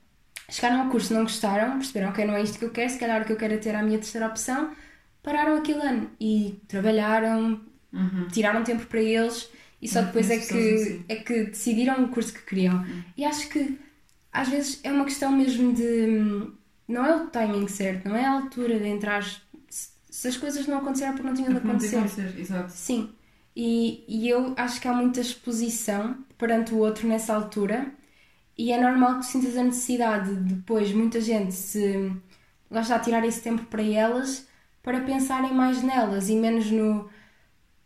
chegaram 0.50 0.82
ao 0.82 0.90
curso, 0.90 1.14
não 1.14 1.22
gostaram, 1.22 1.78
perceberam, 1.78 2.10
ok, 2.10 2.24
não 2.24 2.34
é 2.36 2.42
isto 2.42 2.58
que 2.58 2.64
eu 2.64 2.70
quero, 2.70 2.90
se 2.90 2.98
calhar 2.98 3.22
o 3.22 3.24
que 3.24 3.32
eu 3.32 3.36
quero 3.36 3.54
é 3.54 3.58
ter 3.58 3.74
a 3.74 3.82
minha 3.82 3.98
terceira 3.98 4.26
opção, 4.28 4.74
pararam 5.22 5.56
aquele 5.56 5.80
ano 5.82 6.10
e 6.20 6.60
trabalharam, 6.68 7.60
Uhum. 7.92 8.28
tiraram 8.30 8.64
tempo 8.64 8.86
para 8.86 9.00
eles 9.02 9.50
e 9.80 9.88
só 9.88 10.00
Uhum, 10.00 10.06
depois 10.06 10.30
é 10.30 10.38
que, 10.38 10.54
assim. 10.74 11.04
é 11.08 11.16
que 11.16 11.44
decidiram 11.44 12.04
o 12.04 12.08
curso 12.08 12.32
que 12.34 12.42
queriam. 12.42 12.84
E 13.16 13.24
acho 13.24 13.48
que 13.48 13.78
às 14.32 14.48
vezes 14.48 14.80
é 14.84 14.90
uma 14.92 15.04
questão 15.04 15.32
mesmo 15.32 15.72
de. 15.74 15.82
hum, 15.84 16.54
Não 16.88 17.04
é 17.06 17.16
o 17.16 17.26
timing 17.28 17.68
certo, 17.68 18.08
não 18.08 18.16
é 18.16 18.24
a 18.24 18.32
altura 18.32 18.78
de 18.78 18.86
entrar. 18.88 19.24
Se 20.12 20.28
as 20.28 20.36
coisas 20.36 20.66
não 20.66 20.76
aconteceram 20.76 21.14
porque 21.14 21.26
não 21.26 21.34
tinham 21.34 21.50
de 21.50 21.56
acontecer. 21.56 22.04
exato. 22.38 22.70
Sim. 22.70 23.14
E, 23.56 24.04
e 24.06 24.28
eu 24.28 24.52
acho 24.58 24.78
que 24.78 24.86
há 24.86 24.92
muita 24.92 25.20
exposição 25.20 26.18
perante 26.36 26.74
o 26.74 26.78
outro 26.78 27.08
nessa 27.08 27.34
altura 27.34 27.90
e 28.56 28.72
é 28.72 28.78
normal 28.80 29.14
que 29.14 29.20
tu 29.20 29.26
sintas 29.26 29.56
a 29.56 29.64
necessidade 29.64 30.36
de 30.36 30.54
depois 30.54 30.92
muita 30.92 31.18
gente 31.18 31.54
se 31.54 32.12
lá 32.70 32.82
está 32.82 32.96
a 32.96 32.98
tirar 32.98 33.24
esse 33.24 33.40
tempo 33.40 33.64
para 33.64 33.82
elas 33.82 34.46
para 34.82 35.00
pensarem 35.00 35.54
mais 35.54 35.82
nelas 35.82 36.28
e 36.28 36.36
menos 36.36 36.70
no 36.70 37.08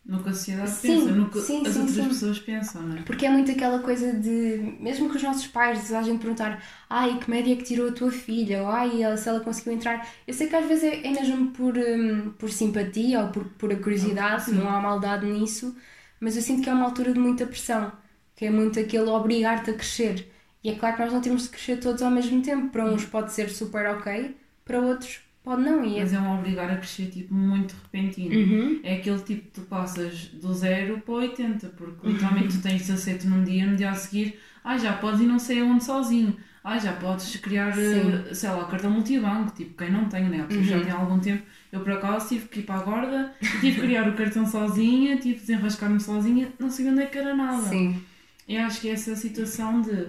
No 0.09 0.23
que 0.23 0.29
a 0.29 0.33
sociedade 0.33 0.71
Sim, 0.71 1.01
pensa, 1.01 1.11
no 1.11 1.29
que 1.29 1.41
sim, 1.41 1.67
as 1.67 1.73
sim, 1.75 1.81
outras 1.81 2.07
pessoas 2.07 2.39
pensam, 2.39 2.83
não 2.83 2.97
é? 2.97 3.03
porque 3.03 3.27
é 3.27 3.31
muito 3.31 3.51
aquela 3.51 3.81
coisa 3.81 4.13
de, 4.13 4.77
mesmo 4.81 5.11
que 5.11 5.17
os 5.17 5.23
nossos 5.23 5.49
pais, 5.49 5.93
a 5.93 6.01
gente 6.01 6.21
perguntar, 6.21 6.63
ai, 6.89 7.19
que 7.19 7.29
média 7.29 7.57
que 7.57 7.65
tirou 7.65 7.89
a 7.89 7.93
tua 7.93 8.13
filha, 8.13 8.63
ou 8.63 8.69
ai, 8.69 8.91
se 9.17 9.29
ela 9.29 9.41
conseguiu 9.41 9.73
entrar. 9.73 10.09
Eu 10.25 10.33
sei 10.33 10.49
que 10.49 10.55
às 10.55 10.65
vezes 10.65 10.85
é, 10.85 11.07
é 11.09 11.11
mesmo 11.11 11.51
por, 11.51 11.77
hum, 11.77 12.33
por 12.39 12.51
simpatia 12.51 13.23
ou 13.23 13.29
por, 13.31 13.45
por 13.59 13.73
a 13.73 13.77
curiosidade, 13.77 14.53
não 14.53 14.69
há 14.69 14.81
maldade 14.81 15.27
nisso, 15.27 15.77
mas 16.21 16.37
eu 16.37 16.43
sinto 16.43 16.63
que 16.63 16.71
é 16.71 16.73
uma 16.73 16.85
altura 16.85 17.13
de 17.13 17.19
muita 17.19 17.45
pressão, 17.45 17.93
que 18.37 18.45
é 18.45 18.51
muito 18.51 18.79
aquele 18.79 19.09
obrigar-te 19.11 19.71
a 19.71 19.75
crescer. 19.75 20.31
E 20.63 20.71
é 20.71 20.77
claro 20.77 20.97
que 20.97 21.03
nós 21.03 21.13
não 21.13 21.21
temos 21.21 21.45
de 21.45 21.49
crescer 21.51 21.79
todos 21.79 22.03
ao 22.03 22.11
mesmo 22.11 22.43
tempo. 22.43 22.69
Para 22.71 22.85
uns 22.87 23.05
pode 23.05 23.33
ser 23.33 23.49
super 23.51 23.87
ok, 23.87 24.37
para 24.65 24.81
outros 24.81 25.26
pode 25.47 25.63
não. 25.63 25.83
É... 25.83 26.01
Mas 26.01 26.13
é 26.13 26.19
um 26.21 26.39
obrigar 26.39 26.71
a 26.71 26.77
crescer 26.77 27.07
tipo 27.07 27.33
muito 27.33 27.75
repentino. 27.85 28.35
Uhum. 28.35 28.81
É 28.83 28.97
aquele 28.97 29.19
tipo 29.21 29.45
que 29.45 29.51
tu 29.53 29.61
passas 29.63 30.27
do 30.43 30.53
0 30.53 31.01
para 31.01 31.15
o 31.15 31.17
80, 31.19 31.67
Uhum. 31.67 31.73
porque 31.77 32.07
literalmente 32.09 32.57
tu 32.57 32.63
tens 32.63 32.87
17 32.87 33.27
num 33.29 33.43
dia, 33.45 33.65
no 33.67 33.77
dia 33.77 33.91
a 33.91 33.95
seguir, 33.95 34.39
ah, 34.65 34.77
já 34.77 34.93
podes 34.95 35.21
ir 35.21 35.27
não 35.27 35.39
sei 35.39 35.61
aonde 35.61 35.85
sozinho. 35.85 36.37
Ah, 36.63 36.79
já 36.79 36.93
podes 36.95 37.37
criar, 37.37 37.71
eh, 37.79 38.35
sei 38.35 38.51
lá, 38.51 38.65
cartão 38.65 38.91
multibanco, 38.91 39.55
tipo, 39.55 39.77
quem 39.79 39.89
não 39.89 40.09
tem, 40.09 40.25
né? 40.29 40.45
Pessoa 40.49 40.63
Uhum. 40.65 40.69
já 40.71 40.81
tem 40.81 40.91
algum 40.93 41.19
tempo. 41.21 41.45
Eu, 41.71 41.79
por 41.81 41.93
acaso, 41.93 42.29
tive 42.29 42.49
que 42.49 42.59
ir 42.59 42.63
para 42.65 42.75
a 42.81 42.83
guarda, 42.83 43.33
tive 43.61 43.77
que 43.77 43.81
criar 43.83 44.09
o 44.09 44.15
cartão 44.15 44.45
sozinha, 44.45 45.17
tive 45.17 45.35
que 45.35 45.41
desenrascar-me 45.43 46.01
sozinha, 46.01 46.49
não 46.59 46.69
sabia 46.69 46.91
onde 46.91 47.03
é 47.03 47.07
que 47.07 47.19
era 47.19 47.37
nada. 47.37 47.63
Sim. 47.69 48.03
Eu 48.49 48.63
acho 48.65 48.81
que 48.81 48.89
essa 48.89 49.15
situação 49.15 49.81
de 49.81 50.09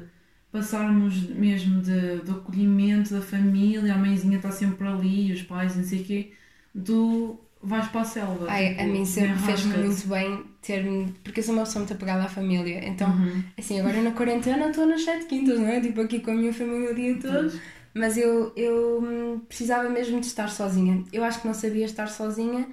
passarmos 0.57 1.29
mesmo 1.29 1.81
de, 1.81 2.17
do 2.21 2.33
acolhimento 2.37 3.13
da 3.13 3.21
família, 3.21 3.93
a 3.93 3.97
mãezinha 3.97 4.37
está 4.37 4.51
sempre 4.51 4.87
ali, 4.87 5.31
os 5.33 5.41
pais, 5.43 5.75
não 5.75 5.83
sei 5.83 6.01
o 6.01 6.05
quê, 6.05 6.33
do 6.73 7.39
vais 7.61 7.87
para 7.89 8.01
a 8.01 8.05
selva. 8.05 8.45
Ai, 8.49 8.69
tipo, 8.69 8.81
a 8.81 8.85
mim 8.85 9.05
sempre 9.05 9.37
fez-me 9.39 9.73
muito 9.77 10.07
bem 10.07 10.43
ter 10.61 10.83
porque 11.23 11.39
eu 11.39 11.43
sou 11.43 11.53
uma 11.53 11.63
pessoa 11.63 11.81
muito 11.81 11.93
apegada 11.93 12.23
à 12.25 12.29
família. 12.29 12.85
Então, 12.87 13.09
Uhum. 13.09 13.43
assim, 13.57 13.79
agora 13.79 14.01
na 14.01 14.11
quarentena 14.11 14.69
estou 14.69 14.85
nas 14.85 15.03
sete 15.03 15.25
quintas, 15.25 15.59
não 15.59 15.67
é? 15.67 15.81
Tipo, 15.81 16.01
aqui 16.01 16.19
com 16.19 16.31
a 16.31 16.33
minha 16.35 16.53
família 16.53 16.91
o 16.91 16.95
dia 16.95 17.19
todo. 17.19 17.49
Pois. 17.49 17.61
Mas 17.93 18.15
eu, 18.17 18.53
eu 18.55 19.01
hum, 19.03 19.39
precisava 19.47 19.89
mesmo 19.89 20.19
de 20.19 20.27
estar 20.27 20.47
sozinha. 20.49 21.03
Eu 21.11 21.23
acho 21.23 21.41
que 21.41 21.47
não 21.47 21.53
sabia 21.53 21.85
estar 21.85 22.07
sozinha 22.07 22.67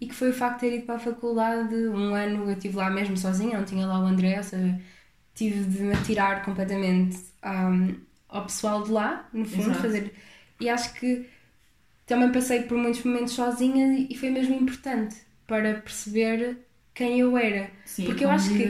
e 0.00 0.06
que 0.08 0.14
foi 0.14 0.30
o 0.30 0.34
facto 0.34 0.60
de 0.60 0.70
ter 0.70 0.76
ido 0.76 0.86
para 0.86 0.96
a 0.96 0.98
faculdade 0.98 1.74
um 1.88 2.14
ano, 2.14 2.44
eu 2.44 2.52
estive 2.52 2.76
lá 2.76 2.90
mesmo 2.90 3.16
sozinha, 3.16 3.58
não 3.58 3.64
tinha 3.64 3.86
lá 3.86 4.00
o 4.00 4.06
André, 4.06 4.36
ou 4.38 4.42
seja, 4.44 4.80
tive 5.34 5.64
de 5.64 5.82
me 5.82 5.94
atirar 5.94 6.44
completamente 6.44 7.18
hum, 7.44 7.96
ao 8.28 8.44
pessoal 8.46 8.82
de 8.84 8.90
lá, 8.92 9.28
no 9.32 9.44
fundo, 9.44 9.70
Exato. 9.70 9.80
fazer. 9.82 10.14
E 10.60 10.68
acho 10.68 10.94
que 10.94 11.28
também 12.06 12.32
passei 12.32 12.62
por 12.62 12.76
muitos 12.76 13.02
momentos 13.04 13.32
sozinha 13.34 14.06
e 14.10 14.14
foi 14.16 14.30
mesmo 14.30 14.54
importante 14.54 15.16
para 15.46 15.74
perceber 15.80 16.58
quem 16.94 17.20
eu 17.20 17.36
era. 17.36 17.70
Sim, 17.84 18.04
Porque 18.06 18.24
eu 18.24 18.30
acho 18.30 18.54
que 18.54 18.64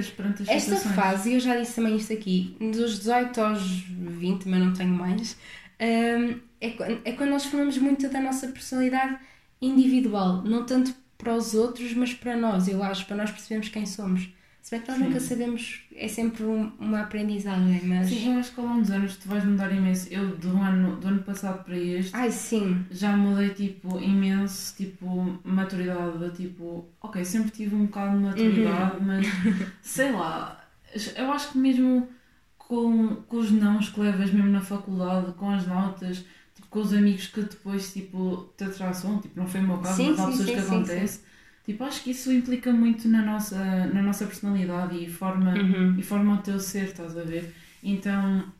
Esta 0.47 0.77
situações. 0.77 0.95
fase, 0.95 1.31
e 1.31 1.35
eu 1.35 1.41
já 1.41 1.57
disse 1.59 1.75
também 1.77 1.97
isto 1.97 2.13
aqui, 2.13 2.57
dos 2.61 2.99
18 2.99 3.41
aos 3.41 3.63
20, 3.63 4.49
mas 4.49 4.61
não 4.61 4.73
tenho 4.73 4.91
mais, 4.91 5.37
hum, 5.81 6.41
é, 6.61 6.69
é 7.05 7.13
quando 7.13 7.31
nós 7.31 7.45
formamos 7.45 7.79
muito 7.79 8.09
da 8.09 8.21
nossa 8.21 8.49
personalidade 8.49 9.19
individual, 9.61 10.43
não 10.43 10.65
tanto 10.67 10.95
para 11.19 11.35
os 11.35 11.55
outros, 11.55 11.93
mas 11.95 12.13
para 12.15 12.37
nós, 12.37 12.69
eu 12.69 12.83
acho, 12.83 13.07
para 13.07 13.17
nós 13.17 13.31
percebermos 13.31 13.69
quem 13.69 13.87
somos. 13.87 14.29
Se 14.65 14.71
bem 14.71 14.81
que 14.81 14.89
nós 14.91 14.99
Sim. 14.99 15.05
nunca 15.05 15.21
sabemos, 15.21 15.81
é 15.95 16.09
sempre 16.09 16.43
um- 16.45 16.73
uma 16.81 17.03
aprendizagem, 17.03 17.83
mas. 17.85 18.09
Sim, 18.09 18.33
eu 18.33 18.39
acho 18.41 18.55
que 18.55 18.61
ao 18.61 18.67
longo 18.67 18.81
dos 18.81 18.91
anos 18.91 19.17
tu 19.19 19.29
vais 19.29 19.45
mudar 19.45 19.71
imenso. 19.71 20.09
Eu, 20.11 20.39
do 20.39 20.57
ano, 20.57 20.97
do 20.97 21.07
ano 21.07 21.23
passado 21.23 21.63
para 21.65 21.77
este, 21.77 22.17
Ai, 22.17 22.31
sim, 22.33 22.83
já 22.91 23.15
mudei, 23.15 23.51
tipo, 23.51 24.01
imenso, 24.01 24.75
tipo, 24.75 25.39
maturidade, 25.45 26.31
tipo, 26.35 26.89
ok, 27.03 27.23
sempre 27.27 27.51
tive 27.51 27.75
um 27.75 27.85
bocado 27.85 28.17
de 28.17 28.23
maturidade, 28.25 28.97
Uhum. 28.97 29.07
mas, 29.07 29.27
sei 29.83 30.13
lá, 30.13 30.67
eu 31.15 31.31
acho 31.31 31.53
que 31.53 31.59
mesmo 31.59 32.09
com, 32.57 33.17
com 33.17 33.37
os 33.37 33.51
nãos 33.51 33.91
que 33.91 34.01
levas 34.01 34.31
mesmo 34.33 34.51
na 34.51 34.63
faculdade, 34.63 35.33
com 35.35 35.51
as 35.51 35.67
notas, 35.67 36.25
tipo, 36.55 36.69
com 36.71 36.79
os 36.79 36.95
amigos 36.95 37.27
que 37.27 37.43
depois, 37.43 37.93
tipo, 37.93 38.49
te 38.57 38.65
atraçam, 38.65 39.21
tipo, 39.21 39.39
não 39.39 39.47
foi 39.47 39.61
o 39.61 39.65
meu 39.65 39.77
caso, 39.77 39.97
Sim, 39.97 40.11
mas 40.13 40.21
há 40.21 40.25
sim, 40.25 40.31
pessoas 40.31 40.49
sim, 40.49 40.55
que 40.55 40.61
sim, 40.63 40.67
acontece, 40.75 41.21
tipo, 41.65 41.85
acho 41.85 42.03
que 42.03 42.11
isso 42.11 42.33
implica 42.33 42.73
muito 42.73 43.09
na 43.09 43.23
nossa, 43.23 43.57
na 43.87 44.03
nossa 44.03 44.27
personalidade 44.27 44.97
e 45.03 45.09
forma, 45.11 45.55
Uhum. 45.55 45.99
e 45.99 46.03
forma 46.03 46.35
o 46.35 46.43
teu 46.43 46.59
ser, 46.61 46.85
estás 46.89 47.17
a 47.17 47.23
ver? 47.25 47.55
Então, 47.83 48.53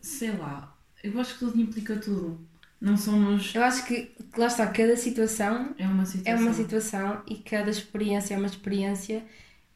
sei 0.00 0.32
lá, 0.32 0.76
eu 1.04 1.18
acho 1.20 1.34
que 1.34 1.40
tudo 1.40 1.60
implica 1.60 1.96
tudo. 1.98 2.40
Não 2.80 2.96
somos. 2.96 3.54
eu 3.54 3.62
acho 3.62 3.86
que, 3.86 4.12
lá 4.38 4.46
está, 4.46 4.66
cada 4.68 4.96
situação 4.96 5.74
É 5.78 5.86
uma 5.86 6.06
situação. 6.06 6.32
é 6.32 6.36
uma 6.36 6.52
situação 6.54 7.22
e 7.28 7.36
cada 7.36 7.70
experiência 7.70 8.34
é 8.34 8.38
uma 8.38 8.46
experiência 8.46 9.24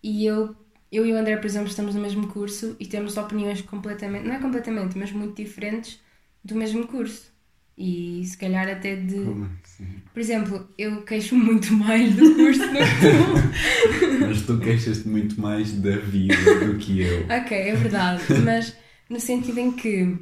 e 0.02 0.24
eu, 0.26 0.56
eu 0.92 1.06
e 1.06 1.12
o 1.12 1.16
André, 1.18 1.36
por 1.38 1.46
exemplo, 1.46 1.68
estamos 1.68 1.94
no 1.94 2.00
mesmo 2.02 2.28
curso 2.28 2.76
e 2.80 2.86
temos 2.86 3.16
opiniões 3.18 3.62
completamente, 3.62 4.26
não 4.26 4.34
é 4.36 4.40
completamente, 4.40 4.96
mas 4.98 5.12
muito 5.12 5.36
diferentes 5.36 6.00
do 6.44 6.54
mesmo 6.54 6.86
curso. 6.86 7.33
E 7.76 8.24
se 8.24 8.36
calhar 8.38 8.68
até 8.68 8.94
de... 8.96 9.16
Como 9.16 9.50
assim? 9.64 9.86
Por 10.12 10.20
exemplo, 10.20 10.68
eu 10.78 11.02
queixo 11.02 11.34
muito 11.36 11.72
mais 11.72 12.14
do 12.14 12.34
curso 12.36 12.60
do 12.60 12.68
que 12.68 12.78
tu. 13.00 14.20
Mas 14.26 14.42
tu 14.42 14.58
queixas-te 14.60 15.08
muito 15.08 15.40
mais 15.40 15.72
da 15.72 15.96
vida 15.96 16.36
do 16.64 16.78
que 16.78 17.00
eu. 17.00 17.24
ok, 17.24 17.56
é 17.56 17.74
verdade, 17.74 18.22
mas 18.44 18.76
no 19.10 19.18
sentido 19.18 19.58
em 19.58 19.72
que, 19.72 20.16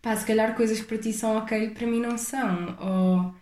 pá, 0.00 0.16
se 0.16 0.26
calhar 0.26 0.54
coisas 0.54 0.80
que 0.80 0.86
para 0.86 0.98
ti 0.98 1.12
são 1.12 1.36
ok, 1.36 1.70
para 1.70 1.86
mim 1.86 2.00
não 2.00 2.16
são, 2.16 2.76
ou... 2.80 3.34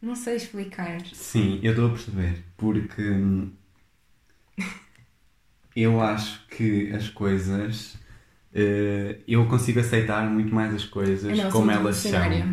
Não 0.00 0.14
sei 0.14 0.36
explicar. 0.36 1.00
Sim, 1.12 1.58
eu 1.60 1.72
estou 1.72 1.86
a 1.88 1.90
perceber. 1.90 2.44
Porque 2.56 3.02
eu 5.74 6.00
acho 6.00 6.46
que 6.48 6.92
as 6.92 7.08
coisas. 7.08 7.97
Eh, 8.54 9.18
eu 9.26 9.46
consigo 9.46 9.80
aceitar 9.80 10.28
muito 10.28 10.54
mais 10.54 10.74
as 10.74 10.84
coisas 10.84 11.30
Eu 11.36 11.44
não, 11.44 11.50
como 11.50 11.70
elas 11.70 11.96
são. 11.96 12.10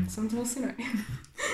Sou 0.10 0.24
muito 0.24 0.32
revolucionária. 0.34 0.76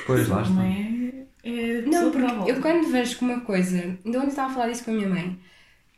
Pois 0.06 0.28
lá 0.28 0.42
está. 0.42 0.54
Não 0.54 0.62
é. 0.64 1.12
É 1.44 1.82
Não, 1.82 2.12
porque 2.12 2.52
eu 2.52 2.62
quando 2.62 2.92
vejo 2.92 3.18
que 3.18 3.24
uma 3.24 3.42
coisa. 3.42 3.98
Ainda 4.06 4.20
ontem 4.20 4.30
estava 4.30 4.52
a 4.52 4.54
falar 4.54 4.70
disso 4.70 4.84
com 4.86 4.92
a 4.92 4.94
minha 4.94 5.10
mãe. 5.10 5.40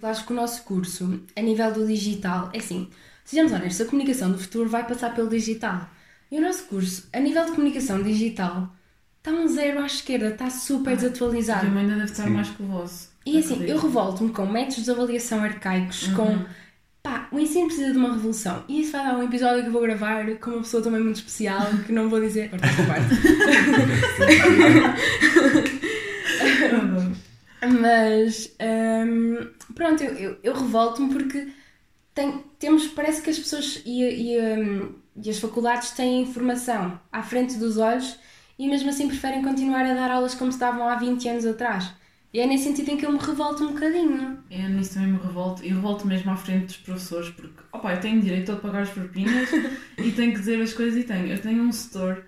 Eu 0.02 0.08
acho 0.10 0.26
que 0.26 0.34
o 0.34 0.36
nosso 0.36 0.64
curso, 0.64 1.22
a 1.36 1.42
nível 1.42 1.72
do 1.72 1.86
digital, 1.88 2.50
é 2.54 2.58
assim, 2.58 2.90
sejamos 3.24 3.52
honestos, 3.54 3.86
a 3.86 3.90
comunicação 3.90 4.32
do 4.32 4.38
futuro 4.38 4.70
vai 4.70 4.86
passar 4.86 5.14
pelo 5.16 5.30
digital. 5.30 5.90
E 6.32 6.38
o 6.38 6.42
nosso 6.42 6.64
curso, 6.66 7.08
a 7.14 7.20
nível 7.20 7.46
de 7.46 7.52
comunicação 7.52 8.02
digital, 8.04 8.74
está 9.20 9.32
um 9.32 9.48
zero 9.48 9.80
à 9.82 9.86
esquerda, 9.86 10.28
está 10.30 10.50
super 10.50 10.94
O 10.94 10.96
desatualizado. 10.98 11.70
meu 11.70 11.80
ainda 11.80 11.94
deve 11.96 12.12
estar 12.12 12.24
Sim. 12.24 12.30
mais 12.32 12.50
que 12.50 12.64
o 12.64 12.66
vosso. 12.66 13.12
E 13.26 13.38
assim, 13.38 13.54
Acredito. 13.54 13.76
eu 13.76 13.80
revolto-me 13.82 14.32
com 14.32 14.46
métodos 14.46 14.84
de 14.84 14.92
avaliação 14.92 15.42
arcaicos, 15.42 16.08
Uhum. 16.10 16.16
com. 16.16 16.46
Pá, 17.04 17.28
o 17.34 17.38
ensino 17.38 17.66
precisa 17.68 17.92
de 17.92 17.98
uma 17.98 18.14
revolução. 18.14 18.64
E 18.66 18.80
isso 18.80 18.94
vai 18.94 19.04
dar 19.04 19.18
um 19.18 19.24
episódio 19.24 19.62
que 19.62 19.68
eu 19.68 19.74
vou 19.74 19.82
gravar 19.82 20.26
com 20.38 20.52
uma 20.52 20.62
pessoa 20.62 20.82
também 20.82 21.02
muito 21.02 21.18
especial, 21.18 21.68
que 21.86 21.92
não 21.92 22.10
vou 22.10 22.22
dizer. 22.22 22.50
Mas 27.82 28.56
hum, 29.06 29.50
pronto, 29.76 30.02
eu, 30.02 30.14
eu, 30.14 30.38
eu 30.44 30.54
revolto-me 30.54 31.12
porque 31.14 31.50
tem, 32.16 32.42
temos, 32.58 32.88
parece 32.88 33.22
que 33.22 33.30
as 33.30 33.38
pessoas 33.38 33.82
e, 33.86 34.02
e, 34.02 34.40
hum, 34.40 34.96
e 35.22 35.30
as 35.30 35.40
faculdades 35.40 35.92
têm 35.92 36.22
informação 36.22 36.98
à 37.12 37.22
frente 37.22 37.58
dos 37.58 37.78
olhos 37.78 38.18
e 38.58 38.66
mesmo 38.70 38.90
assim 38.90 39.10
preferem 39.10 39.44
continuar 39.44 39.86
a 39.86 39.94
dar 39.94 40.10
aulas 40.10 40.36
como 40.36 40.52
estavam 40.52 40.88
há 40.88 40.96
20 40.96 41.28
anos 41.28 41.46
atrás. 41.46 41.92
E 42.34 42.40
é 42.40 42.48
nesse 42.48 42.64
sentido 42.64 42.90
em 42.90 42.98
que 42.98 43.06
eu 43.06 43.12
me 43.12 43.20
revolto 43.20 43.64
um 43.64 43.74
bocadinho. 43.74 44.40
Eu 44.50 44.70
nisso 44.70 44.96
também 44.96 45.12
me 45.12 45.20
revolto. 45.20 45.64
E 45.64 45.70
revolto 45.70 46.08
mesmo 46.08 46.32
à 46.32 46.36
frente 46.36 46.66
dos 46.66 46.78
professores, 46.78 47.30
porque, 47.30 47.62
opa, 47.72 47.94
eu 47.94 48.00
tenho 48.00 48.20
direito 48.20 48.52
a 48.52 48.56
pagar 48.56 48.82
as 48.82 48.90
propinas 48.90 49.50
e 50.00 50.12
tenho 50.12 50.34
que 50.34 50.40
dizer 50.40 50.60
as 50.60 50.74
coisas 50.74 51.00
e 51.00 51.04
tenho. 51.04 51.28
Eu 51.28 51.40
tenho 51.40 51.62
um 51.62 51.72
setor 51.72 52.26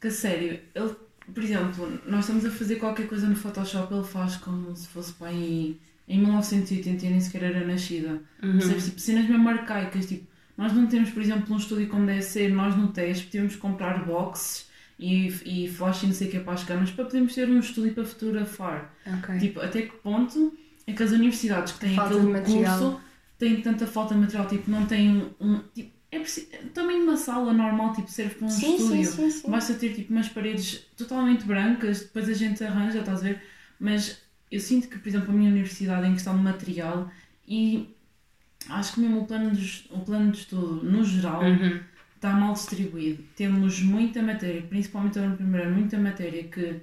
que, 0.00 0.06
a 0.06 0.10
sério, 0.12 0.60
ele, 0.72 0.94
por 1.34 1.42
exemplo, 1.42 2.00
nós 2.06 2.20
estamos 2.20 2.46
a 2.46 2.50
fazer 2.50 2.76
qualquer 2.76 3.08
coisa 3.08 3.26
no 3.26 3.34
Photoshop, 3.34 3.92
ele 3.92 4.04
faz 4.04 4.36
como 4.36 4.74
se 4.76 4.86
fosse 4.86 5.12
para 5.14 5.28
aí 5.28 5.80
em 6.06 6.20
1980 6.20 7.06
e 7.06 7.10
nem 7.10 7.20
sequer 7.20 7.42
era 7.42 7.66
nascida. 7.66 8.22
Percebes? 8.40 8.84
Tipo, 8.84 9.00
cenas 9.00 9.28
mesmo 9.28 9.48
arcaicas, 9.48 10.06
tipo, 10.06 10.30
nós 10.56 10.72
não 10.72 10.86
temos, 10.86 11.10
por 11.10 11.22
exemplo, 11.22 11.52
um 11.52 11.58
estúdio 11.58 11.88
como 11.88 12.06
deve 12.06 12.22
ser, 12.22 12.52
nós 12.52 12.76
no 12.76 12.88
teste 12.88 13.26
que 13.26 13.56
comprar 13.56 14.04
boxes 14.04 14.69
e, 15.00 15.64
e 15.64 15.68
flash 15.68 16.02
e 16.02 16.06
não 16.06 16.12
sei 16.12 16.28
o 16.28 16.30
que 16.30 16.40
para 16.40 16.52
as 16.52 16.62
câmaras 16.64 16.90
para 16.90 17.06
podermos 17.06 17.34
ter 17.34 17.48
um 17.48 17.58
estúdio 17.58 17.94
para 17.94 18.04
fotografar. 18.04 18.94
Ok. 19.06 19.38
Tipo, 19.38 19.60
até 19.60 19.82
que 19.82 19.96
ponto 19.96 20.56
é 20.86 20.92
que 20.92 21.02
as 21.02 21.10
universidades 21.10 21.72
que 21.72 21.80
têm 21.80 21.96
Falta 21.96 22.14
aquele 22.14 22.40
curso 22.42 23.00
têm 23.38 23.60
tanta 23.62 23.86
falta 23.86 24.14
de 24.14 24.20
material, 24.20 24.46
tipo, 24.46 24.70
não 24.70 24.84
têm 24.86 25.30
um. 25.40 25.58
Tipo, 25.74 25.90
é 26.12 26.18
preciso, 26.18 26.48
também 26.74 26.98
numa 27.00 27.16
sala 27.16 27.52
normal, 27.52 27.94
tipo, 27.94 28.10
serve 28.10 28.34
para 28.34 28.46
um 28.46 28.50
sim, 28.50 28.76
estúdio. 28.76 29.04
sim, 29.06 29.30
sim. 29.30 29.50
Basta 29.50 29.74
ter 29.74 29.94
tipo 29.94 30.12
umas 30.12 30.28
paredes 30.28 30.86
totalmente 30.96 31.44
brancas, 31.44 32.00
depois 32.00 32.28
a 32.28 32.34
gente 32.34 32.62
arranja, 32.62 32.98
estás 32.98 33.20
a 33.20 33.22
ver? 33.22 33.42
Mas 33.78 34.20
eu 34.50 34.60
sinto 34.60 34.88
que, 34.88 34.98
por 34.98 35.08
exemplo, 35.08 35.30
a 35.30 35.32
minha 35.32 35.50
universidade 35.50 36.06
em 36.06 36.12
questão 36.12 36.36
de 36.36 36.42
material 36.42 37.10
e 37.46 37.94
acho 38.68 38.94
que 38.94 39.00
mesmo 39.00 39.20
o 39.20 39.26
plano 39.26 39.52
de, 39.52 39.86
o 39.90 40.00
plano 40.00 40.30
de 40.32 40.38
estudo, 40.38 40.84
no 40.84 41.02
geral, 41.04 41.42
Uhum. 41.42 41.80
Está 42.20 42.32
mal 42.34 42.52
distribuído. 42.52 43.22
Temos 43.34 43.80
muita 43.80 44.22
matéria, 44.22 44.60
principalmente 44.62 45.18
no 45.18 45.36
primeiro 45.36 45.66
ano, 45.68 45.76
muita 45.78 45.96
matéria 45.98 46.44
que 46.44 46.80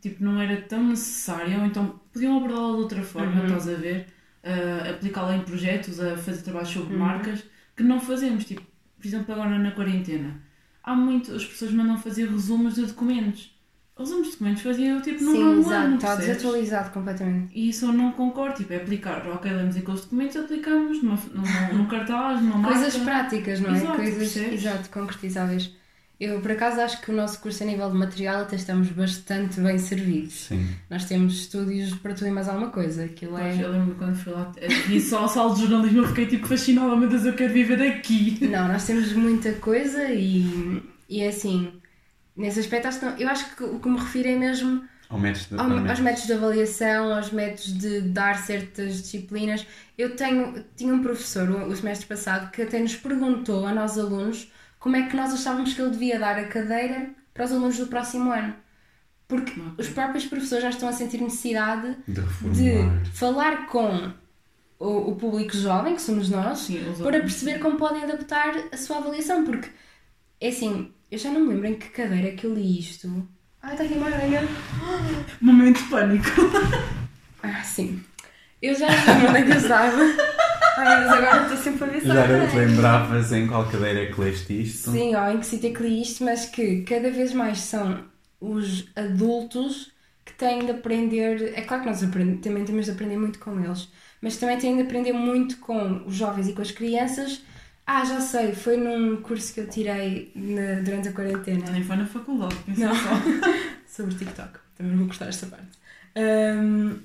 tipo, 0.00 0.22
não 0.22 0.40
era 0.40 0.60
tão 0.62 0.82
necessária, 0.88 1.56
ou 1.58 1.64
então 1.64 1.98
podiam 2.12 2.36
abordá-la 2.36 2.72
de 2.72 2.82
outra 2.82 3.02
forma, 3.02 3.40
Uhum. 3.40 3.46
estás 3.46 3.68
a 3.68 3.74
ver? 3.74 4.06
Ah, 4.42 4.90
aplicá-la 4.90 5.36
em 5.36 5.42
projetos, 5.42 5.98
a 6.00 6.16
fazer 6.16 6.42
trabalhos 6.42 6.68
sobre 6.70 6.92
Uhum. 6.94 7.00
marcas, 7.00 7.42
que 7.76 7.82
não 7.82 7.98
fazemos. 8.00 8.44
Tipo, 8.44 8.60
por 8.98 9.06
exemplo, 9.06 9.32
agora 9.32 9.58
na 9.58 9.70
quarentena, 9.70 10.42
há 10.82 10.94
muito, 10.94 11.32
as 11.34 11.44
pessoas 11.46 11.70
mandam 11.72 11.96
fazer 11.96 12.28
resumos 12.28 12.74
de 12.74 12.84
documentos. 12.84 13.53
Resumos 13.96 14.26
de 14.26 14.32
documentos 14.32 14.62
fazia 14.62 14.88
eu 14.90 15.00
tipo 15.02 15.22
num 15.22 15.32
Sim, 15.32 15.42
ano, 15.42 15.60
exato, 15.60 15.94
está 15.94 16.16
percebes? 16.16 16.26
desatualizado 16.26 16.90
completamente. 16.90 17.52
E 17.54 17.68
isso 17.68 17.86
eu 17.86 17.92
não 17.92 18.10
concordo, 18.12 18.56
tipo, 18.56 18.72
é 18.72 18.76
aplicar, 18.76 19.24
ok, 19.28 19.52
lemos 19.52 19.76
aqueles 19.76 20.00
documentos, 20.00 20.36
aplicamos 20.36 21.00
numa, 21.02 21.16
numa, 21.32 21.68
num 21.72 21.86
cartaz, 21.86 22.42
numa 22.42 22.66
Coisas 22.68 22.96
marca. 22.96 23.04
práticas, 23.04 23.60
não 23.60 23.70
é? 23.72 23.76
Exato, 23.76 23.96
Coisas, 23.96 24.18
percebes? 24.18 24.52
exato, 24.52 24.90
concretizáveis. 24.90 25.70
Eu, 26.18 26.40
por 26.40 26.50
acaso, 26.52 26.80
acho 26.80 27.00
que 27.02 27.10
o 27.10 27.14
nosso 27.14 27.40
curso 27.40 27.62
a 27.64 27.66
nível 27.66 27.90
de 27.90 27.96
material 27.96 28.42
até 28.42 28.56
estamos 28.56 28.88
bastante 28.90 29.60
bem 29.60 29.78
servidos. 29.78 30.46
Sim. 30.48 30.76
Nós 30.88 31.04
temos 31.06 31.34
estúdios 31.34 31.92
para 31.96 32.14
tudo 32.14 32.28
e 32.28 32.30
mais 32.30 32.48
alguma 32.48 32.70
coisa. 32.70 33.04
Aquilo 33.04 33.32
Pois, 33.32 33.58
é... 33.58 33.64
eu 33.64 33.70
lembro 33.72 33.94
quando 33.96 34.16
fui 34.16 34.32
lá, 34.32 34.52
vi 34.86 35.00
só 35.00 35.24
a 35.24 35.28
sala 35.28 35.54
de 35.54 35.62
jornalismo, 35.62 35.98
eu 36.02 36.08
fiquei 36.08 36.26
tipo 36.26 36.46
fascinada, 36.46 36.96
meu 36.96 37.08
Deus, 37.08 37.24
eu 37.24 37.34
quero 37.34 37.52
viver 37.52 37.82
aqui. 37.82 38.38
Não, 38.46 38.68
nós 38.68 38.86
temos 38.86 39.12
muita 39.12 39.52
coisa 39.54 40.04
e, 40.12 40.82
e 41.08 41.20
é 41.20 41.28
assim, 41.28 41.72
nesse 42.36 42.60
aspecto, 42.60 42.88
acho 42.88 42.98
que 43.00 43.04
não- 43.06 43.16
eu 43.18 43.28
acho 43.28 43.56
que 43.56 43.64
o 43.64 43.78
que 43.80 43.88
me 43.88 43.98
refiro 43.98 44.28
é 44.28 44.36
mesmo 44.36 44.84
Ao 45.08 45.18
método 45.18 45.46
de, 45.48 45.54
ao- 45.54 45.60
ao 45.66 45.70
aos 45.72 45.82
método. 45.82 46.02
métodos 46.02 46.26
de 46.26 46.32
avaliação, 46.32 47.14
aos 47.14 47.30
métodos 47.30 47.78
de 47.78 48.00
dar 48.02 48.38
certas 48.38 48.96
disciplinas. 49.02 49.66
Eu 49.96 50.16
tenho, 50.16 50.64
tinha 50.76 50.92
um 50.94 51.02
professor 51.02 51.48
o, 51.50 51.66
o 51.68 51.76
semestre 51.76 52.06
passado 52.06 52.50
que 52.50 52.62
até 52.62 52.78
nos 52.80 52.96
perguntou 52.96 53.66
a 53.66 53.72
nós 53.72 53.98
alunos 53.98 54.50
como 54.78 54.96
é 54.96 55.06
que 55.08 55.16
nós 55.16 55.32
achávamos 55.32 55.72
que 55.74 55.80
ele 55.80 55.90
devia 55.92 56.18
dar 56.18 56.36
a 56.38 56.44
cadeira 56.48 57.10
para 57.32 57.44
os 57.44 57.52
alunos 57.52 57.78
do 57.78 57.86
próximo 57.86 58.30
ano. 58.32 58.54
Porque 59.26 59.52
os 59.78 59.88
próprios 59.88 60.26
professores 60.26 60.62
já 60.62 60.70
estão 60.70 60.88
a 60.88 60.92
sentir 60.92 61.20
necessidade 61.20 61.96
De 62.06 62.20
de 62.52 63.10
falar 63.12 63.66
com 63.68 64.12
o, 64.78 65.10
o 65.12 65.16
público 65.16 65.56
jovem, 65.56 65.94
que 65.94 66.02
somos 66.02 66.28
nós, 66.28 66.58
Sim, 66.58 66.80
para 67.02 67.20
perceber 67.20 67.58
como 67.58 67.76
podem 67.78 68.02
adaptar 68.04 68.52
a 68.70 68.76
sua 68.76 68.98
avaliação, 68.98 69.44
porque 69.44 69.70
é 70.40 70.48
assim, 70.48 70.92
eu 71.14 71.18
já 71.18 71.30
não 71.30 71.42
me 71.42 71.54
lembro 71.54 71.68
em 71.68 71.74
que 71.74 71.90
cadeira 71.90 72.28
é 72.28 72.32
que 72.32 72.44
eu 72.44 72.52
li 72.52 72.80
isto. 72.80 73.28
Ai, 73.62 73.74
está 73.74 73.84
aqui 73.84 73.94
uma 73.94 74.08
aranha. 74.08 74.42
Momento 75.40 75.80
de 75.80 75.88
pânico. 75.88 76.28
Ah, 77.40 77.62
sim. 77.62 78.02
Eu 78.60 78.74
já 78.74 78.88
não 78.88 78.96
me 78.96 79.26
lembro 79.26 79.28
onde 79.28 79.38
é 79.38 79.42
que 79.44 79.50
eu 79.52 79.56
estava. 79.58 79.96
Ai, 80.76 81.04
mas 81.04 81.12
agora 81.12 81.42
estou 81.42 81.56
sempre 81.58 81.84
a 81.84 81.86
ver 81.86 82.00
Já 82.04 82.26
não 82.26 82.48
te 82.48 82.56
lembravas 82.56 83.32
em 83.32 83.46
qual 83.46 83.70
cadeira 83.70 84.02
é 84.02 84.06
que 84.06 84.20
leste 84.20 84.62
isto? 84.62 84.90
Sim, 84.90 85.14
ó, 85.14 85.30
em 85.30 85.38
que 85.38 85.46
sítio 85.46 85.70
é 85.70 85.72
que 85.72 85.82
li 85.84 86.02
isto, 86.02 86.24
mas 86.24 86.46
que 86.46 86.82
cada 86.82 87.08
vez 87.12 87.32
mais 87.32 87.58
são 87.60 88.04
os 88.40 88.88
adultos 88.96 89.92
que 90.24 90.32
têm 90.32 90.64
de 90.64 90.72
aprender. 90.72 91.52
É 91.54 91.60
claro 91.60 91.84
que 91.84 91.88
nós 91.90 92.00
também 92.00 92.38
temos 92.38 92.86
de 92.86 92.90
aprender 92.90 93.16
muito 93.16 93.38
com 93.38 93.62
eles, 93.62 93.88
mas 94.20 94.36
também 94.36 94.58
têm 94.58 94.74
de 94.74 94.82
aprender 94.82 95.12
muito 95.12 95.58
com 95.58 96.04
os 96.06 96.16
jovens 96.16 96.48
e 96.48 96.54
com 96.54 96.62
as 96.62 96.72
crianças. 96.72 97.40
Ah, 97.86 98.04
já 98.04 98.18
sei, 98.20 98.54
foi 98.54 98.76
num 98.78 99.20
curso 99.20 99.52
que 99.52 99.60
eu 99.60 99.68
tirei 99.68 100.32
na- 100.34 100.80
durante 100.82 101.08
a 101.08 101.12
quarentena. 101.12 101.70
Nem 101.70 101.82
foi 101.84 101.96
na 101.96 102.06
faculdade, 102.06 102.56
Não. 102.66 102.94
só. 102.94 103.10
sobre 103.86 104.14
TikTok. 104.14 104.58
Também 104.76 104.96
vou 104.96 105.06
cortar 105.06 105.28
esta 105.28 105.46
parte. 105.46 105.68
Ahm, 106.16 106.96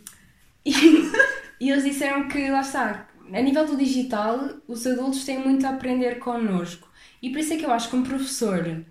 e, 0.65 0.71
e 1.59 1.69
eles 1.69 1.83
disseram 1.83 2.27
que, 2.29 2.49
lá 2.49 2.61
está, 2.61 3.07
a 3.31 3.41
nível 3.41 3.65
do 3.65 3.75
digital, 3.75 4.49
os 4.67 4.87
adultos 4.87 5.25
têm 5.25 5.39
muito 5.39 5.65
a 5.67 5.71
aprender 5.71 6.17
connosco. 6.19 6.87
E 7.21 7.29
por 7.29 7.39
isso 7.39 7.53
é 7.53 7.57
que 7.57 7.65
eu 7.65 7.71
acho 7.71 7.89
que 7.89 7.95
um 7.97 8.03
professor 8.03 8.83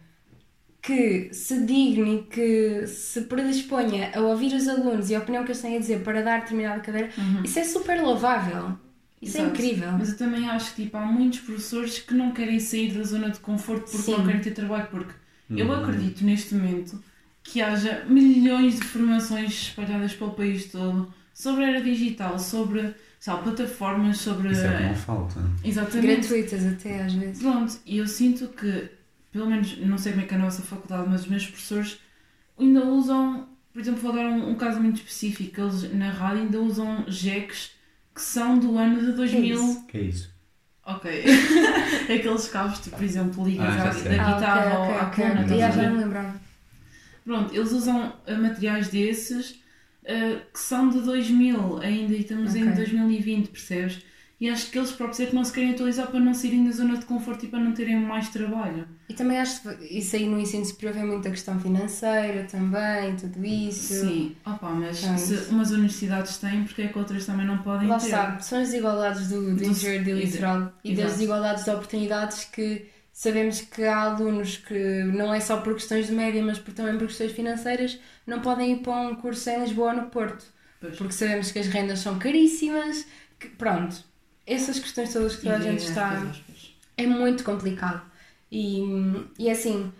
que 0.83 1.33
se 1.33 1.65
digne, 1.65 2.27
que 2.31 2.87
se 2.87 3.23
predisponha 3.23 4.11
a 4.15 4.21
ouvir 4.21 4.55
os 4.55 4.69
alunos 4.69 5.11
e 5.11 5.15
a 5.15 5.19
opinião 5.19 5.43
que 5.45 5.51
eles 5.51 5.61
têm 5.63 5.77
a 5.77 5.81
dizer 5.81 6.03
para 6.05 6.23
dar 6.23 6.41
determinada 6.41 6.81
cadeira, 6.81 7.11
isso 7.45 7.59
é 7.59 7.65
super 7.65 8.01
louvável. 8.03 8.79
Isso 9.21 9.37
é 9.37 9.41
Exato. 9.41 9.57
incrível. 9.57 9.93
Mas 9.93 10.11
eu 10.11 10.17
também 10.17 10.49
acho 10.49 10.75
que 10.75 10.85
tipo, 10.85 10.97
há 10.97 11.05
muitos 11.07 11.41
professores 11.41 11.99
que 11.99 12.15
não 12.15 12.33
querem 12.33 12.61
sair 12.61 12.93
da 12.93 13.03
zona 13.03 13.31
de 13.31 13.41
conforto 13.41 13.91
porque 13.91 13.99
Sim. 14.03 14.13
não 14.19 14.27
querem 14.27 14.41
ter 14.41 14.53
trabalho. 14.53 14.87
Porque 14.91 15.15
eu 15.51 15.67
Uhum. 15.67 15.75
acredito 15.75 16.25
neste 16.25 16.55
momento 16.55 17.03
que 17.43 17.61
haja 17.63 18.05
milhões 18.09 18.77
de 18.79 18.85
formações 18.85 19.51
espalhadas 19.53 20.13
pelo 20.15 20.33
país 20.33 20.67
todo 20.71 21.13
sobre 21.35 21.65
a 21.65 21.69
era 21.71 21.81
digital, 21.83 22.39
sobre 22.39 22.95
sabe, 23.19 23.43
plataformas, 23.45 24.19
sobre. 24.19 24.53
Isso 24.53 24.61
é 24.67 24.77
que 24.77 24.83
não 24.85 24.95
falta. 24.95 25.41
Exatamente. 25.65 26.07
Gratuitas 26.29 26.67
até 26.67 27.03
às 27.03 27.13
vezes. 27.15 27.43
Pronto, 27.43 27.77
e 27.87 27.99
eu 27.99 28.07
sinto 28.07 28.49
que, 28.49 28.89
pelo 29.33 29.47
menos, 29.49 29.77
não 29.79 29.99
sei 29.99 30.13
como 30.13 30.25
é 30.25 30.29
que 30.29 30.35
é 30.35 30.37
a 30.37 30.41
nossa 30.41 30.63
faculdade, 30.63 31.09
mas 31.09 31.23
os 31.23 31.27
meus 31.29 31.47
professores 31.47 31.99
ainda 32.59 32.85
usam, 32.85 33.49
por 33.73 33.81
exemplo, 33.81 34.01
vou 34.01 34.13
dar 34.13 34.27
um, 34.27 34.51
um 34.51 34.55
caso 34.57 34.81
muito 34.81 34.97
específico, 34.97 35.61
eles 35.61 35.93
na 35.95 36.11
rádio 36.11 36.43
ainda 36.43 36.61
usam 36.61 37.05
jeques 37.09 37.71
que 38.19 38.23
são 38.25 38.59
do 38.59 38.77
ano 38.77 39.01
de 39.01 39.13
2000. 39.13 39.55
isso? 39.61 39.87
que 39.87 39.97
é 39.99 40.01
isso? 40.03 40.35
Ok. 40.85 41.07
Aqueles 42.17 42.49
cabos, 42.49 42.79
tipo, 42.81 42.97
por 42.97 43.05
exemplo, 43.05 43.45
ligas 43.45 43.67
Ah, 43.79 43.83
à- 43.85 43.93
da 43.93 44.25
Ah, 44.25 44.35
guitarra 44.35 44.79
ok, 44.81 44.95
ou 44.95 44.99
à 45.01 45.05
ok, 45.07 45.25
coluna, 45.25 45.43
ok. 45.45 45.57
estás 45.57 45.77
Já, 45.77 45.83
não 45.83 45.93
me 45.97 46.03
lembrava. 46.05 46.41
Pronto, 47.25 47.55
eles 47.55 47.73
usam 47.73 48.13
eh, 48.27 48.35
materiais 48.37 48.89
desses 48.89 49.61
eh, 50.05 50.37
que 50.53 50.59
são 50.59 50.89
de 50.89 51.01
2000 51.01 51.79
ainda 51.79 52.15
e 52.15 52.21
estamos 52.23 52.55
em 52.57 52.63
Ok. 52.65 52.75
2020, 52.75 53.49
percebes? 53.51 54.03
E 54.41 54.49
acho 54.49 54.71
que 54.71 54.79
eles 54.79 54.93
próprios 54.93 55.19
é 55.19 55.27
que 55.27 55.35
não 55.35 55.43
se 55.45 55.53
querem 55.53 55.73
atualizar 55.73 56.07
para 56.09 56.21
não 56.21 56.33
saírem 56.33 56.65
da 56.65 56.71
zona 56.71 56.97
de 56.97 57.05
conforto 57.07 57.45
e 57.45 57.49
para 57.49 57.59
não 57.59 57.73
terem 57.73 57.97
mais 57.97 58.29
trabalho. 58.29 58.87
E 59.09 59.15
também 59.15 59.37
acho 59.39 59.63
que 59.63 59.85
isso 59.99 60.15
aí 60.15 60.27
no 60.27 60.39
ensino 60.39 60.65
superior 60.65 60.95
vem 60.95 61.07
muita 61.07 61.29
questão 61.31 61.59
financeira 61.59 62.45
também, 62.45 63.17
tudo 63.17 63.45
isso. 63.45 63.95
Sim, 64.07 64.37
opa, 64.47 64.71
mas 64.71 65.01
Pronto. 65.01 65.19
se 65.19 65.35
umas 65.51 65.71
universidades 65.73 66.37
têm, 66.39 66.63
porque 66.65 66.83
é 66.83 66.89
que 66.89 66.99
outras 66.99 67.27
também 67.27 67.47
não 67.47 67.59
podem 67.59 67.89
Lá 67.89 67.99
ter? 67.99 68.05
está, 68.07 68.39
são 68.39 68.61
as 68.61 68.69
desigualdades 68.69 69.29
do, 69.29 69.41
do 69.43 69.57
Do- 69.57 69.65
interior 69.65 70.05
do 70.05 70.13
litoral 70.13 70.73
e 70.85 70.91
das 70.91 70.99
Exato. 70.99 71.13
desigualdades 71.15 71.65
de 71.65 71.71
oportunidades 71.71 72.45
que 72.45 72.87
sabemos 73.13 73.61
que 73.63 73.83
há 73.83 74.03
alunos 74.03 74.57
que 74.59 75.03
não 75.05 75.35
é 75.35 75.41
só 75.41 75.57
por 75.57 75.75
questões 75.75 76.07
de 76.07 76.13
média, 76.13 76.41
mas 76.45 76.61
por, 76.61 76.73
também 76.73 76.97
por 76.97 77.09
questões 77.09 77.33
financeiras, 77.33 77.99
não 78.25 78.41
podem 78.41 78.73
ir 78.75 78.77
para 78.83 78.93
um 79.09 79.17
curso 79.17 79.51
em 79.51 79.63
Lisboa 79.63 79.91
ou 79.95 80.03
no 80.03 80.07
Porto. 80.11 80.45
Pois. 80.81 80.97
Porque 80.97 81.13
sabemos 81.13 81.51
que 81.51 81.59
as 81.59 81.67
rendas 81.67 81.99
são 81.99 82.21
caríssimas, 82.21 83.05
que, 83.41 83.49
pronto, 83.49 83.97
essas 84.55 84.79
questões 84.79 85.13
todas 85.13 85.37
que 85.37 85.43
toda 85.43 85.57
a 85.57 85.61
gente 85.61 85.85
é, 85.85 85.89
está. 85.89 86.11
pois, 86.11 86.31
aspas. 86.31 86.77
É 86.97 87.07
muito 87.07 87.45
complicado. 87.45 88.03
E, 88.51 88.81
e 89.39 89.51
assim, 89.51 89.93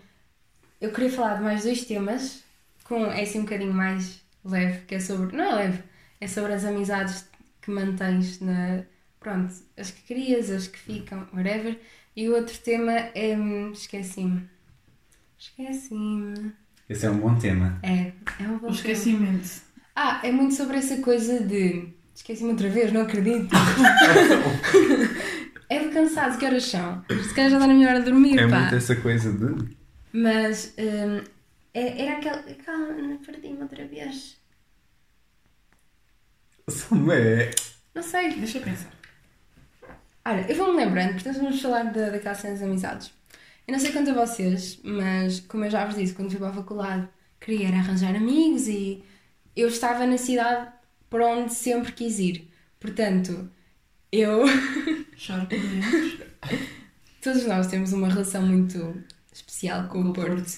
eu 0.81 0.91
queria 0.91 1.11
falar 1.11 1.35
de 1.35 1.43
mais 1.43 1.63
dois 1.63 1.85
temas, 1.85 2.43
com 2.83 3.05
é 3.05 3.21
assim 3.23 3.39
um 3.39 3.43
bocadinho 3.43 3.73
mais 3.73 4.21
leve, 4.43 4.85
que 4.85 4.95
é 4.95 4.99
sobre. 4.99 5.35
Não 5.35 5.45
é 5.45 5.55
leve, 5.55 5.83
é 6.19 6.27
sobre 6.27 6.53
as 6.53 6.65
amizades 6.65 7.29
que 7.61 7.71
mantens 7.71 8.39
na. 8.41 8.83
Pronto, 9.19 9.53
as 9.77 9.91
que 9.91 10.01
crias, 10.03 10.49
as 10.49 10.67
que 10.67 10.79
ficam, 10.79 11.27
whatever. 11.33 11.79
E 12.15 12.29
o 12.29 12.35
outro 12.35 12.57
tema 12.59 12.93
é. 13.15 13.35
Esqueci-me. 13.73 14.49
Esqueci-me. 15.37 16.53
Esse 16.89 17.05
é 17.05 17.09
um 17.09 17.19
bom 17.19 17.35
tema. 17.37 17.79
É, 17.83 18.11
é 18.43 18.47
um 18.47 18.57
bom 18.59 18.69
O 18.69 18.71
tema. 18.71 18.71
esquecimento. 18.71 19.61
Ah, 19.95 20.21
é 20.23 20.31
muito 20.31 20.53
sobre 20.55 20.77
essa 20.77 20.97
coisa 21.01 21.39
de. 21.41 21.93
Esqueci-me 22.19 22.51
outra 22.51 22.67
vez, 22.69 22.91
não 22.91 23.01
acredito. 23.03 23.47
é 25.69 25.79
de 25.79 25.87
cansado, 25.89 26.37
que 26.37 26.45
horas 26.45 26.65
são? 26.65 27.01
Se 27.09 27.33
calhar 27.33 27.49
já 27.49 27.55
está 27.57 27.65
na 27.67 27.73
minha 27.73 27.87
hora 27.87 27.99
de 27.99 28.05
dormir, 28.11 28.37
É 28.37 28.45
pá. 28.47 28.59
muito 28.59 28.75
essa 28.75 28.93
coisa 28.97 29.31
de. 29.31 29.77
Mas 30.11 30.73
hum, 30.77 31.23
é- 31.73 32.05
era 32.05 32.17
aquele. 32.17 32.55
Calma, 32.55 33.17
perdi-me 33.25 33.61
outra 33.61 33.87
vez. 33.87 34.37
Samé. 36.67 37.51
Não 37.95 38.03
sei. 38.03 38.33
Deixa 38.33 38.57
eu 38.57 38.63
pensar. 38.63 38.91
Olha, 40.25 40.45
eu 40.51 40.55
vou-me 40.57 40.75
lembrando, 40.85 41.13
portanto 41.13 41.37
vamos 41.37 41.61
falar 41.61 41.83
da, 41.85 42.09
daquela 42.09 42.35
cena 42.35 42.53
das 42.55 42.63
amizades. 42.63 43.13
Eu 43.65 43.71
não 43.71 43.79
sei 43.79 43.93
quanto 43.93 44.09
a 44.11 44.25
vocês, 44.25 44.77
mas 44.83 45.39
como 45.39 45.63
eu 45.63 45.71
já 45.71 45.85
vos 45.85 45.95
disse, 45.95 46.13
quando 46.13 46.31
fui 46.31 46.39
para 46.39 46.49
a 46.49 46.53
faculdade, 46.53 47.07
queria 47.39 47.69
arranjar 47.69 48.13
amigos 48.13 48.67
e 48.67 49.05
eu 49.55 49.69
estava 49.69 50.05
na 50.05 50.17
cidade 50.17 50.69
para 51.09 51.27
onde 51.27 51.53
sempre 51.53 51.91
quis 51.91 52.19
ir. 52.19 52.49
Portanto, 52.79 53.49
eu. 54.11 54.43
Choro 55.17 55.45
por 55.47 55.59
dentro. 55.59 56.25
Todos 57.21 57.45
nós 57.45 57.67
temos 57.67 57.91
uma 57.93 58.07
relação 58.07 58.41
muito 58.43 59.03
especial 59.31 59.83
com, 59.87 60.01
Com 60.01 60.07
o 60.07 60.11
o 60.11 60.13
Porto. 60.13 60.51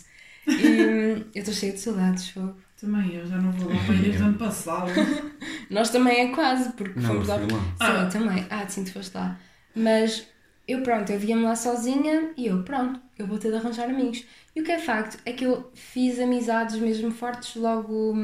E 0.47 1.23
eu 1.33 1.39
estou 1.39 1.53
cheia 1.53 1.73
de 1.73 1.79
saudades, 1.79 2.29
fogo. 2.29 2.55
Também, 2.79 3.13
eu 3.15 3.25
já 3.27 3.37
não 3.37 3.51
vou 3.51 3.69
lá 3.69 3.79
desde 4.01 4.21
o 4.23 4.25
ano 4.25 4.37
passado. 4.39 4.91
Nós 5.69 5.89
também 5.91 6.19
é 6.31 6.35
quase, 6.35 6.71
porque 6.73 6.99
Não, 6.99 7.07
fomos 7.09 7.27
lá. 7.27 7.37
Sim, 7.39 7.47
Ah. 7.79 8.03
eu 8.03 8.09
também. 8.09 8.45
Ah, 8.49 8.67
sim, 8.67 8.83
tu 8.83 8.91
foste 8.93 9.15
lá. 9.15 9.39
Mas 9.75 10.25
eu, 10.67 10.81
pronto, 10.81 11.11
eu 11.11 11.19
via-me 11.19 11.43
lá 11.43 11.55
sozinha 11.55 12.31
e 12.35 12.47
eu, 12.47 12.63
pronto, 12.63 12.99
eu 13.19 13.27
vou 13.27 13.37
ter 13.37 13.49
de 13.51 13.57
arranjar 13.57 13.87
amigos. 13.87 14.23
E 14.55 14.61
o 14.61 14.63
que 14.63 14.71
é 14.71 14.79
facto 14.79 15.19
é 15.25 15.31
que 15.31 15.45
eu 15.45 15.71
fiz 15.75 16.19
amizades 16.19 16.75
mesmo 16.77 17.11
fortes 17.11 17.55
logo 17.55 18.15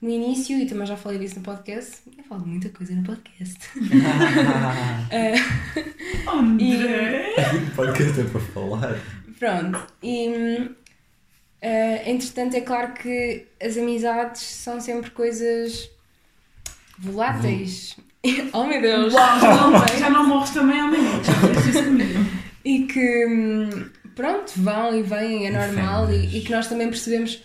no 0.00 0.08
início 0.08 0.58
e 0.58 0.66
também 0.66 0.86
já 0.86 0.96
falei 0.96 1.18
disso 1.18 1.36
no 1.36 1.42
podcast. 1.42 1.98
Eu 2.16 2.24
falo 2.24 2.42
de 2.42 2.48
muita 2.48 2.68
coisa 2.70 2.94
no 2.94 3.02
podcast. 3.02 3.58
André! 6.26 7.34
Podcast 7.76 8.20
é 8.20 8.24
para 8.24 8.40
falar. 8.40 8.98
Pronto, 9.38 9.86
e 10.02 10.70
eh, 11.62 12.10
entretanto 12.10 12.56
é 12.56 12.60
claro 12.62 12.94
que 12.94 13.46
as 13.62 13.76
amizades 13.76 14.40
são 14.42 14.80
sempre 14.80 15.10
coisas 15.10 15.90
voláteis. 16.98 17.96
oh 18.52 18.64
meu 18.64 18.80
Deus! 18.80 19.12
Uau, 19.12 19.40
já, 19.40 19.56
não, 19.56 19.72
Desculpem. 19.72 19.98
já 19.98 20.10
não 20.10 20.26
morres 20.26 20.50
também 20.50 20.80
amanhã, 20.80 21.22
já 21.22 21.32
fizeste 21.34 21.68
isso 21.70 21.84
comigo. 21.84 22.26
E 22.64 22.84
que 22.84 23.26
hum, 23.26 23.90
pronto, 24.14 24.52
vão 24.56 24.98
e 24.98 25.02
vêm, 25.02 25.46
é 25.46 25.50
normal, 25.50 26.10
e, 26.10 26.38
e 26.38 26.40
que 26.42 26.50
nós 26.52 26.68
também 26.68 26.88
percebemos 26.88 27.42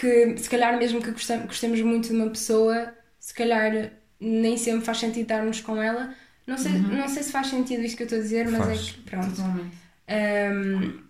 que 0.00 0.36
se 0.38 0.48
calhar 0.48 0.76
mesmo 0.78 1.00
que 1.02 1.10
gostemos 1.12 1.80
muito 1.82 2.08
de 2.08 2.14
uma 2.14 2.30
pessoa, 2.30 2.94
se 3.18 3.34
calhar 3.34 3.92
nem 4.18 4.56
sempre 4.56 4.84
faz 4.84 4.98
sentido 4.98 5.22
estarmos 5.22 5.60
com 5.60 5.80
ela. 5.82 6.14
Não 6.46 6.56
sei, 6.58 6.72
não 6.72 7.06
sei 7.08 7.22
se 7.22 7.30
faz 7.32 7.48
sentido 7.48 7.82
isto 7.82 7.96
que 7.96 8.02
eu 8.02 8.06
estou 8.06 8.18
a 8.18 8.22
dizer, 8.22 8.48
mas 8.50 8.64
Faz. 8.64 8.88
é 8.88 8.92
que 8.92 8.98
pronto. 9.10 9.42
Hum, 10.08 11.00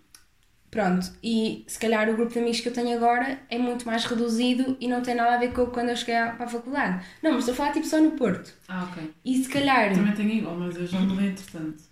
pronto, 0.70 1.10
e 1.22 1.64
se 1.66 1.78
calhar 1.78 2.08
o 2.10 2.14
grupo 2.16 2.32
de 2.32 2.38
amigos 2.38 2.60
que 2.60 2.68
eu 2.68 2.72
tenho 2.72 2.96
agora 2.96 3.40
é 3.48 3.58
muito 3.58 3.86
mais 3.86 4.04
reduzido 4.04 4.76
e 4.80 4.86
não 4.86 5.00
tem 5.02 5.14
nada 5.14 5.34
a 5.34 5.38
ver 5.38 5.52
com 5.52 5.66
quando 5.66 5.88
eu 5.90 5.96
cheguei 5.96 6.14
à- 6.16 6.32
para 6.32 6.46
a 6.46 6.48
faculdade. 6.48 7.04
Não, 7.22 7.32
mas 7.32 7.40
estou 7.40 7.54
a 7.54 7.56
falar 7.56 7.72
tipo 7.72 7.86
só 7.86 8.00
no 8.00 8.12
Porto. 8.12 8.52
Ah, 8.68 8.84
ok. 8.90 9.10
E 9.24 9.42
se 9.42 9.48
calhar 9.48 9.92
Também 9.94 10.12
tenho 10.14 10.30
igual, 10.30 10.56
mas 10.56 10.76
eu 10.76 10.86
já 10.86 11.00
mudei 11.00 11.28
entretanto. 11.28 11.82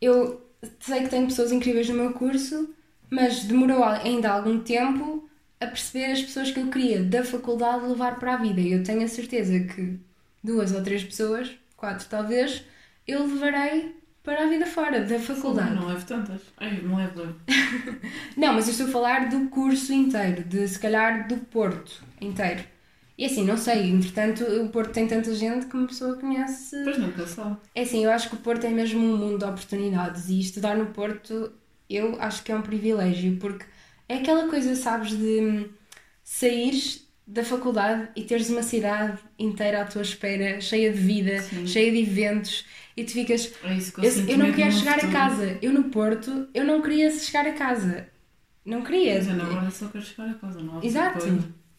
eu 0.00 0.40
sei 0.80 1.02
que 1.02 1.08
tenho 1.08 1.26
pessoas 1.26 1.52
incríveis 1.52 1.88
no 1.88 1.96
meu 1.96 2.12
curso, 2.12 2.74
mas 3.10 3.44
demorou 3.44 3.84
ainda 3.84 4.30
algum 4.30 4.60
tempo 4.60 5.28
a 5.60 5.66
perceber 5.66 6.12
as 6.12 6.22
pessoas 6.22 6.50
que 6.50 6.60
eu 6.60 6.68
queria 6.68 7.02
da 7.02 7.24
faculdade 7.24 7.86
levar 7.86 8.18
para 8.18 8.34
a 8.34 8.36
vida. 8.36 8.60
E 8.60 8.72
eu 8.72 8.82
tenho 8.82 9.02
a 9.02 9.08
certeza 9.08 9.58
que 9.60 9.98
duas 10.42 10.72
ou 10.72 10.82
três 10.82 11.02
pessoas, 11.02 11.50
quatro 11.76 12.06
talvez, 12.08 12.64
eu 13.06 13.26
levarei 13.26 13.96
para 14.22 14.44
a 14.44 14.48
vida 14.48 14.66
fora 14.66 15.04
da 15.04 15.18
faculdade. 15.18 15.74
Não 15.74 15.86
levo 15.86 16.04
tantas. 16.04 16.42
Ai, 16.56 16.80
não 16.82 16.96
levo. 16.96 17.34
Não, 18.36 18.52
mas 18.54 18.66
eu 18.66 18.72
estou 18.72 18.88
a 18.88 18.90
falar 18.90 19.28
do 19.28 19.48
curso 19.48 19.92
inteiro, 19.92 20.42
de 20.44 20.66
se 20.66 20.78
calhar 20.78 21.28
do 21.28 21.36
Porto 21.36 22.02
inteiro. 22.20 22.62
E 23.18 23.24
assim, 23.24 23.44
não 23.44 23.56
sei, 23.56 23.88
entretanto, 23.88 24.44
o 24.44 24.68
Porto 24.68 24.92
tem 24.92 25.08
tanta 25.08 25.34
gente 25.34 25.64
que 25.66 25.74
uma 25.74 25.86
pessoa 25.86 26.18
conhece. 26.18 26.76
Depois 26.76 26.98
nunca 26.98 27.26
sabe. 27.26 27.56
É 27.74 27.80
assim, 27.80 28.04
eu 28.04 28.10
acho 28.10 28.28
que 28.28 28.34
o 28.34 28.40
Porto 28.40 28.64
é 28.64 28.68
mesmo 28.68 29.00
um 29.00 29.16
mundo 29.16 29.38
de 29.38 29.44
oportunidades 29.46 30.28
e 30.28 30.38
estudar 30.38 30.76
no 30.76 30.86
Porto 30.86 31.50
eu 31.88 32.20
acho 32.20 32.42
que 32.42 32.52
é 32.52 32.56
um 32.56 32.62
privilégio 32.62 33.36
porque 33.38 33.64
é 34.08 34.16
aquela 34.18 34.48
coisa, 34.48 34.74
sabes, 34.74 35.10
de 35.10 35.40
hum, 35.40 35.68
saíres 36.22 37.06
da 37.26 37.44
faculdade 37.44 38.08
e 38.14 38.22
teres 38.22 38.48
uma 38.50 38.62
cidade 38.62 39.18
inteira 39.38 39.82
à 39.82 39.84
tua 39.84 40.02
espera, 40.02 40.60
cheia 40.60 40.92
de 40.92 40.98
vida, 40.98 41.40
Sim. 41.42 41.66
cheia 41.66 41.90
de 41.90 41.98
eventos 41.98 42.64
e 42.96 43.04
tu 43.04 43.12
ficas. 43.12 43.52
É 43.64 43.74
isso 43.74 43.92
que 43.92 44.00
eu, 44.00 44.04
Eu, 44.04 44.28
eu 44.28 44.38
não 44.38 44.52
quero 44.52 44.72
no 44.72 44.78
chegar 44.78 44.92
a 44.92 44.94
futuro. 45.00 45.12
casa. 45.12 45.58
Eu 45.60 45.72
no 45.72 45.84
Porto, 45.84 46.48
eu 46.54 46.64
não 46.64 46.80
queria 46.80 47.10
chegar 47.10 47.46
a 47.46 47.52
casa. 47.52 48.08
Não 48.64 48.82
queria. 48.82 49.16
Mas 49.16 49.26
eu 49.28 49.42
agora 49.42 49.70
só 49.70 49.88
quero 49.88 50.04
chegar 50.04 50.30
a 50.30 50.34
casa, 50.34 50.60
não 50.60 50.78
há 50.78 50.84
Exato. 50.84 51.26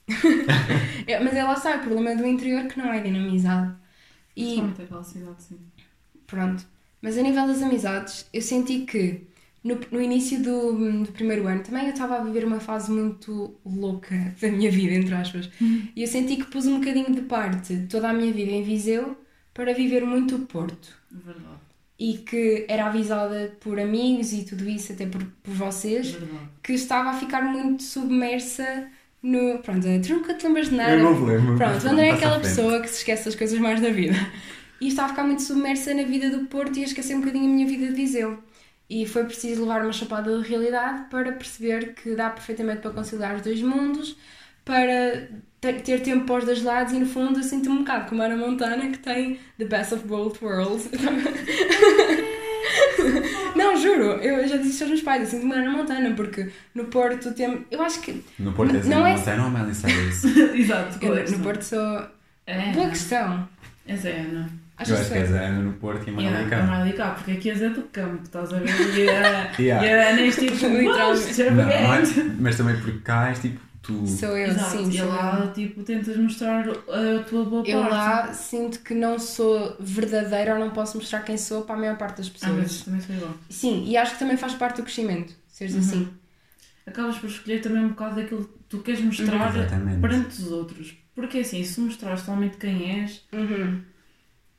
É, 1.08 1.20
mas 1.20 1.34
é 1.36 1.44
lá 1.44 1.54
está, 1.54 1.78
o 1.78 1.80
problema 1.82 2.16
do 2.16 2.26
interior 2.26 2.68
que 2.68 2.78
não 2.78 2.92
é 2.94 3.00
dinamizado. 3.02 3.76
E 4.36 4.56
cidade, 5.04 5.44
sim. 5.44 5.60
pronto. 6.26 6.66
Mas 7.02 7.18
a 7.18 7.22
nível 7.22 7.48
das 7.48 7.62
amizades, 7.62 8.28
eu 8.34 8.42
senti 8.42 8.80
que 8.86 9.28
no, 9.64 9.80
no 9.92 10.02
início 10.02 10.42
do, 10.42 11.04
do 11.04 11.12
primeiro 11.12 11.48
ano 11.48 11.62
também 11.62 11.86
eu 11.86 11.92
estava 11.92 12.18
a 12.18 12.24
viver 12.24 12.46
uma 12.46 12.60
fase 12.60 12.92
muito 12.92 13.56
louca 13.66 14.34
da 14.40 14.50
minha 14.50 14.72
vida, 14.72 14.94
entre 14.94 15.14
aspas. 15.14 15.50
E 15.96 16.02
eu 16.02 16.08
senti 16.08 16.38
que 16.38 16.46
pus 16.46 16.66
um 16.68 16.80
bocadinho 16.80 17.14
de 17.14 17.22
parte 17.22 17.88
toda 17.90 18.10
a 18.10 18.14
minha 18.14 18.32
vida 18.32 18.52
em 18.52 18.64
Viseu 18.64 19.18
para 19.54 19.74
viver 19.74 20.06
muito 20.06 20.36
o 20.36 20.40
Porto. 20.40 20.96
Verdade. 21.12 21.58
E 22.00 22.20
que 22.20 22.66
era 22.70 22.86
avisada 22.86 23.58
por 23.60 23.80
amigos 23.80 24.32
e 24.32 24.46
tudo 24.46 24.70
isso, 24.70 24.94
até 24.94 25.08
por, 25.08 25.24
por 25.42 25.54
vocês, 25.54 26.12
Verdade. 26.12 26.50
que 26.62 26.74
estava 26.74 27.10
a 27.10 27.14
ficar 27.14 27.42
muito 27.42 27.82
submersa 27.82 28.88
no. 29.24 29.58
Pronto, 29.60 29.82
tu 30.06 30.14
nunca 30.14 30.36
te 30.36 30.46
lembras 30.46 30.70
de 30.70 30.76
nada. 30.76 30.92
Eu 30.92 31.04
não 31.04 31.26
lembro. 31.26 31.58
Pronto, 31.58 31.86
o 31.86 31.90
André 31.90 32.10
é 32.10 32.12
aquela 32.12 32.40
pessoa 32.40 32.80
que 32.82 32.88
se 32.88 32.98
esquece 32.98 33.26
das 33.26 33.36
coisas 33.36 33.58
mais 33.60 33.82
da 33.82 33.90
vida. 33.90 34.16
E 34.80 34.90
estava 34.90 35.08
a 35.08 35.10
ficar 35.10 35.24
muito 35.24 35.42
submersa 35.42 35.92
na 35.96 36.04
vida 36.04 36.30
do 36.30 36.46
Porto 36.46 36.78
e 36.78 36.84
a 36.84 36.86
esquecer 36.86 37.16
um 37.16 37.22
bocadinho 37.22 37.46
a 37.46 37.54
minha 37.54 37.68
vida 37.68 37.88
de 37.88 37.94
Viseu. 37.94 38.38
E 38.90 39.06
foi 39.06 39.26
preciso 39.26 39.62
levar 39.64 39.82
uma 39.84 39.92
chapada 39.92 40.38
de 40.38 40.48
realidade 40.48 41.10
para 41.10 41.32
perceber 41.34 41.94
que 41.94 42.16
dá 42.16 42.30
perfeitamente 42.30 42.80
para 42.82 42.92
conciliar 42.92 43.36
os 43.36 43.42
dois 43.42 43.62
mundos, 43.62 44.16
para 44.64 45.28
ter, 45.60 46.00
tempo 46.02 46.26
para 46.26 46.38
os 46.40 46.46
dois 46.46 46.64
lados 46.64 46.94
e 46.94 47.00
no 47.00 47.06
fundo 47.06 47.40
eu 47.40 47.44
sinto 47.44 47.70
um 47.70 47.80
bocado 47.80 48.08
como 48.10 48.22
a 48.22 48.26
Ana 48.26 48.38
Montana 48.38 48.90
que 48.90 49.00
tem 49.00 49.40
The 49.58 49.66
Best 49.66 49.94
of 49.94 50.08
Both 50.08 50.42
Worlds. 50.42 50.90
Não, 53.56 53.76
juro, 53.76 54.04
eu 54.22 54.48
já 54.48 54.58
disse 54.58 54.72
isto 54.72 54.84
aos 54.84 54.90
meus 54.92 55.02
pais, 55.02 55.22
eu 55.22 55.28
sinto-me 55.40 55.54
Ana 55.56 55.72
Montana, 55.72 56.14
porque 56.16 56.50
no 56.76 56.86
Porto 56.86 57.34
tem. 57.34 57.66
Eu 57.72 57.82
acho 57.82 58.02
que. 58.02 58.24
No 58.40 58.54
Porto 58.54 58.76
és 58.76 58.86
Não 58.88 59.06
é- 59.06 59.16
Montana 59.16 59.44
ou 59.46 59.50
Miley 59.50 59.74
Cyrus? 59.74 60.24
Exato. 60.54 61.04
é 61.04 61.08
Eu, 61.08 61.32
no? 61.32 61.40
Porto 61.40 61.62
sou. 61.64 62.08
É. 62.46 62.72
Boa 62.72 62.90
questão. 62.90 63.48
Essa 63.88 64.10
é 64.10 64.20
a 64.20 64.24
Ana. 64.24 64.67
Acho 64.78 64.92
Eu 64.92 64.96
que 64.96 65.02
acho 65.02 65.12
que 65.12 65.18
sou. 65.20 65.26
és 65.28 65.34
a 65.36 65.40
Ana 65.48 65.60
no 65.62 65.74
Porto 65.74 66.08
e 66.10 66.26
a 66.28 66.30
a 66.30 66.42
a 66.46 66.50
cá. 66.50 66.64
Marley 66.64 66.94
cá, 66.94 67.10
porque 67.12 67.32
aqui 67.32 67.50
és 67.50 67.62
é 67.62 67.70
do 67.70 67.82
campo, 67.84 68.22
estás 68.24 68.54
a 68.54 68.60
ver? 68.60 68.70
E 68.98 69.10
a, 69.10 69.52
Yeah. 69.60 69.88
e 69.88 69.92
a 69.94 70.10
Ana 70.10 70.22
é 70.22 70.30
tipo, 70.32 70.52
Literalmente. 70.68 71.44
"Vamos, 71.44 72.16
Não, 72.16 72.24
é- 72.24 72.32
mas 72.40 72.58
também 72.58 72.76
porque 72.80 73.00
cá 73.00 73.30
és 73.30 73.40
tipo 73.40 73.60
tu. 73.82 74.06
Sou 74.06 74.38
eu, 74.38 74.48
Exato, 74.50 74.70
sim. 74.78 74.90
e 74.90 74.98
sou 74.98 75.06
eu. 75.08 75.12
lá, 75.14 75.52
tipo, 75.56 75.82
tentas 75.84 76.16
mostrar 76.18 76.68
a 76.70 77.24
tua 77.24 77.46
boa 77.46 77.64
Eu 77.66 77.80
parte. 77.82 77.92
lá 77.94 78.34
sinto 78.34 78.80
que 78.82 78.94
não 78.94 79.18
sou 79.18 79.76
verdadeira 79.80 80.54
ou 80.54 80.60
não 80.60 80.70
posso 80.72 80.98
mostrar 80.98 81.22
quem 81.22 81.38
sou 81.38 81.64
para 81.64 81.76
a 81.76 81.80
maior 81.80 81.98
parte 81.98 82.18
das 82.18 82.28
Ah, 82.28 82.32
pessoas. 82.34 82.58
mas 82.58 82.82
também 82.82 83.02
sou 83.02 83.16
igual. 83.16 83.34
Sim, 83.50 83.84
e 83.88 83.98
acho 83.98 84.14
que 84.14 84.20
também 84.20 84.38
faz 84.38 84.54
parte 84.54 84.78
do 84.78 84.84
crescimento, 84.84 85.34
seres 85.48 85.74
Uhum. 85.74 85.80
assim. 85.80 86.08
Acabas 86.86 87.18
por 87.18 87.30
escolher 87.30 87.62
também 87.62 87.84
um 87.84 87.90
bocado 87.90 88.16
daquilo 88.18 88.44
que 88.46 88.54
tu 88.70 88.78
queres 88.80 89.02
mostrar 89.02 89.50
Exatamente. 89.56 90.00
perante 90.02 90.42
os 90.42 90.52
outros. 90.52 90.94
Porque 91.16 91.40
assim, 91.40 91.64
se 91.64 91.80
mostrares 91.82 92.22
totalmente 92.22 92.58
quem 92.58 93.02
és, 93.02 93.24
Uhum. 93.34 93.82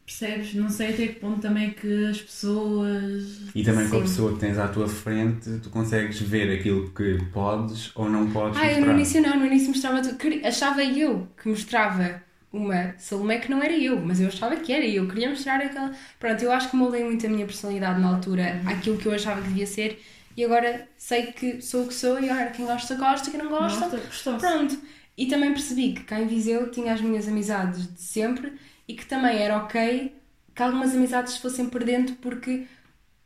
Percebes? 0.09 0.55
Não 0.55 0.69
sei 0.71 0.89
até 0.95 1.07
que 1.09 1.21
ponto 1.21 1.41
também 1.41 1.69
é 1.69 1.71
que 1.71 2.07
as 2.07 2.21
pessoas. 2.21 3.41
E 3.55 3.63
também 3.63 3.89
com 3.89 3.97
a 3.97 4.01
Sim. 4.01 4.05
pessoa 4.07 4.33
que 4.33 4.41
tens 4.41 4.59
à 4.59 4.69
tua 4.69 4.89
frente, 4.89 5.59
tu 5.63 5.69
consegues 5.71 6.21
ver 6.21 6.59
aquilo 6.59 6.91
que 6.91 7.19
podes 7.33 7.91
ou 7.95 8.09
não 8.09 8.31
podes 8.31 8.59
Ah, 8.59 8.67
eu 8.67 8.73
no 8.73 8.77
mostrar. 8.79 8.95
início 8.95 9.23
não, 9.23 9.39
no 9.39 9.47
início 9.47 9.69
mostrava 9.69 10.01
tudo. 10.03 10.17
Queria- 10.17 10.49
Achava 10.49 10.83
eu 10.83 11.29
que 11.41 11.49
mostrava 11.49 12.23
uma 12.53 12.95
Salomé 12.97 13.39
que 13.39 13.51
não 13.51 13.63
era 13.63 13.77
eu, 13.77 14.01
mas 14.01 14.21
eu 14.21 14.29
achava 14.29 14.57
que 14.57 14.73
era 14.73 14.85
eu. 14.87 15.07
Queria 15.07 15.29
mostrar 15.29 15.61
aquela. 15.61 15.93
Pronto, 16.19 16.43
eu 16.43 16.51
acho 16.51 16.71
que 16.71 16.77
moldei 16.77 17.05
muito 17.05 17.27
a 17.27 17.29
minha 17.29 17.45
personalidade 17.47 18.01
na 18.01 18.09
altura, 18.09 18.63
àquilo 18.67 18.97
que 18.97 19.07
eu 19.07 19.13
achava 19.13 19.43
que 19.43 19.49
devia 19.49 19.67
ser, 19.67 20.01
e 20.37 20.45
agora 20.45 20.89
sei 20.97 21.27
que 21.27 21.61
sou 21.61 21.85
o 21.85 21.89
que 21.89 21.95
sou, 21.95 22.19
e 22.19 22.31
agora 22.31 22.51
quem 22.51 22.65
gosta, 22.65 22.95
gosta, 22.95 23.31
quem 23.31 23.39
não 23.43 23.51
gosta. 23.51 23.87
Pronto. 24.39 24.79
E 25.17 25.27
também 25.27 25.51
percebi 25.53 25.93
que 25.93 26.05
cá 26.05 26.21
em 26.21 26.29
Viseu 26.29 26.71
tinha 26.71 26.93
as 26.95 27.01
minhas 27.01 27.27
amizades 27.27 27.93
de 27.93 28.01
sempre 28.01 28.53
e 28.89 28.95
que 28.95 29.07
também 29.07 29.39
era 29.39 29.59
ok 29.59 30.13
que 30.55 30.63
algumas 30.63 30.95
amizades 30.95 31.35
se 31.35 31.41
fossem 31.41 31.69
perdendo 31.69 32.15
porque 32.17 32.67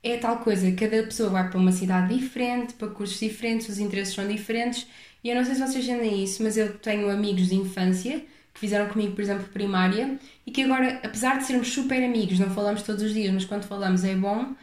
é 0.02 0.18
tal 0.18 0.38
coisa, 0.40 0.70
cada 0.72 1.02
pessoa 1.04 1.30
vai 1.30 1.48
para 1.48 1.58
uma 1.58 1.72
cidade 1.72 2.14
diferente, 2.18 2.74
para 2.74 2.88
cursos 2.88 3.18
diferentes, 3.20 3.68
os 3.68 3.78
interesses 3.78 4.14
são 4.14 4.26
diferentes. 4.26 4.86
E 5.22 5.30
eu 5.30 5.36
não 5.36 5.44
sei 5.44 5.54
se 5.54 5.60
vocês 5.60 5.84
entendem 5.88 6.24
isso, 6.24 6.42
mas 6.42 6.56
eu 6.56 6.76
tenho 6.78 7.08
amigos 7.08 7.48
de 7.48 7.54
infância 7.54 8.20
que 8.52 8.60
fizeram 8.60 8.88
comigo, 8.90 9.14
por 9.14 9.22
exemplo, 9.22 9.44
primária 9.48 10.18
e 10.44 10.50
que 10.50 10.62
agora, 10.62 11.00
apesar 11.04 11.38
de 11.38 11.44
sermos 11.46 11.68
super 11.68 12.02
amigos, 12.04 12.38
não 12.38 12.50
falamos 12.50 12.82
todos 12.82 13.02
os 13.02 13.14
dias, 13.14 13.32
mas 13.32 13.44
quando 13.44 13.64
falamos 13.64 14.04
é 14.04 14.14
bom, 14.14 14.54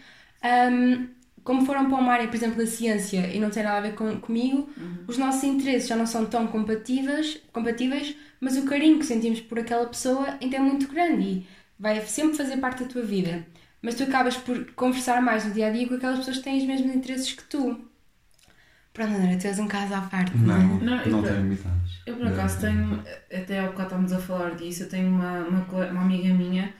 hum, 0.43 1.07
como 1.49 1.65
foram 1.65 1.89
para 1.89 1.97
uma 1.97 2.13
área, 2.13 2.27
por 2.27 2.35
exemplo, 2.35 2.57
da 2.57 2.67
ciência 2.67 3.25
e 3.33 3.39
não 3.39 3.49
tem 3.49 3.63
nada 3.63 3.77
a 3.79 3.81
ver 3.81 3.95
com, 3.95 4.19
comigo, 4.19 4.69
os 5.07 5.17
nossos 5.17 5.43
interesses 5.43 5.87
já 5.89 5.95
não 5.95 6.05
são 6.05 6.23
tão 6.27 6.45
compatíveis, 6.45 7.41
compatíveis, 7.51 8.15
mas 8.39 8.55
o 8.55 8.65
carinho 8.65 8.99
que 8.99 9.05
sentimos 9.05 9.41
por 9.41 9.57
aquela 9.57 9.87
pessoa 9.87 10.37
ainda 10.39 10.57
é 10.57 10.59
muito 10.59 10.87
grande 10.87 11.23
e 11.23 11.47
vai 11.79 11.99
sempre 12.05 12.37
fazer 12.37 12.57
parte 12.57 12.83
da 12.83 12.89
tua 12.89 13.01
vida. 13.01 13.47
Mas 13.81 13.95
tu 13.95 14.03
acabas 14.03 14.37
por 14.37 14.73
conversar 14.73 15.23
mais 15.23 15.43
no 15.43 15.51
dia 15.51 15.67
a 15.67 15.71
dia 15.71 15.87
com 15.87 15.95
aquelas 15.95 16.19
pessoas 16.19 16.37
que 16.37 16.43
têm 16.43 16.59
os 16.59 16.65
mesmos 16.65 16.93
interesses 16.93 17.31
que 17.33 17.43
tu. 17.45 17.79
Pronto, 18.93 19.13
André, 19.15 19.37
tu 19.37 19.47
és 19.47 19.57
um 19.59 19.67
caso 19.67 19.93
à 19.95 20.01
parte, 20.01 20.37
não, 20.37 20.45
Não, 20.47 20.55
é? 20.55 20.63
Não, 20.65 20.79
não, 20.85 21.03
eu 21.03 21.11
por- 21.17 21.27
tenho 21.29 21.39
amizades. 21.39 21.91
Eu 22.05 22.15
por 22.15 22.27
acaso 22.27 22.61
tenho, 22.61 23.03
até 23.33 23.59
há 23.59 23.63
bocado 23.67 23.83
estávamos 23.83 24.13
a 24.13 24.19
falar 24.19 24.55
disso, 24.55 24.83
eu 24.83 24.89
tenho 24.89 25.07
uma, 25.09 25.39
uma, 25.47 25.65
uma 25.91 26.01
amiga 26.01 26.31
minha 26.33 26.73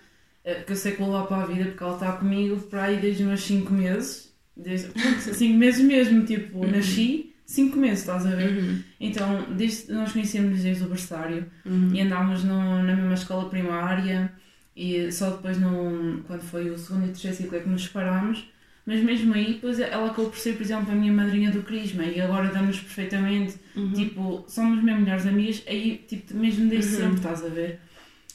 eh, 0.44 0.62
que 0.64 0.72
eu 0.74 0.76
sei 0.76 0.92
que 0.94 1.02
vou 1.02 1.12
lá 1.12 1.26
para 1.26 1.44
a 1.44 1.46
vida 1.46 1.66
porque 1.66 1.84
ela 1.84 1.94
está 1.94 2.12
comigo 2.14 2.60
para 2.68 2.84
aí 2.86 2.98
desde 3.00 3.26
uns 3.26 3.42
5 3.42 3.74
meses. 3.74 4.29
Desde 4.64 4.90
5 5.34 5.58
meses 5.58 5.82
mesmo, 5.84 6.26
tipo, 6.26 6.66
nasci, 6.68 7.34
5 7.46 7.78
meses, 7.78 8.00
estás 8.00 8.26
a 8.26 8.32
ver? 8.36 8.50
Uhum. 8.52 8.80
Então, 9.00 9.46
desde, 9.56 9.92
nós 9.94 10.12
conhecemos 10.12 10.62
desde 10.62 10.84
o 10.84 10.88
berçário 10.88 11.46
Uhum. 11.66 11.90
e 11.94 12.02
andámos 12.02 12.44
no, 12.44 12.84
na 12.84 12.96
mesma 12.96 13.14
escola 13.14 13.50
primária 13.50 14.32
e 14.76 15.12
só 15.12 15.30
depois, 15.32 15.58
no, 15.60 16.22
quando 16.28 16.42
foi 16.42 16.70
o 16.70 16.78
segundo 16.78 17.06
e 17.06 17.08
terceiro 17.08 17.36
ciclo, 17.38 17.58
é 17.58 17.62
que 17.62 17.70
nos 17.70 17.84
separámos. 17.86 18.46
Mas 18.86 19.04
mesmo 19.04 19.34
aí, 19.36 19.54
depois 19.54 19.80
ela 19.80 20.08
acabou 20.08 20.30
por 20.32 20.40
ser, 20.40 20.54
por 20.54 20.64
exemplo, 20.64 20.92
a 20.92 20.96
minha 20.96 21.14
madrinha 21.14 21.52
do 21.52 21.62
Crisma 21.62 22.04
e 22.06 22.20
agora 22.20 22.50
damos 22.50 22.80
perfeitamente, 22.80 23.56
Uhum. 23.76 23.94
tipo, 23.94 24.44
somos 24.48 24.84
mesmo 24.84 25.02
melhores 25.02 25.26
amigas, 25.28 25.64
aí, 25.68 26.04
tipo, 26.08 26.36
mesmo 26.36 26.68
desde 26.70 26.92
Uhum. 26.96 26.98
sempre, 27.02 27.18
estás 27.18 27.46
a 27.46 27.50
ver? 27.50 27.80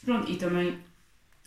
Pronto, 0.05 0.31
e 0.31 0.37
também, 0.37 0.75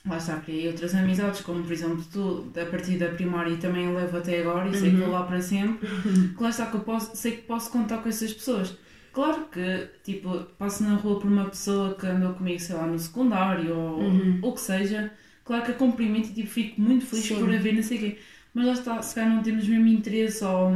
lá 0.09 0.17
está, 0.17 0.37
criei 0.39 0.67
outras 0.67 0.93
amizades, 0.95 1.41
como 1.41 1.63
por 1.63 1.71
exemplo 1.71 2.03
tu, 2.11 2.51
a 2.59 2.65
partir 2.65 2.97
da 2.97 3.07
primária 3.09 3.51
e 3.51 3.57
também 3.57 3.93
levo 3.93 4.17
até 4.17 4.41
agora 4.41 4.69
e 4.69 4.73
sei 4.75 4.89
que 4.91 4.95
Uhum. 4.97 5.01
vou 5.03 5.11
lá 5.11 5.23
para 5.23 5.41
sempre, 5.41 5.87
que 6.35 6.41
lá 6.43 6.49
está, 6.49 6.65
que 6.67 6.75
eu 6.75 6.81
posso, 6.81 7.15
sei 7.15 7.33
que 7.37 7.41
posso 7.43 7.71
contar 7.71 7.97
com 7.99 8.09
essas 8.09 8.33
pessoas. 8.33 8.75
Claro 9.13 9.45
que, 9.51 9.87
tipo, 10.03 10.29
passo 10.59 10.83
na 10.83 10.95
rua 10.95 11.19
por 11.19 11.27
uma 11.27 11.45
pessoa 11.45 11.95
que 11.95 12.05
andou 12.05 12.33
comigo, 12.33 12.59
sei 12.59 12.75
lá, 12.75 12.85
no 12.85 12.99
secundário 12.99 13.75
ou 13.75 13.99
Uhum. 14.01 14.39
o 14.43 14.53
que 14.53 14.61
seja, 14.61 15.11
claro 15.43 15.65
que 15.65 15.71
a 15.71 15.73
cumprimento 15.73 16.29
e 16.29 16.33
tipo, 16.33 16.47
fico 16.49 16.79
muito 16.79 17.05
feliz 17.05 17.25
Sim. 17.25 17.39
por 17.39 17.53
haver, 17.53 17.73
não 17.73 17.81
sei 17.83 17.97
o 17.97 17.99
quê. 18.01 18.17
Mas 18.53 18.65
lá 18.67 18.73
está, 18.73 19.01
se 19.01 19.15
calhar 19.15 19.33
não 19.33 19.41
temos 19.43 19.67
o 19.67 19.69
mesmo 19.71 19.87
interesse 19.87 20.43
ou 20.43 20.71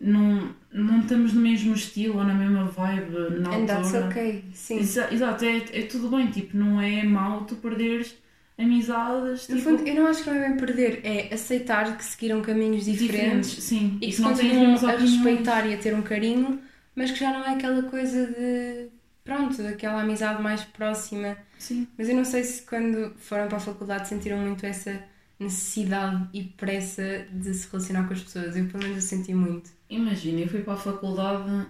não, 0.00 0.50
não 0.72 1.00
estamos 1.00 1.32
no 1.32 1.40
mesmo 1.40 1.72
estilo 1.74 2.18
ou 2.18 2.24
na 2.24 2.34
mesma 2.34 2.64
vibe 2.64 3.40
na 3.40 3.50
And 3.54 3.66
that's 3.66 3.94
altura. 3.94 4.06
okay, 4.08 4.44
sim. 4.52 4.78
Exa- 4.80 5.08
Exato, 5.12 5.44
é, 5.44 5.56
é 5.72 5.82
tudo 5.82 6.08
bem, 6.08 6.26
tipo, 6.30 6.56
não 6.56 6.80
é 6.80 7.02
mau 7.04 7.44
tu 7.44 7.54
perderes 7.56 8.14
amizades 8.58 9.48
No 9.48 9.56
tipo, 9.56 9.70
fundo, 9.70 9.88
eu 9.88 9.94
não 9.94 10.06
acho 10.06 10.22
que 10.22 10.30
não 10.30 10.36
é 10.36 10.48
bem 10.48 10.56
perder, 10.56 11.00
é 11.04 11.34
aceitar 11.34 11.96
que 11.96 12.04
seguiram 12.04 12.40
caminhos 12.40 12.84
diferentes 12.84 13.62
Sim, 13.62 13.98
e 14.00 14.12
que 14.12 14.20
não 14.20 14.30
continuam 14.30 14.88
a 14.88 14.92
respeitar 14.92 15.66
e 15.66 15.74
a 15.74 15.78
ter 15.78 15.94
um 15.94 16.02
carinho, 16.02 16.60
mas 16.94 17.10
que 17.10 17.18
já 17.18 17.32
não 17.32 17.44
é 17.44 17.54
aquela 17.54 17.82
coisa 17.82 18.26
de. 18.26 18.88
Pronto, 19.24 19.62
daquela 19.62 20.02
amizade 20.02 20.42
mais 20.42 20.62
próxima. 20.64 21.36
Sim. 21.58 21.88
Mas 21.96 22.10
eu 22.10 22.14
não 22.14 22.26
sei 22.26 22.44
se 22.44 22.62
quando 22.62 23.14
foram 23.16 23.48
para 23.48 23.56
a 23.56 23.60
faculdade 23.60 24.06
sentiram 24.06 24.36
muito 24.36 24.66
essa 24.66 25.02
necessidade 25.40 26.28
e 26.32 26.42
pressa 26.44 27.26
de 27.32 27.54
se 27.54 27.66
relacionar 27.70 28.06
com 28.06 28.12
as 28.12 28.22
pessoas. 28.22 28.54
Eu, 28.54 28.66
pelo 28.66 28.82
menos, 28.82 28.96
eu 28.96 29.02
senti 29.02 29.32
muito. 29.32 29.70
Imagina, 29.88 30.40
eu 30.40 30.48
fui 30.48 30.60
para 30.60 30.74
a 30.74 30.76
faculdade 30.76 31.66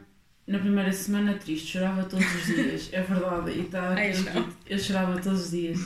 na 0.46 0.58
primeira 0.58 0.92
semana 0.92 1.34
triste, 1.34 1.72
chorava 1.72 2.04
todos 2.04 2.26
os 2.34 2.46
dias, 2.46 2.90
é 2.92 3.00
verdade, 3.00 3.52
e 3.52 3.60
está 3.64 3.92
aqui 3.92 4.48
eu 4.66 4.78
chorava 4.78 5.20
todos 5.20 5.44
os 5.44 5.50
dias. 5.52 5.78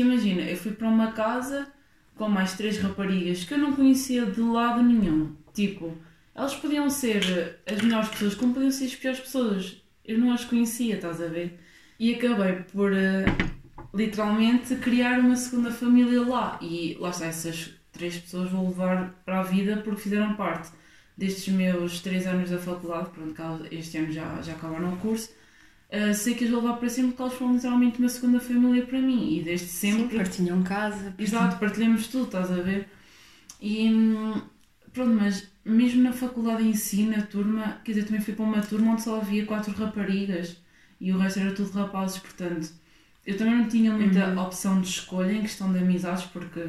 Porque 0.00 0.12
imagina, 0.14 0.42
eu 0.42 0.56
fui 0.56 0.72
para 0.72 0.88
uma 0.88 1.12
casa 1.12 1.68
com 2.16 2.26
mais 2.26 2.54
três 2.54 2.78
raparigas 2.78 3.44
que 3.44 3.52
eu 3.52 3.58
não 3.58 3.74
conhecia 3.74 4.24
de 4.24 4.40
lado 4.40 4.82
nenhum. 4.82 5.34
Tipo, 5.52 5.94
elas 6.34 6.54
podiam 6.54 6.88
ser 6.88 7.60
as 7.70 7.82
melhores 7.82 8.08
pessoas, 8.08 8.34
como 8.34 8.54
podiam 8.54 8.70
ser 8.70 8.86
as 8.86 8.94
piores 8.94 9.20
pessoas. 9.20 9.82
Eu 10.02 10.18
não 10.18 10.32
as 10.32 10.42
conhecia, 10.44 10.94
estás 10.94 11.20
a 11.20 11.26
ver? 11.26 11.60
E 11.98 12.14
acabei 12.14 12.62
por 12.72 12.94
eh, 12.94 13.26
literalmente 13.92 14.74
criar 14.76 15.18
uma 15.20 15.36
segunda 15.36 15.70
família 15.70 16.22
lá. 16.22 16.58
E 16.62 16.96
lá 16.98 17.10
está, 17.10 17.26
essas 17.26 17.72
três 17.92 18.16
pessoas 18.16 18.50
vou 18.50 18.68
levar 18.68 19.22
para 19.26 19.40
a 19.40 19.42
vida 19.42 19.82
porque 19.84 20.00
fizeram 20.00 20.34
parte 20.34 20.70
destes 21.14 21.52
meus 21.52 22.00
três 22.00 22.26
anos 22.26 22.48
da 22.48 22.58
faculdade. 22.58 23.10
Pronto, 23.10 23.66
este 23.70 23.98
ano 23.98 24.10
já, 24.10 24.40
já 24.40 24.52
acabaram 24.52 24.94
o 24.94 24.96
curso. 24.96 25.30
Eh, 25.90 26.12
sei 26.12 26.34
que 26.34 26.44
as 26.44 26.50
vou 26.50 26.60
levar 26.62 26.76
para 26.78 26.88
sempre 26.88 27.10
porque 27.12 27.22
elas 27.22 27.34
foram 27.34 27.54
literalmente 27.54 27.98
uma 27.98 28.08
segunda 28.08 28.40
família 28.40 28.86
para 28.86 29.00
mim. 29.00 29.36
E 29.38 29.42
desde 29.42 29.66
sempre 29.66 30.02
Sim, 30.08 30.16
partilham 30.18 30.62
casa. 30.62 31.14
Exato, 31.18 31.58
partilhamos 31.58 32.08
tudo, 32.08 32.24
estás 32.26 32.50
a 32.50 32.56
ver? 32.62 32.88
E 33.60 33.88
hum, 33.92 34.40
pronto, 34.92 35.12
mas 35.14 35.48
mesmo 35.64 36.02
na 36.02 36.12
faculdade 36.12 36.62
em 36.64 36.74
si, 36.74 37.02
na 37.04 37.22
turma, 37.22 37.80
quer 37.84 37.92
dizer, 37.92 38.06
também 38.06 38.20
fui 38.20 38.34
para 38.34 38.44
uma 38.44 38.60
turma 38.62 38.92
onde 38.92 39.02
só 39.02 39.20
havia 39.20 39.44
quatro 39.46 39.72
raparigas 39.72 40.56
e 41.00 41.12
o 41.12 41.18
resto 41.18 41.40
era 41.40 41.52
tudo 41.54 41.70
rapazes, 41.72 42.18
portanto, 42.18 42.70
eu 43.26 43.36
também 43.36 43.56
não 43.56 43.68
tinha 43.68 43.92
muita 43.92 44.28
Uhum. 44.28 44.38
opção 44.42 44.80
de 44.80 44.88
escolha 44.88 45.32
em 45.32 45.42
questão 45.42 45.72
de 45.72 45.78
amizades, 45.78 46.24
porque 46.24 46.62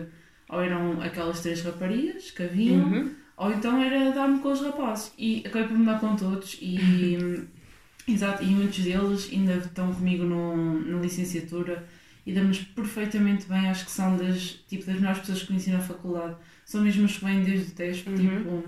ou 0.49 0.61
eram 0.61 1.01
aquelas 1.01 1.41
três 1.41 1.61
raparigas 1.61 2.31
que 2.31 2.43
haviam, 2.43 2.79
Uhum. 2.79 3.11
ou 3.37 3.51
então 3.51 3.81
era 3.81 4.11
dar-me 4.11 4.39
com 4.39 4.51
os 4.51 4.61
rapazes. 4.61 5.13
E 5.17 5.43
acabei 5.45 5.67
por 5.67 5.77
me 5.77 5.85
dar 5.85 5.99
com 5.99 6.15
todos 6.15 6.57
e. 6.61 7.17
Exato, 8.07 8.43
e 8.43 8.47
muitos 8.47 8.83
deles 8.83 9.29
ainda 9.31 9.53
estão 9.55 9.93
comigo 9.93 10.23
no, 10.23 10.79
na 10.81 10.99
licenciatura 10.99 11.87
e 12.25 12.33
damos 12.33 12.59
perfeitamente 12.59 13.45
bem, 13.47 13.69
acho 13.69 13.85
que 13.85 13.91
são 13.91 14.17
das, 14.17 14.59
tipo, 14.67 14.85
das 14.85 14.95
melhores 14.95 15.19
pessoas 15.19 15.41
que 15.41 15.47
conheci 15.47 15.71
na 15.71 15.79
faculdade. 15.79 16.35
São 16.65 16.81
mesmo 16.81 17.05
os 17.05 17.17
que 17.17 17.25
vêm 17.25 17.43
desde 17.43 17.71
o 17.71 17.75
teste, 17.75 18.09
Uhum. 18.09 18.15
tipo. 18.17 18.63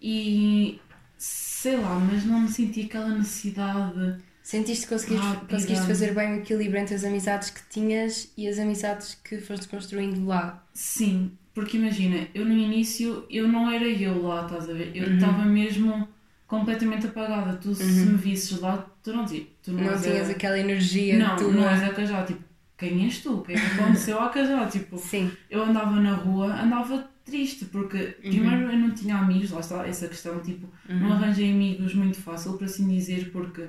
E 0.00 0.80
sei 1.16 1.76
lá, 1.76 1.98
mas 1.98 2.24
não 2.24 2.40
me 2.40 2.48
senti 2.48 2.82
aquela 2.82 3.08
necessidade. 3.08 4.18
Sentiste 4.42 4.86
que 4.86 4.94
conseguiste, 4.94 5.36
conseguiste 5.50 5.86
fazer 5.86 6.14
bem 6.14 6.32
o 6.34 6.36
equilíbrio 6.36 6.80
entre 6.80 6.94
as 6.94 7.04
amizades 7.04 7.50
que 7.50 7.60
tinhas 7.68 8.32
e 8.36 8.48
as 8.48 8.58
amizades 8.58 9.14
que 9.22 9.38
foste 9.38 9.68
construindo 9.68 10.24
lá. 10.26 10.64
Sim, 10.72 11.32
porque 11.52 11.76
imagina, 11.76 12.28
eu 12.34 12.44
no 12.46 12.52
início 12.56 13.26
eu 13.28 13.46
não 13.48 13.70
era 13.70 13.84
eu 13.86 14.22
lá, 14.22 14.44
estás 14.46 14.70
a 14.70 14.72
ver? 14.72 14.92
Eu 14.96 15.06
Uhum. 15.08 15.14
estava 15.16 15.44
mesmo 15.44 16.08
completamente 16.48 17.06
apagada. 17.06 17.56
Tu 17.58 17.72
se 17.74 17.84
me 17.84 18.16
visses 18.16 18.58
lá, 18.60 18.84
tu 19.04 19.12
não, 19.12 19.24
tu 19.24 19.70
não, 19.72 19.84
Não 19.84 19.90
és 19.92 20.00
a- 20.06 20.10
tinhas 20.10 20.30
aquela 20.30 20.58
energia 20.58 21.16
Não, 21.18 21.36
tua. 21.36 21.52
não 21.52 21.68
és 21.68 21.82
a 21.84 21.90
Cajá, 21.90 22.24
tipo, 22.24 22.42
quem 22.76 23.04
és 23.04 23.20
tu? 23.20 23.34
O 23.38 23.42
que 23.42 23.52
é 23.52 23.54
que 23.60 23.80
aconteceu 23.80 24.20
à 24.20 24.28
Cajá? 24.30 24.66
Tipo, 24.66 24.98
Sim. 24.98 25.30
eu 25.50 25.62
andava 25.62 26.00
na 26.00 26.14
rua, 26.14 26.46
andava 26.60 27.08
triste, 27.24 27.66
porque 27.66 28.16
primeiro 28.22 28.72
eu 28.72 28.78
não 28.78 28.90
tinha 28.92 29.16
amigos, 29.16 29.50
lá 29.50 29.60
está, 29.60 29.86
essa 29.86 30.08
questão, 30.08 30.40
tipo, 30.40 30.66
não 30.88 31.12
arranjei 31.12 31.52
amigos 31.52 31.94
muito 31.94 32.18
fácil, 32.18 32.54
por 32.54 32.64
assim 32.64 32.88
dizer, 32.88 33.30
porque 33.30 33.64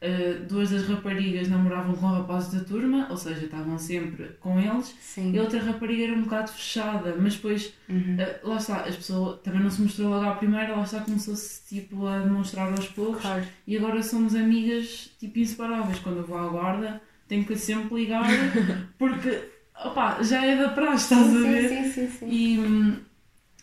Uh, 0.00 0.44
duas 0.46 0.70
das 0.70 0.86
raparigas 0.86 1.48
namoravam 1.48 1.92
com 1.96 2.06
rapazes 2.06 2.52
da 2.52 2.64
turma, 2.64 3.08
ou 3.10 3.16
seja, 3.16 3.46
estavam 3.46 3.76
sempre 3.80 4.26
com 4.38 4.60
eles, 4.60 4.94
Sim. 5.00 5.32
e 5.32 5.38
a 5.38 5.42
outra 5.42 5.60
rapariga 5.60 6.04
era 6.04 6.12
um 6.12 6.22
bocado 6.22 6.52
fechada, 6.52 7.16
mas 7.18 7.34
depois, 7.34 7.72
Uhum. 7.88 8.16
uh, 8.44 8.48
lá 8.48 8.56
está, 8.58 8.82
as 8.84 8.94
pessoas 8.94 9.40
também 9.40 9.60
não 9.60 9.68
se 9.70 9.82
mostrou 9.82 10.08
logo 10.10 10.24
à 10.24 10.36
primeira, 10.36 10.76
lá 10.76 10.84
está, 10.84 11.00
começou-se 11.00 11.66
tipo, 11.68 12.06
a 12.06 12.20
demonstrar 12.20 12.70
aos 12.70 12.86
poucos, 12.86 13.22
Claro. 13.22 13.44
e 13.66 13.76
agora 13.76 14.00
somos 14.00 14.36
amigas 14.36 15.10
tipo 15.18 15.36
inseparáveis. 15.40 15.98
Quando 15.98 16.18
eu 16.18 16.24
vou 16.26 16.38
à 16.38 16.46
guarda, 16.46 17.02
tenho 17.26 17.44
que 17.44 17.56
sempre 17.56 17.96
ligar, 17.96 18.22
porque 18.96 19.48
opá, 19.84 20.22
já 20.22 20.44
é 20.46 20.56
da 20.62 20.68
praxe, 20.68 21.12
estás 21.14 21.34
a 21.34 21.40
ver? 21.40 21.68
Sim, 21.68 21.84
sim, 21.90 21.90
sim, 21.90 22.08
sim. 22.20 23.02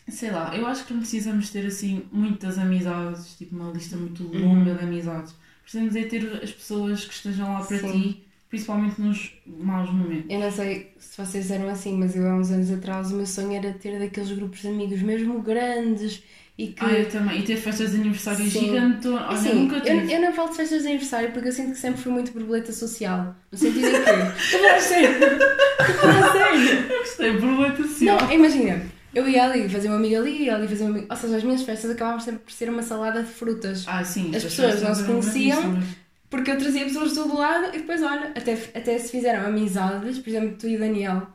E 0.06 0.12
sei 0.12 0.30
lá, 0.30 0.54
eu 0.54 0.66
acho 0.66 0.84
que 0.84 0.92
não 0.92 1.00
precisamos 1.00 1.48
ter 1.48 1.64
assim 1.66 2.04
muitas 2.12 2.58
amizades, 2.58 3.36
tipo 3.38 3.56
uma 3.56 3.72
lista 3.72 3.96
muito 3.96 4.22
longa 4.24 4.74
de 4.74 4.84
amizades. 4.84 5.34
Precisamos 5.66 5.96
é 5.96 6.04
ter 6.04 6.40
as 6.44 6.52
pessoas 6.52 7.04
que 7.04 7.12
estejam 7.12 7.52
lá 7.52 7.60
para 7.60 7.76
Sim. 7.78 7.90
ti, 7.90 8.24
principalmente 8.48 9.00
nos 9.00 9.32
maus 9.44 9.90
momentos. 9.92 10.26
Eu 10.30 10.38
não 10.38 10.50
sei 10.52 10.92
se 10.96 11.20
vocês 11.20 11.50
eram 11.50 11.68
assim, 11.68 11.98
mas 11.98 12.14
eu 12.14 12.24
há 12.24 12.36
uns 12.36 12.52
anos 12.52 12.70
atrás 12.70 13.10
o 13.10 13.16
meu 13.16 13.26
sonho 13.26 13.52
era 13.52 13.72
ter 13.72 13.98
daqueles 13.98 14.30
grupos 14.30 14.60
de 14.60 14.68
amigos 14.68 15.02
mesmo 15.02 15.42
grandes 15.42 16.22
e 16.56 16.68
que. 16.68 16.84
Ah, 16.84 16.92
eu 16.92 17.08
também. 17.08 17.40
E 17.40 17.42
ter 17.42 17.56
festas 17.56 17.90
de 17.90 17.96
aniversário 17.96 18.48
Sim. 18.48 18.60
gigantonas. 18.60 19.22
Olha, 19.22 19.32
Assim, 19.32 19.54
nunca 19.54 19.76
eu, 19.78 19.82
tive. 19.82 20.12
eu 20.12 20.20
não 20.20 20.32
falo 20.32 20.50
de 20.50 20.56
festas 20.56 20.82
de 20.82 20.88
aniversário 20.88 21.32
porque 21.32 21.48
eu 21.48 21.52
sinto 21.52 21.72
que 21.72 21.78
sempre 21.78 22.00
fui 22.00 22.12
muito 22.12 22.30
borboleta 22.30 22.72
social. 22.72 23.34
No 23.50 23.58
sentido 23.58 23.88
em 23.88 23.90
que. 23.90 24.54
Eu 24.54 24.60
vou 24.60 24.70
a 24.70 24.80
sério! 24.80 25.08
Eu 25.08 26.12
vou 26.12 26.24
a 26.24 26.32
sério! 26.32 26.92
Eu 26.92 26.98
gostei, 27.00 27.32
borboleta 27.40 27.82
social. 27.82 28.20
Não, 28.20 28.32
imagina, 28.32 28.82
eu 29.16 29.28
ia 29.28 29.44
ali 29.44 29.68
fazer 29.68 29.88
uma 29.88 29.96
amiga 29.96 30.18
ali, 30.18 30.42
ia 30.44 30.54
ali 30.54 30.68
fazer 30.68 30.84
uma 30.84 30.90
amiga. 30.90 31.06
Ou 31.10 31.16
seja, 31.16 31.36
as 31.36 31.42
minhas 31.44 31.62
festas 31.62 31.90
acabavam 31.90 32.20
sempre 32.20 32.40
por 32.40 32.52
ser 32.52 32.68
uma 32.68 32.82
salada 32.82 33.22
de 33.22 33.30
frutas. 33.30 33.84
Ah, 33.86 34.04
sim. 34.04 34.34
As 34.34 34.42
pessoas 34.42 34.82
não 34.82 34.94
se 34.94 35.04
conheciam. 35.04 35.82
Porque 36.28 36.50
eu 36.50 36.58
trazia 36.58 36.84
pessoas 36.84 37.10
de 37.10 37.14
todo 37.14 37.36
lado 37.36 37.68
e 37.74 37.78
depois, 37.78 38.02
olha, 38.02 38.32
até, 38.36 38.52
até 38.74 38.98
se 38.98 39.10
fizeram 39.10 39.46
amizades, 39.46 40.18
por 40.18 40.28
exemplo, 40.28 40.56
tu 40.58 40.66
e 40.68 40.76
o 40.76 40.78
Daniel. 40.78 41.26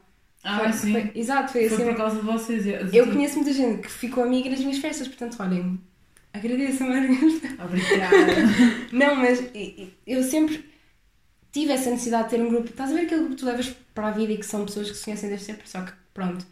Ah, 0.43 0.59
Foi- 0.59 0.73
sim. 0.73 0.91
foi- 0.91 1.11
exato, 1.15 1.51
foi, 1.51 1.69
Foi 1.69 1.77
assim. 1.77 1.85
por 1.91 1.95
causa 1.97 2.15
de 2.17 2.21
vocês. 2.25 2.67
é. 2.67 2.89
Eu 2.91 3.07
conheço 3.07 3.35
muita 3.35 3.53
gente 3.53 3.81
que 3.83 3.89
ficou 3.91 4.23
amiga 4.23 4.49
nas 4.49 4.59
minhas 4.59 4.79
festas, 4.79 5.07
portanto, 5.07 5.37
olhem, 5.39 5.79
agradeço 6.33 6.83
mais 6.83 7.09
Obrigada. 7.63 8.33
Não, 8.91 9.15
mas 9.15 9.43
eu 10.05 10.23
sempre 10.23 10.65
tive 11.51 11.71
essa 11.71 11.89
necessidade 11.89 12.25
de 12.25 12.29
ter 12.35 12.41
um 12.41 12.49
grupo. 12.49 12.69
Estás 12.69 12.91
a 12.91 12.93
ver 12.95 13.01
aquele 13.01 13.21
grupo 13.21 13.35
que 13.35 13.41
tu 13.41 13.45
levas 13.45 13.75
para 13.93 14.07
a 14.07 14.11
vida 14.11 14.33
e 14.33 14.37
que 14.37 14.45
são 14.45 14.65
pessoas 14.65 14.89
que 14.91 14.97
se 14.97 15.05
conhecem 15.05 15.29
desde 15.29 15.45
sempre? 15.45 15.69
Só 15.69 15.81
que, 15.81 15.91
pronto, 16.13 16.45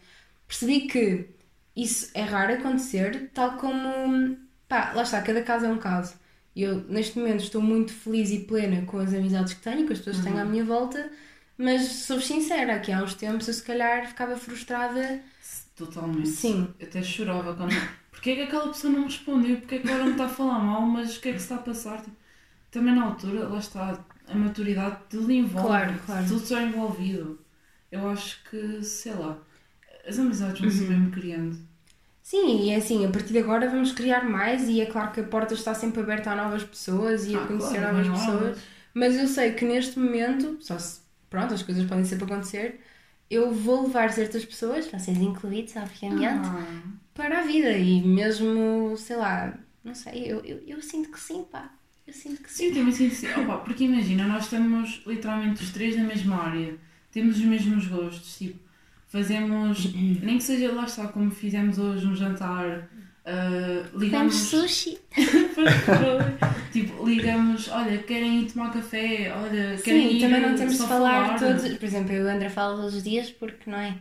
percebi 0.50 0.88
que 0.88 1.30
isso 1.76 2.10
é 2.12 2.22
raro 2.22 2.54
acontecer, 2.54 3.30
tal 3.32 3.56
como. 3.56 4.36
Pá, 4.68 4.92
lá 4.94 5.02
está, 5.02 5.22
cada 5.22 5.42
caso 5.42 5.66
é 5.66 5.68
um 5.68 5.78
caso. 5.78 6.14
Eu, 6.54 6.82
neste 6.88 7.18
momento, 7.18 7.44
estou 7.44 7.62
muito 7.62 7.92
feliz 7.92 8.30
e 8.30 8.40
plena 8.40 8.84
com 8.84 8.98
as 8.98 9.14
amizades 9.14 9.54
que 9.54 9.62
tenho, 9.62 9.86
com 9.86 9.92
as 9.92 9.98
pessoas 9.98 10.18
que 10.18 10.24
tenho 10.24 10.38
à 10.38 10.44
minha 10.44 10.64
volta, 10.64 11.10
mas 11.56 11.82
sou 11.82 12.20
sincera, 12.20 12.80
que 12.80 12.90
há 12.90 13.02
uns 13.02 13.14
tempos 13.14 13.46
eu, 13.46 13.54
se 13.54 13.62
calhar, 13.62 14.08
ficava 14.08 14.36
frustrada. 14.36 15.22
Totalmente. 15.76 16.28
Sim. 16.28 16.74
Eu 16.78 16.88
até 16.88 17.02
chorava 17.02 17.54
quando. 17.54 17.74
Porquê 18.10 18.30
é 18.30 18.36
que 18.36 18.42
aquela 18.42 18.68
pessoa 18.68 18.92
não 18.92 19.00
me 19.00 19.06
respondeu? 19.06 19.56
Porquê 19.58 19.76
é 19.76 19.78
que 19.78 19.88
agora 19.88 20.04
me 20.04 20.10
está 20.10 20.26
a 20.26 20.28
falar 20.28 20.58
mal? 20.58 20.82
Mas 20.82 21.16
o 21.16 21.20
que 21.20 21.28
é 21.28 21.32
que 21.32 21.38
se 21.38 21.44
está 21.44 21.54
a 21.54 21.58
passar? 21.58 22.02
Tipo, 22.02 22.16
também 22.70 22.94
na 22.94 23.04
altura, 23.04 23.48
lá 23.48 23.58
está, 23.58 24.04
a 24.28 24.34
maturidade, 24.34 24.98
tudo 25.08 25.30
envolve. 25.30 25.68
Claro, 25.68 26.00
claro. 26.04 26.26
Tudo 26.26 26.42
está 26.42 26.62
envolvido. 26.62 27.38
Eu 27.90 28.08
acho 28.08 28.42
que, 28.50 28.82
sei 28.82 29.14
lá, 29.14 29.38
as 30.10 30.18
amizades 30.18 30.60
vão 30.60 30.70
se 30.70 30.82
Uhum. 30.82 30.88
mesmo 30.88 31.10
criando. 31.12 31.58
Sim, 32.22 32.60
e 32.64 32.70
é 32.70 32.76
assim, 32.76 33.04
a 33.04 33.10
partir 33.10 33.32
de 33.32 33.38
agora 33.40 33.68
vamos 33.68 33.92
criar 33.92 34.24
mais 34.28 34.68
e 34.68 34.80
é 34.80 34.86
claro 34.86 35.12
que 35.12 35.20
a 35.20 35.24
porta 35.24 35.54
está 35.54 35.74
sempre 35.74 36.00
aberta 36.00 36.30
a 36.30 36.36
novas 36.36 36.62
pessoas 36.64 37.26
e 37.26 37.34
a 37.34 37.40
Ah, 37.42 37.46
conhecer 37.46 37.80
claro, 37.80 37.92
novas 37.92 38.08
pessoas. 38.08 38.56
aulas. 38.56 38.58
Mas 38.94 39.16
eu 39.16 39.26
sei 39.26 39.52
que 39.54 39.64
neste 39.64 39.98
momento, 39.98 40.58
só 40.62 40.78
se 40.78 41.00
pronto, 41.28 41.54
as 41.54 41.62
coisas 41.62 41.84
podem 41.86 42.04
sempre 42.04 42.24
acontecer, 42.24 42.80
eu 43.30 43.52
vou 43.52 43.84
levar 43.84 44.12
certas 44.12 44.44
pessoas, 44.44 44.86
vocês 44.86 45.16
incluídos, 45.18 45.74
obviamente, 45.76 46.48
Ah, 46.48 47.00
para 47.14 47.40
a 47.40 47.42
vida. 47.42 47.72
E 47.78 48.02
mesmo, 48.02 48.96
sei 48.96 49.16
lá, 49.16 49.58
não 49.84 49.94
sei, 49.94 50.24
eu, 50.30 50.40
eu, 50.44 50.58
eu 50.66 50.82
sinto 50.82 51.10
que 51.10 51.20
sim, 51.20 51.44
pá. 51.44 51.72
Eu 52.06 52.12
sinto 52.14 52.42
que 52.42 52.50
sim, 52.52 52.66
eu 52.68 52.74
sim. 52.74 52.74
também 52.74 52.92
sinto 52.92 53.12
assim. 53.12 53.28
Opa, 53.42 53.58
porque 53.58 53.84
imagina, 53.84 54.26
nós 54.26 54.44
estamos 54.44 55.02
literalmente 55.06 55.62
os 55.62 55.70
três 55.70 55.96
na 55.96 56.04
mesma 56.04 56.36
área, 56.36 56.76
temos 57.12 57.36
os 57.38 57.44
mesmos 57.44 57.86
gostos, 57.86 58.36
tipo, 58.38 58.58
fazemos, 59.10 59.92
nem 60.22 60.38
que 60.38 60.44
seja 60.44 60.72
lá 60.72 60.84
está, 60.84 61.08
como 61.08 61.30
fizemos 61.30 61.78
hoje 61.78 62.06
um 62.06 62.16
jantar, 62.16 62.88
ah, 63.26 63.82
Comemos 63.90 64.02
ligamos. 64.02 64.34
sushi. 64.34 64.98
tipo, 66.72 67.04
ligamos, 67.06 67.68
olha, 67.68 67.98
querem 67.98 68.40
ir 68.42 68.52
tomar 68.52 68.72
café, 68.72 69.32
olha, 69.36 69.76
querem 69.76 70.08
Sim, 70.08 70.16
ir 70.16 70.20
também 70.20 70.40
não 70.40 70.54
temos 70.56 70.72
de 70.72 70.78
só 70.78 70.86
falar 70.88 71.38
todos. 71.38 71.68
Por 71.76 71.84
exemplo, 71.84 72.12
eu 72.12 72.22
e 72.22 72.26
o 72.26 72.30
André 72.30 72.48
falo 72.48 72.76
todos 72.78 72.94
os 72.94 73.02
dias 73.02 73.30
porque 73.30 73.70
não 73.70 73.78
é? 73.78 73.94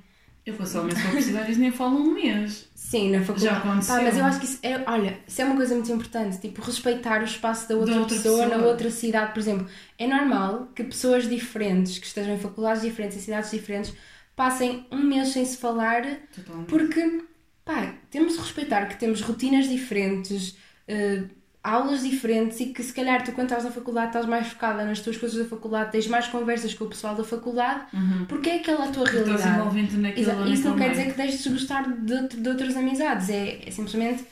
Eu 0.45 0.55
mês 0.55 0.73
para 0.73 1.11
precisar 1.11 1.43
eles 1.43 1.57
nem 1.57 1.71
falam 1.71 1.97
um 2.01 2.13
mês. 2.13 2.69
Sim, 2.73 3.11
na 3.11 3.19
faculdade. 3.19 3.43
Já 3.43 3.57
aconteceu. 3.57 3.95
Pá, 3.95 4.01
mas 4.01 4.17
eu 4.17 4.25
acho 4.25 4.39
que 4.39 4.45
isso 4.45 4.59
é, 4.63 4.83
olha, 4.87 5.19
isso 5.27 5.41
é 5.41 5.45
uma 5.45 5.55
coisa 5.55 5.75
muito 5.75 5.91
importante, 5.91 6.39
tipo, 6.39 6.61
respeitar 6.61 7.21
o 7.21 7.25
espaço 7.25 7.69
da 7.69 7.75
outra, 7.75 7.93
Da 7.93 7.99
outra 8.01 8.15
pessoa, 8.15 8.45
na 8.45 8.51
pessoa. 8.51 8.67
outra 8.67 8.89
cidade, 8.89 9.33
por 9.33 9.39
exemplo. 9.39 9.67
É 9.97 10.07
normal 10.07 10.69
que 10.73 10.83
pessoas 10.83 11.29
diferentes, 11.29 11.99
que 11.99 12.07
estejam 12.07 12.33
em 12.33 12.39
faculdades 12.39 12.81
diferentes, 12.81 13.17
em 13.17 13.19
cidades 13.19 13.51
diferentes, 13.51 13.93
passem 14.43 14.85
um 14.89 15.03
mês 15.03 15.27
sem 15.29 15.43
se 15.43 15.57
falar, 15.57 16.01
Totalmente. 16.33 16.67
porque, 16.69 17.23
pá, 17.65 17.93
temos 18.09 18.33
de 18.35 18.39
respeitar 18.39 18.85
que 18.87 18.95
temos 18.97 19.19
rotinas 19.21 19.67
diferentes, 19.67 20.55
eh, 20.87 21.23
aulas 21.61 22.03
diferentes 22.03 22.57
e 22.61 22.67
que 22.67 22.81
se 22.81 22.93
calhar 22.93 23.21
tu 23.21 23.33
quando 23.33 23.49
estás 23.49 23.65
na 23.65 23.71
faculdade 23.71 24.07
estás 24.07 24.25
mais 24.25 24.47
focada 24.47 24.85
nas 24.85 25.01
tuas 25.01 25.17
coisas 25.17 25.37
da 25.37 25.43
faculdade, 25.45 25.91
tens 25.91 26.07
mais 26.07 26.25
conversas 26.27 26.73
com 26.73 26.85
o 26.85 26.87
pessoal 26.87 27.15
da 27.15 27.23
faculdade, 27.25 27.81
Uhum. 27.93 28.25
porque 28.29 28.49
é 28.49 28.55
aquela 28.55 28.85
a 28.85 28.91
tua 28.91 29.03
Estás 29.03 29.25
realidade. 29.27 29.59
envolvente 29.59 29.95
naquilo 29.97 30.31
Exa- 30.31 30.47
Isso 30.47 30.69
não 30.69 30.77
quer 30.77 30.91
dizer 30.91 31.05
que 31.11 31.17
deixes 31.17 31.43
de 31.43 31.49
gostar 31.49 31.83
de, 31.91 32.27
de 32.29 32.47
outras 32.49 32.77
amizades, 32.77 33.29
é, 33.29 33.59
é 33.67 33.71
simplesmente 33.71 34.23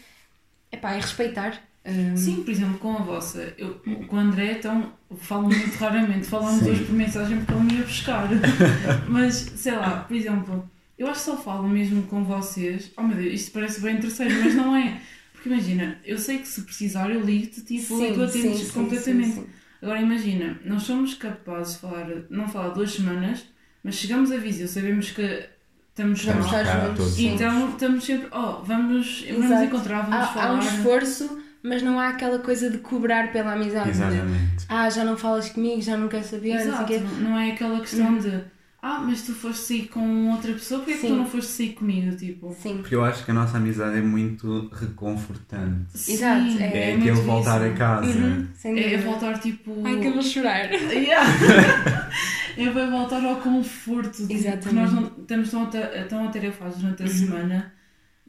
é 0.71 0.77
pá, 0.77 0.93
é 0.93 1.01
respeitar. 1.01 1.61
Hum, 1.87 2.17
Sim, 2.17 2.43
por 2.43 2.51
exemplo, 2.51 2.77
com 2.79 2.93
a 2.97 3.01
vossa, 3.01 3.53
eu, 3.57 3.75
com 4.07 4.15
o 4.17 4.19
André, 4.19 4.57
então, 4.59 4.91
falo 5.19 5.43
muito 5.43 5.73
raramente, 5.77 6.27
falamos 6.27 6.61
Sim. 6.63 6.71
hoje 6.71 6.83
por 6.83 6.93
mensagem 6.95 7.37
porque 7.37 7.53
ele 7.53 7.61
me 7.63 7.73
ia 7.75 7.83
buscar. 7.83 8.27
Mas, 9.07 9.35
sei 9.55 9.71
lá, 9.71 10.01
por 10.01 10.15
exemplo, 10.15 10.69
eu 10.97 11.07
acho 11.07 11.19
que 11.21 11.25
só 11.25 11.37
falo 11.37 11.67
mesmo 11.67 12.03
com 12.03 12.23
vocês. 12.25 12.91
Oh 12.97 13.03
meu 13.03 13.15
Deus, 13.15 13.33
isto 13.35 13.51
parece 13.51 13.79
bem 13.79 13.97
terceiro, 13.99 14.33
mas 14.43 14.53
não 14.55 14.75
é. 14.75 14.99
Porque 15.31 15.47
imagina, 15.47 15.99
eu 16.03 16.17
sei 16.17 16.39
que 16.39 16.47
se 16.47 16.61
precisar 16.63 17.09
eu 17.09 17.21
ligo-te 17.21 17.61
tipo, 17.61 18.03
e 18.03 18.13
tu 18.13 18.23
atendes 18.23 18.71
completamente. 18.71 19.35
sim, 19.35 19.41
sim. 19.43 19.47
Agora 19.81 20.01
imagina, 20.01 20.59
nós 20.65 20.83
somos 20.83 21.13
capazes 21.13 21.75
de 21.75 21.81
falar, 21.81 22.07
não 22.29 22.49
falar 22.49 22.69
duas 22.69 22.91
semanas, 22.91 23.45
mas 23.83 23.95
chegamos 23.95 24.31
a 24.31 24.37
Viseu, 24.37 24.67
sabemos 24.67 25.11
que 25.11 25.47
estamos 25.89 26.19
estar 26.19 26.65
cá 26.65 26.87
juntos. 26.87 27.13
sim. 27.13 27.33
Então 27.35 27.69
estamos 27.69 28.03
sempre, 28.03 28.27
oh, 28.31 28.63
vamos, 28.63 29.23
vamos 29.29 29.61
encontrar, 29.61 30.01
vamos 30.01 30.15
há, 30.15 30.23
há 30.23 30.27
falar. 30.27 30.55
um 30.55 30.59
esforço, 30.59 31.39
mas 31.63 31.81
não 31.81 31.99
há 31.99 32.09
aquela 32.09 32.39
coisa 32.39 32.69
de 32.69 32.77
cobrar 32.79 33.31
pela 33.31 33.53
amizade. 33.53 33.91
de, 33.91 33.97
Exatamente. 33.97 34.65
ah, 34.69 34.89
já 34.89 35.03
não 35.03 35.17
falas 35.17 35.49
comigo, 35.49 35.81
já 35.81 35.97
não 35.97 36.07
queres 36.07 36.27
saber, 36.27 36.53
não 36.55 36.61
Exato, 36.61 36.85
quê. 36.85 37.01
não 37.19 37.37
é 37.39 37.51
aquela 37.51 37.79
questão 37.79 38.17
de 38.17 38.41
ah, 38.79 38.99
mas 38.99 39.23
tu 39.23 39.33
foste 39.33 39.63
sair 39.65 39.87
com 39.87 40.29
outra 40.31 40.53
pessoa, 40.53 40.79
porque 40.79 40.93
é 40.93 40.97
que 40.97 41.07
tu 41.07 41.13
não 41.15 41.25
foste 41.25 41.49
sair 41.51 41.73
comigo? 41.73 42.15
Tipo, 42.15 42.55
Sim, 42.61 42.77
Porque 42.77 42.93
eu 42.95 43.03
acho 43.03 43.25
que 43.25 43.31
a 43.31 43.33
nossa 43.33 43.57
amizade 43.57 43.97
é 43.97 44.01
muito 44.01 44.69
reconfortante. 44.71 45.87
Exato, 45.93 46.43
Sim, 46.51 46.61
é 46.63 46.91
É, 46.91 46.91
muito 46.97 47.09
aquele 47.09 47.25
voltar 47.25 47.61
isso. 47.65 47.73
a 47.73 47.77
casa. 47.77 48.07
Uhum, 48.19 48.47
sem 48.53 48.71
É, 48.71 48.83
dúvida. 48.83 48.95
é 48.95 48.97
voltar 49.01 49.39
tipo. 49.39 49.81
Ai, 49.83 49.99
que 49.99 50.07
eu 50.07 50.13
vou 50.13 50.21
chorar. 50.21 50.71
Yeah. 50.71 51.27
é 52.57 52.69
vai 52.69 52.89
voltar 52.89 53.23
ao 53.25 53.37
conforto. 53.37 54.11
Tipo, 54.21 54.31
Exatamente. 54.33 54.63
Porque 54.63 54.75
nós 54.75 54.93
não 54.93 55.03
estamos 55.21 55.49
tão, 55.49 55.69
tão 56.07 56.27
atarefados 56.27 56.77
durante 56.77 57.03
a 57.03 57.07
semana. 57.07 57.73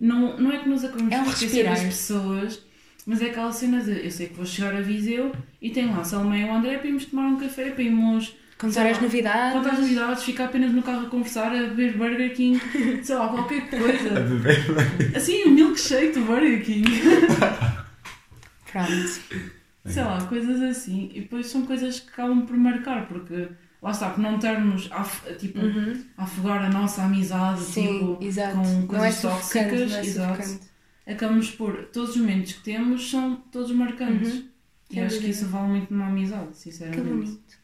Não, 0.01 0.39
não 0.39 0.51
é 0.53 0.59
que 0.59 0.69
nos 0.69 0.83
acabamos 0.85 1.13
É 1.13 1.21
um 1.21 1.25
respirar. 1.25 1.75
das 1.75 1.85
pessoas, 1.85 2.61
mas 3.09 3.23
é 3.23 3.27
aquela 3.31 3.51
cena 3.51 3.81
de 3.83 4.05
eu 4.05 4.11
sei 4.11 4.27
que 4.29 4.35
vou 4.35 4.45
chegar 4.47 4.75
a 4.77 4.81
Viseu 4.81 5.33
e 5.63 5.71
tem 5.71 5.87
lá 5.91 6.01
a 6.01 6.05
Salomé 6.05 6.43
e 6.43 6.45
o 6.45 6.53
André 6.53 6.79
para 6.79 6.87
irmos 6.89 7.07
tomar 7.07 7.27
um 7.27 7.37
café, 7.39 7.71
para 7.71 7.83
irmos 7.83 8.37
Contar 8.59 8.87
as 8.87 8.97
lá, 8.97 9.03
novidades. 9.05 9.53
contar 9.55 9.71
as 9.73 9.79
novidades, 9.79 10.25
ficar 10.25 10.45
apenas 10.47 10.73
no 10.73 10.83
carro 10.83 11.07
a 11.07 11.09
conversar, 11.11 11.53
a 11.55 11.61
beber 11.69 11.97
Burger 11.97 12.35
King, 12.35 12.61
sei 13.05 13.15
lá, 13.17 13.29
qualquer 13.29 13.63
A 13.63 13.79
coisa. 13.79 14.21
beber. 14.21 15.17
Assim, 15.17 15.45
um 15.47 15.51
milkshake 15.53 16.13
do 16.19 16.21
Burger 16.27 16.65
King. 16.65 16.85
Pronto. 18.71 19.21
Sei 19.87 20.03
lá, 20.03 20.21
coisas 20.27 20.61
assim. 20.61 21.11
E 21.15 21.21
depois 21.23 21.47
são 21.47 21.65
coisas 21.65 22.01
que 22.01 22.09
acabam 22.11 22.45
por 22.47 22.57
marcar, 22.57 23.07
porque 23.07 23.49
lá 23.81 23.91
está, 23.93 24.11
por 24.11 24.21
não 24.21 24.37
estarmos 24.37 24.89
a, 24.91 25.05
tipo, 25.39 25.61
Uhum. 25.61 26.03
a 26.17 26.25
afogar 26.25 26.65
a 26.65 26.69
nossa 26.69 27.03
amizade 27.05 27.61
Sim, 27.63 27.87
tipo, 27.99 28.19
exato. 28.21 28.57
com 28.57 28.63
não 28.65 29.05
é 29.05 29.13
coisas 29.13 29.15
sufocante, 29.15 29.69
tóxicas. 29.71 29.91
não 29.91 29.97
é 29.99 30.05
exato. 30.05 30.61
Acabamos 31.09 31.51
por. 31.51 31.87
Todos 31.87 32.11
os 32.11 32.17
momentos 32.17 32.53
que 32.53 32.63
temos 32.63 33.11
são 33.11 33.37
todos 33.53 33.71
marcantes. 33.73 34.35
Uhum. 34.35 34.49
E 34.91 34.95
Sem 34.95 35.03
acho 35.05 35.21
que 35.21 35.29
isso 35.31 35.47
vale 35.49 35.69
muito 35.69 35.93
numa 35.93 36.07
amizade, 36.09 36.49
Que 36.51 36.57
sinceramente. 36.59 37.03
bonito. 37.03 37.59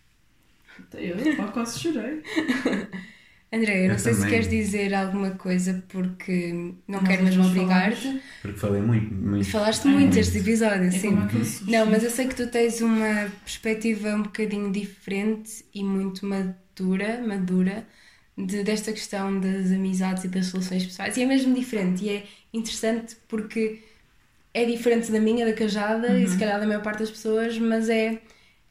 Eu 0.95 1.37
pá, 1.37 1.49
quase 1.49 1.79
chorei. 1.81 2.23
André, 3.53 3.85
eu 3.85 3.89
não 3.89 3.95
Eu 3.95 3.99
sei 4.01 4.13
se 4.15 4.19
também. 4.21 4.33
queres 4.35 4.49
dizer 4.49 4.93
alguma 4.95 5.31
coisa 5.33 5.85
porque 5.89 6.53
não 6.89 7.01
Nós 7.01 7.09
quero 7.09 7.23
mesmo 7.23 7.45
obrigar-te. 7.47 8.21
Porque 8.43 8.59
falei 8.59 8.83
muito. 8.83 9.15
muito. 9.15 9.45
Falaste 9.45 9.87
É, 9.87 9.91
muito 9.91 10.01
muito. 10.07 10.19
este 10.19 10.39
episódio, 10.39 10.87
É 10.87 10.91
sim. 10.91 11.17
sushi. 11.31 11.71
Não, 11.71 11.87
mas 11.87 12.03
eu 12.03 12.11
sei 12.11 12.27
que 12.27 12.35
tu 12.35 12.49
tens 12.49 12.81
uma 12.81 13.31
perspectiva 13.45 14.09
um 14.17 14.23
bocadinho 14.25 14.73
diferente 14.73 15.65
e 15.73 15.85
muito 15.85 16.27
madura, 16.27 17.23
madura 17.25 17.87
de, 18.37 18.65
desta 18.65 18.93
questão 18.93 19.39
das 19.39 19.71
amizades 19.71 20.25
e 20.25 20.29
das 20.29 20.51
relações 20.51 20.85
pessoais. 20.87 21.17
E 21.17 21.23
é 21.23 21.27
mesmo 21.27 21.55
diferente. 21.55 22.05
E 22.05 22.09
é 22.11 22.27
interessante 22.55 23.17
porque 23.29 23.83
é 24.55 24.65
diferente 24.65 25.11
da 25.13 25.21
minha, 25.21 25.45
da 25.45 25.53
Cajada 25.53 26.19
e 26.19 26.27
se 26.29 26.39
calhar 26.39 26.61
da 26.61 26.67
maior 26.67 26.83
parte 26.83 27.01
das 27.01 27.11
pessoas, 27.11 27.59
mas 27.59 27.89
é, 27.89 28.23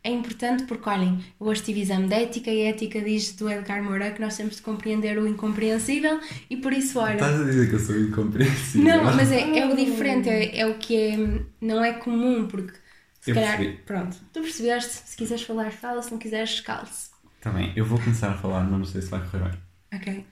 é 0.03 0.09
importante 0.09 0.63
porque, 0.63 0.89
olhem, 0.89 1.23
eu 1.39 1.45
hoje 1.47 1.61
tive 1.61 1.81
exame 1.81 2.07
de 2.07 2.13
ética 2.15 2.49
e 2.51 2.65
a 2.65 2.69
ética 2.69 3.01
diz 3.01 3.33
do 3.35 3.49
Edgar 3.49 3.83
Moura 3.83 4.11
que 4.11 4.21
nós 4.21 4.35
temos 4.37 4.55
de 4.55 4.61
compreender 4.61 5.17
o 5.17 5.27
incompreensível 5.27 6.19
e 6.49 6.57
por 6.57 6.71
isso, 6.73 6.99
olha. 6.99 7.13
Estás 7.15 7.41
a 7.41 7.43
dizer 7.43 7.69
que 7.69 7.75
eu 7.75 7.79
sou 7.79 7.99
incompreensível? 7.99 8.83
Não, 8.83 9.03
mas 9.15 9.31
é, 9.31 9.59
é 9.59 9.65
o 9.67 9.75
diferente, 9.75 10.29
é, 10.29 10.59
é 10.59 10.65
o 10.67 10.77
que 10.77 10.95
é, 10.95 11.17
não 11.61 11.83
é 11.83 11.93
comum, 11.93 12.47
porque 12.47 12.73
se 13.19 13.31
Eu 13.31 13.35
calhar, 13.35 13.57
percebi. 13.57 13.77
pronto, 13.85 14.17
tu 14.31 14.41
percebeste, 14.41 14.91
se 15.09 15.15
quiseres 15.17 15.43
falar, 15.43 15.71
fala, 15.71 16.01
se 16.01 16.11
não 16.11 16.17
quiseres, 16.17 16.59
cale-se. 16.61 17.11
Tá 17.41 17.51
bem, 17.51 17.73
eu 17.75 17.85
vou 17.85 17.99
começar 17.99 18.31
a 18.31 18.37
falar, 18.37 18.63
mas 18.63 18.79
não 18.79 18.85
sei 18.85 19.01
se 19.01 19.09
vai 19.09 19.19
correr 19.29 19.49
bem. 19.49 19.59
Ok. 19.99 20.25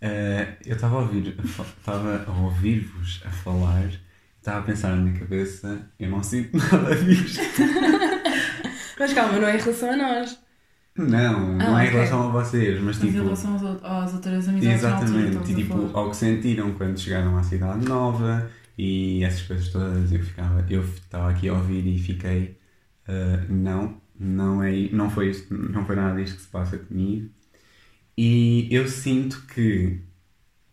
Eh, 0.00 0.58
eu 0.64 0.76
estava 0.76 0.96
a 0.96 1.00
ouvir, 1.00 1.36
estava 1.78 2.24
a 2.26 2.30
ouvir-vos 2.40 3.20
a 3.24 3.30
falar, 3.30 3.90
estava 4.36 4.60
a 4.60 4.62
pensar 4.62 4.90
na 4.90 5.02
minha 5.02 5.18
cabeça, 5.18 5.90
eu 5.98 6.08
não 6.10 6.22
sinto 6.22 6.56
nada 6.58 6.94
disto. 6.96 7.40
Mas 8.98 9.12
calma, 9.12 9.38
não 9.38 9.48
é 9.48 9.56
em 9.56 9.60
relação 9.60 9.90
a 9.92 9.96
nós. 9.96 10.38
Não, 10.96 11.54
não 11.58 11.76
Ah, 11.76 11.82
é 11.84 11.86
em 11.86 11.88
ok. 11.88 11.92
relação 11.96 12.28
a 12.28 12.30
vocês, 12.32 12.80
mas 12.80 12.96
Mas 12.96 13.04
em 13.04 13.12
tipo. 13.12 13.22
relação 13.24 13.54
às, 13.54 13.62
out- 13.62 13.84
às 13.84 14.14
outras 14.14 14.48
amizades 14.48 14.74
Exatamente, 14.74 15.52
e 15.52 15.54
tipo, 15.54 15.96
ao 15.96 16.10
que 16.10 16.16
sentiram 16.16 16.74
quando 16.74 16.98
chegaram 16.98 17.36
à 17.38 17.42
cidade 17.44 17.86
nova 17.86 18.50
e 18.76 19.22
essas 19.22 19.42
coisas 19.42 19.68
todas, 19.68 20.10
eu 20.12 20.22
ficava, 20.22 20.66
eu 20.68 20.82
estava 20.82 21.30
aqui 21.30 21.48
a 21.48 21.54
ouvir 21.54 21.86
e 21.86 21.98
fiquei, 21.98 22.58
ah, 23.06 23.44
não, 23.48 24.00
não 24.18 24.62
é, 24.62 24.72
não 24.92 25.08
foi 25.10 25.30
isto, 25.30 25.54
não 25.54 25.84
foi 25.86 25.94
nada 25.96 26.20
disto 26.20 26.36
que 26.36 26.42
se 26.42 26.48
passa 26.48 26.78
comigo. 26.78 27.30
E 28.20 28.66
eu 28.68 28.88
sinto 28.88 29.46
que 29.46 30.00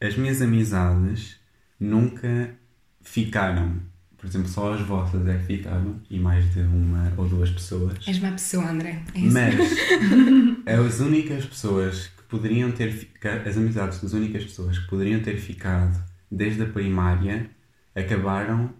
as 0.01 0.17
minhas 0.17 0.41
amizades 0.41 1.39
nunca 1.79 2.55
ficaram, 3.03 3.83
por 4.17 4.25
exemplo, 4.25 4.47
só 4.47 4.73
as 4.73 4.81
vossas 4.81 5.27
é 5.27 5.37
que 5.37 5.43
ficaram 5.43 6.01
e 6.09 6.17
mais 6.17 6.51
de 6.51 6.61
uma 6.61 7.13
ou 7.15 7.29
duas 7.29 7.51
pessoas. 7.51 7.99
És 8.07 8.17
má 8.17 8.31
pessoa, 8.31 8.67
André. 8.67 8.99
É 9.13 9.19
isso. 9.19 9.31
Mas 9.31 10.65
as 10.65 10.99
únicas 10.99 11.45
pessoas 11.45 12.07
que 12.07 12.23
poderiam 12.23 12.71
ter 12.71 12.91
ficado, 12.91 13.47
as 13.47 13.55
amizades 13.55 14.01
das 14.01 14.13
únicas 14.13 14.43
pessoas 14.43 14.79
que 14.79 14.87
poderiam 14.87 15.19
ter 15.19 15.37
ficado 15.37 16.03
desde 16.31 16.63
a 16.63 16.65
primária 16.65 17.47
acabaram 17.93 18.73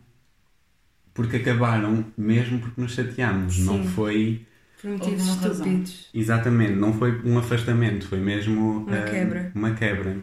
porque 1.13 1.38
acabaram 1.38 2.03
mesmo 2.18 2.57
porque 2.57 2.82
nos 2.82 2.93
chateámos. 2.93 3.59
Não 3.59 3.86
foi 3.86 4.43
Por 4.82 4.91
motivos 4.91 5.23
uma 5.23 5.36
razão. 5.36 5.51
estúpidos. 5.51 6.09
exatamente, 6.13 6.73
não 6.73 6.93
foi 6.93 7.21
um 7.23 7.38
afastamento, 7.38 8.07
foi 8.07 8.19
mesmo 8.19 8.86
Uma 8.86 8.97
ah, 8.97 9.03
quebra. 9.03 9.51
Uma 9.55 9.73
quebra. 9.73 10.17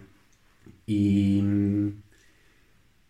E, 0.87 1.93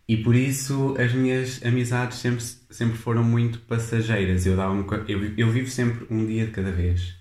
e 0.07 0.17
por 0.17 0.35
isso 0.35 0.95
as 0.99 1.13
minhas 1.13 1.63
amizades 1.65 2.19
sempre, 2.19 2.43
sempre 2.69 2.97
foram 2.97 3.23
muito 3.23 3.59
passageiras. 3.59 4.45
Eu, 4.45 4.55
dava 4.55 4.73
eu, 5.07 5.33
eu 5.37 5.49
vivo 5.49 5.69
sempre 5.69 6.05
um 6.09 6.25
dia 6.25 6.45
de 6.45 6.51
cada 6.51 6.71
vez. 6.71 7.15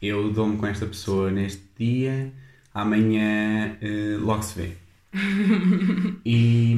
Eu 0.00 0.32
dou-me 0.32 0.56
com 0.56 0.66
esta 0.66 0.86
pessoa 0.86 1.30
neste 1.30 1.62
dia, 1.78 2.32
amanhã 2.74 3.76
eh, 3.80 4.16
logo 4.20 4.42
se 4.42 4.60
vê. 4.60 4.72
e, 6.24 6.76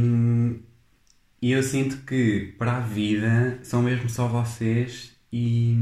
e 1.41 1.53
eu 1.53 1.63
sinto 1.63 1.99
que 2.05 2.55
para 2.59 2.77
a 2.77 2.81
vida 2.81 3.59
são 3.63 3.83
mesmo 3.83 4.11
só 4.11 4.27
vocês 4.29 5.17
e, 5.33 5.77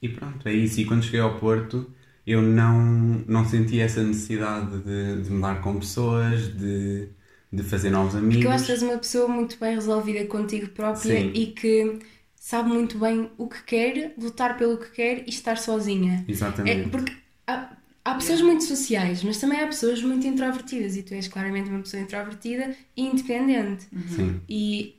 e 0.00 0.08
pronto, 0.08 0.46
é 0.48 0.52
isso. 0.52 0.80
E 0.80 0.84
quando 0.84 1.02
cheguei 1.04 1.20
ao 1.20 1.38
Porto 1.38 1.92
eu 2.28 2.42
não, 2.42 3.24
não 3.26 3.42
senti 3.46 3.80
essa 3.80 4.02
necessidade 4.02 4.80
de, 4.82 5.22
de 5.22 5.30
mudar 5.30 5.62
com 5.62 5.78
pessoas, 5.78 6.54
de, 6.54 7.08
de 7.50 7.62
fazer 7.62 7.88
novos 7.88 8.14
amigos. 8.14 8.34
Porque 8.34 8.46
eu 8.46 8.50
acho 8.52 8.66
que 8.66 8.72
és 8.72 8.82
uma 8.82 8.98
pessoa 8.98 9.26
muito 9.26 9.58
bem 9.58 9.74
resolvida 9.74 10.26
contigo 10.26 10.68
própria 10.68 11.20
Sim. 11.22 11.32
e 11.34 11.46
que 11.46 11.98
sabe 12.36 12.68
muito 12.68 12.98
bem 12.98 13.30
o 13.38 13.48
que 13.48 13.62
quer, 13.62 14.12
lutar 14.18 14.58
pelo 14.58 14.76
que 14.76 14.90
quer 14.90 15.26
e 15.26 15.30
estar 15.30 15.56
sozinha. 15.56 16.22
É, 16.28 16.30
Exatamente. 16.30 16.90
porque 16.90 17.16
há, 17.46 17.74
há 18.04 18.14
pessoas 18.14 18.42
muito 18.42 18.64
sociais, 18.64 19.22
mas 19.24 19.38
também 19.38 19.60
há 19.62 19.66
pessoas 19.66 20.02
muito 20.02 20.26
introvertidas 20.26 20.96
e 20.96 21.02
tu 21.02 21.14
és 21.14 21.28
claramente 21.28 21.70
uma 21.70 21.80
pessoa 21.80 22.02
introvertida 22.02 22.76
e 22.94 23.06
independente. 23.06 23.86
Sim. 24.14 24.38
E, 24.46 24.96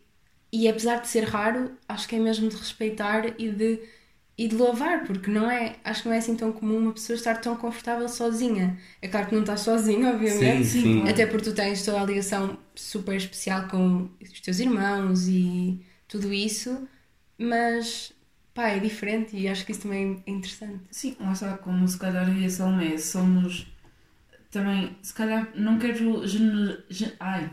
e 0.51 0.67
apesar 0.67 0.99
de 0.99 1.07
ser 1.07 1.25
raro, 1.25 1.71
acho 1.87 2.07
que 2.07 2.15
é 2.15 2.19
mesmo 2.19 2.49
de 2.49 2.55
respeitar 2.55 3.35
e 3.39 3.51
de, 3.51 3.79
e 4.43 4.47
de 4.47 4.55
louvar, 4.55 5.03
porque 5.05 5.29
não 5.29 5.49
é, 5.51 5.75
acho 5.83 6.03
que 6.03 6.07
não 6.09 6.15
é 6.15 6.19
assim 6.19 6.35
tão 6.35 6.51
comum 6.51 6.77
uma 6.77 6.93
pessoa 6.93 7.15
estar 7.17 7.35
tão 7.41 7.55
confortável 7.57 8.07
sozinha. 8.07 8.77
É 9.01 9.07
claro 9.07 9.27
que 9.27 9.33
não 9.35 9.41
estás 9.41 9.61
sozinha, 9.61 10.09
obviamente. 10.13 10.65
Sim, 10.65 10.81
sim. 11.03 11.09
Até 11.09 11.25
porque 11.25 11.49
tu 11.49 11.53
tens 11.55 11.83
toda 11.83 12.01
a 12.01 12.05
ligação 12.05 12.57
super 12.75 13.15
especial 13.15 13.67
com 13.67 14.09
os 14.21 14.39
teus 14.41 14.59
irmãos 14.59 15.27
e 15.27 15.81
tudo 16.07 16.31
isso, 16.33 16.87
mas 17.37 18.13
pá, 18.53 18.69
é 18.69 18.79
diferente 18.79 19.35
e 19.37 19.47
acho 19.47 19.65
que 19.65 19.71
isso 19.73 19.81
também 19.81 20.23
é 20.25 20.31
interessante. 20.31 20.81
Sim, 20.91 21.15
lá 21.19 21.33
está, 21.33 21.57
como 21.57 21.87
se 21.87 21.97
calhar 21.99 22.27
eu 22.29 22.35
e 22.41 22.45
a 22.45 22.49
Salomé 22.49 22.97
somos 22.97 23.67
também, 24.51 24.97
se 25.01 25.13
calhar, 25.13 25.49
não 25.55 25.77
quero 25.77 26.25
gener... 26.27 26.83
gen- 26.89 27.13
Ai, 27.19 27.49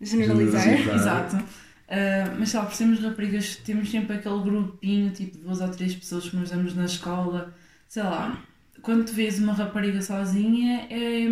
Generalizar. 0.00 0.62
Generalizar. 0.62 1.26
exato. 1.26 1.63
Ah, 1.88 2.34
mas 2.38 2.48
sei 2.50 2.60
lá, 2.60 2.66
por 2.66 2.74
sermos 2.74 3.00
raparigas, 3.00 3.56
temos 3.56 3.90
sempre 3.90 4.16
aquele 4.16 4.40
grupinho, 4.42 5.10
tipo, 5.12 5.36
de 5.38 5.44
duas 5.44 5.60
ou 5.60 5.68
três 5.70 5.94
pessoas 5.94 6.28
que 6.28 6.36
nos 6.36 6.50
damos 6.50 6.74
na 6.74 6.84
escola. 6.84 7.54
Sei 7.88 8.02
lá, 8.02 8.42
quando 8.82 9.04
tu 9.06 9.12
vês 9.12 9.38
uma 9.38 9.52
rapariga 9.52 10.00
sozinha, 10.02 10.86
é. 10.90 11.26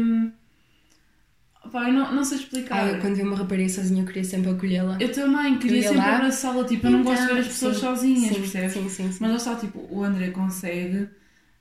Pá, 1.70 1.88
eu 1.88 1.92
não, 1.94 2.14
não 2.14 2.24
sei 2.24 2.38
explicar. 2.38 2.76
Ah, 2.80 2.88
eu 2.88 3.00
quando 3.00 3.14
vi 3.16 3.22
uma 3.22 3.36
rapariga 3.36 3.68
sozinha 3.68 4.02
eu 4.02 4.06
queria 4.06 4.24
sempre 4.24 4.50
acolhê-la. 4.50 4.96
Eu 5.00 5.12
também 5.12 5.58
queria 5.58 5.78
Eu 5.78 5.82
sempre 5.82 6.10
abraçá-la, 6.10 6.64
tipo, 6.64 6.86
eu 6.86 6.90
não 6.90 7.02
gosto 7.04 7.26
de 7.26 7.32
ver 7.34 7.40
as 7.40 7.46
Então, 7.46 7.52
pessoas 7.52 7.76
sim, 7.76 7.80
sozinhas, 7.80 8.34
sim, 8.34 8.40
percebes? 8.40 8.72
Sim, 8.72 8.88
sim, 8.88 9.12
sim. 9.12 9.18
Mas 9.20 9.30
lá 9.30 9.36
está, 9.36 9.56
tipo, 9.56 9.78
o 9.90 10.02
André 10.02 10.30
consegue 10.30 11.08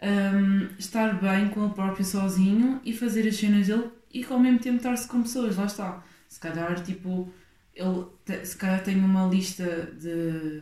hum, 0.02 0.70
estar 0.80 1.20
bem 1.22 1.50
com 1.50 1.64
ele 1.66 1.74
próprio 1.74 2.04
sozinho 2.06 2.82
e 2.84 2.94
fazer 2.94 3.28
as 3.28 3.36
cenas 3.36 3.68
dele 3.68 3.90
e 4.14 4.26
ao 4.30 4.40
mesmo 4.40 4.60
tempo 4.60 4.78
estar-se 4.78 5.08
com 5.08 5.22
pessoas, 5.22 5.56
lá 5.58 5.66
está. 5.66 6.04
Se 6.28 6.40
calhar, 6.40 6.82
tipo, 6.84 7.32
ele 7.76 8.06
te- 8.26 8.46
se 8.46 8.56
calhar 8.58 8.82
tem 8.84 8.96
uma 8.98 9.28
lista 9.28 9.64
de. 10.00 10.62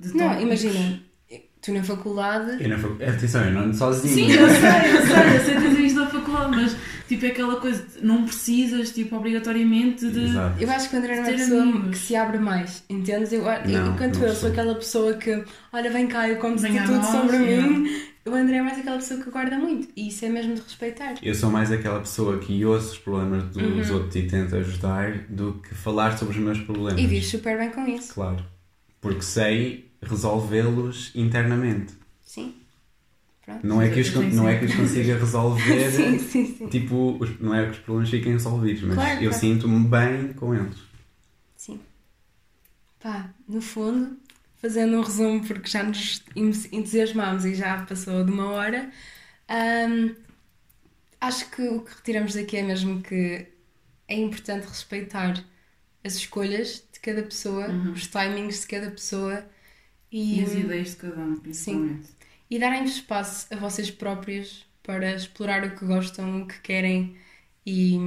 de 0.00 0.16
Não, 0.16 0.28
tópicos. 0.30 0.42
imagina, 0.64 1.00
tu 1.62 1.72
na 1.72 1.82
faculdade. 1.82 2.62
Eu 2.62 2.68
não 2.70 2.78
fui- 2.78 3.04
Atenção, 3.04 3.44
eu 3.44 3.52
não 3.52 3.60
ando 3.62 3.76
sozinho. 3.76 4.14
Sim, 4.14 4.32
eu 4.32 4.48
sei, 4.48 4.96
eu 4.96 5.06
sei, 5.06 5.36
eu 5.36 5.40
sei 5.44 5.54
que 5.56 5.60
tens 5.62 5.78
isto 5.86 6.00
da 6.00 6.06
faculdade, 6.06 6.50
mas 6.56 6.76
tipo 7.08 7.24
é 7.26 7.28
aquela 7.28 7.56
coisa, 7.60 7.82
de 7.82 8.04
não 8.06 8.24
precisas, 8.24 8.90
tipo, 8.92 9.16
obrigatoriamente 9.16 10.10
de. 10.10 10.24
Exato. 10.24 10.62
Eu 10.62 10.70
acho 10.70 10.88
que 10.90 10.96
o 10.96 10.98
André 10.98 11.16
não 11.16 11.24
é 11.24 11.30
a 11.30 11.32
pessoa 11.32 11.62
amigos. 11.62 11.90
que 11.90 11.96
se 11.98 12.16
abre 12.16 12.38
mais, 12.38 12.84
entendes? 12.88 13.32
Eu, 13.32 13.44
Não, 13.44 13.94
enquanto 13.94 14.16
não 14.18 14.26
eu 14.28 14.34
sou 14.34 14.50
aquela 14.50 14.74
pessoa 14.74 15.14
que, 15.14 15.44
olha, 15.72 15.90
vem 15.90 16.06
cá, 16.06 16.28
eu 16.28 16.36
conto-te 16.36 16.68
tudo 16.82 16.92
nós, 16.96 17.06
sobre 17.06 17.38
mim, 17.38 18.02
o 18.26 18.34
André 18.34 18.56
é 18.56 18.62
mais 18.62 18.78
aquela 18.78 18.96
pessoa 18.96 19.22
que 19.22 19.30
guarda 19.30 19.58
muito 19.58 19.88
e 19.96 20.08
isso 20.08 20.24
é 20.24 20.28
mesmo 20.28 20.54
de 20.54 20.60
respeitar. 20.62 21.14
Eu 21.22 21.34
sou 21.34 21.50
mais 21.50 21.70
aquela 21.70 22.00
pessoa 22.00 22.38
que 22.38 22.64
ouço 22.64 22.92
os 22.92 22.98
problemas 22.98 23.44
dos 23.44 23.90
Uhum. 23.90 23.96
outros 23.96 24.16
e 24.16 24.22
tento 24.26 24.56
ajudar 24.56 25.18
do 25.28 25.54
que 25.62 25.74
falar 25.74 26.16
sobre 26.16 26.34
os 26.38 26.42
meus 26.42 26.58
problemas. 26.60 27.00
E 27.00 27.06
vives 27.06 27.28
super 27.28 27.58
bem 27.58 27.70
com 27.70 27.86
isso. 27.86 28.14
Claro. 28.14 28.44
Porque 29.00 29.22
sei 29.22 29.90
resolvê-los 30.02 31.10
internamente. 31.14 31.92
Sim. 32.24 32.54
Pronto. 33.44 33.66
Não 33.66 33.82
é 33.82 33.90
que 33.90 34.00
os, 34.00 34.14
não 34.34 34.48
é 34.48 34.58
que 34.58 34.64
os 34.64 34.74
consiga 34.74 35.18
resolver. 35.18 35.90
Sim, 35.92 36.18
sim, 36.18 36.54
sim. 36.56 36.66
Tipo, 36.68 37.18
os- 37.20 37.38
não 37.40 37.54
é 37.54 37.64
que 37.66 37.72
os 37.72 37.78
problemas 37.78 38.08
fiquem 38.08 38.32
resolvidos, 38.32 38.82
mas 38.84 38.94
Claro, 38.94 39.20
eu 39.22 39.28
claro. 39.30 39.34
sinto-me 39.34 39.86
bem 39.86 40.32
com 40.32 40.54
eles. 40.54 40.78
Sim. 41.54 41.78
Pá, 43.02 43.28
no 43.46 43.60
fundo, 43.60 44.16
fazendo 44.64 44.96
um 44.98 45.02
resumo, 45.02 45.46
porque 45.46 45.68
já 45.70 45.82
nos 45.82 46.22
entusiasmámos 46.72 47.44
e 47.44 47.54
já 47.54 47.84
passou 47.86 48.24
de 48.24 48.32
uma 48.32 48.50
hora, 48.52 48.90
hum, 49.50 50.16
acho 51.20 51.50
que 51.50 51.62
o 51.62 51.84
que 51.84 51.94
retiramos 51.96 52.34
daqui 52.34 52.56
é 52.56 52.62
mesmo 52.62 53.02
que 53.02 53.48
é 54.08 54.16
importante 54.16 54.66
respeitar 54.68 55.44
as 56.04 56.14
escolhas 56.16 56.86
de 56.92 57.00
cada 57.00 57.22
pessoa, 57.24 57.82
os 57.94 58.06
timings 58.08 58.62
de 58.62 58.68
cada 58.68 58.90
pessoa 58.92 59.48
e, 60.12 60.40
E 60.40 60.42
as 60.42 60.54
ideias 60.54 60.90
de 60.90 60.96
cada 60.96 61.20
um, 61.20 61.40
principalmente. 61.40 62.08
e 62.50 62.58
darem 62.58 62.84
espaço 62.84 63.46
a 63.52 63.56
vocês 63.56 63.90
próprios 63.90 64.66
para 64.82 65.14
explorar 65.14 65.64
o 65.64 65.76
que 65.76 65.84
gostam, 65.86 66.42
o 66.42 66.48
que 66.48 66.60
querem 66.60 67.16
e 67.66 67.98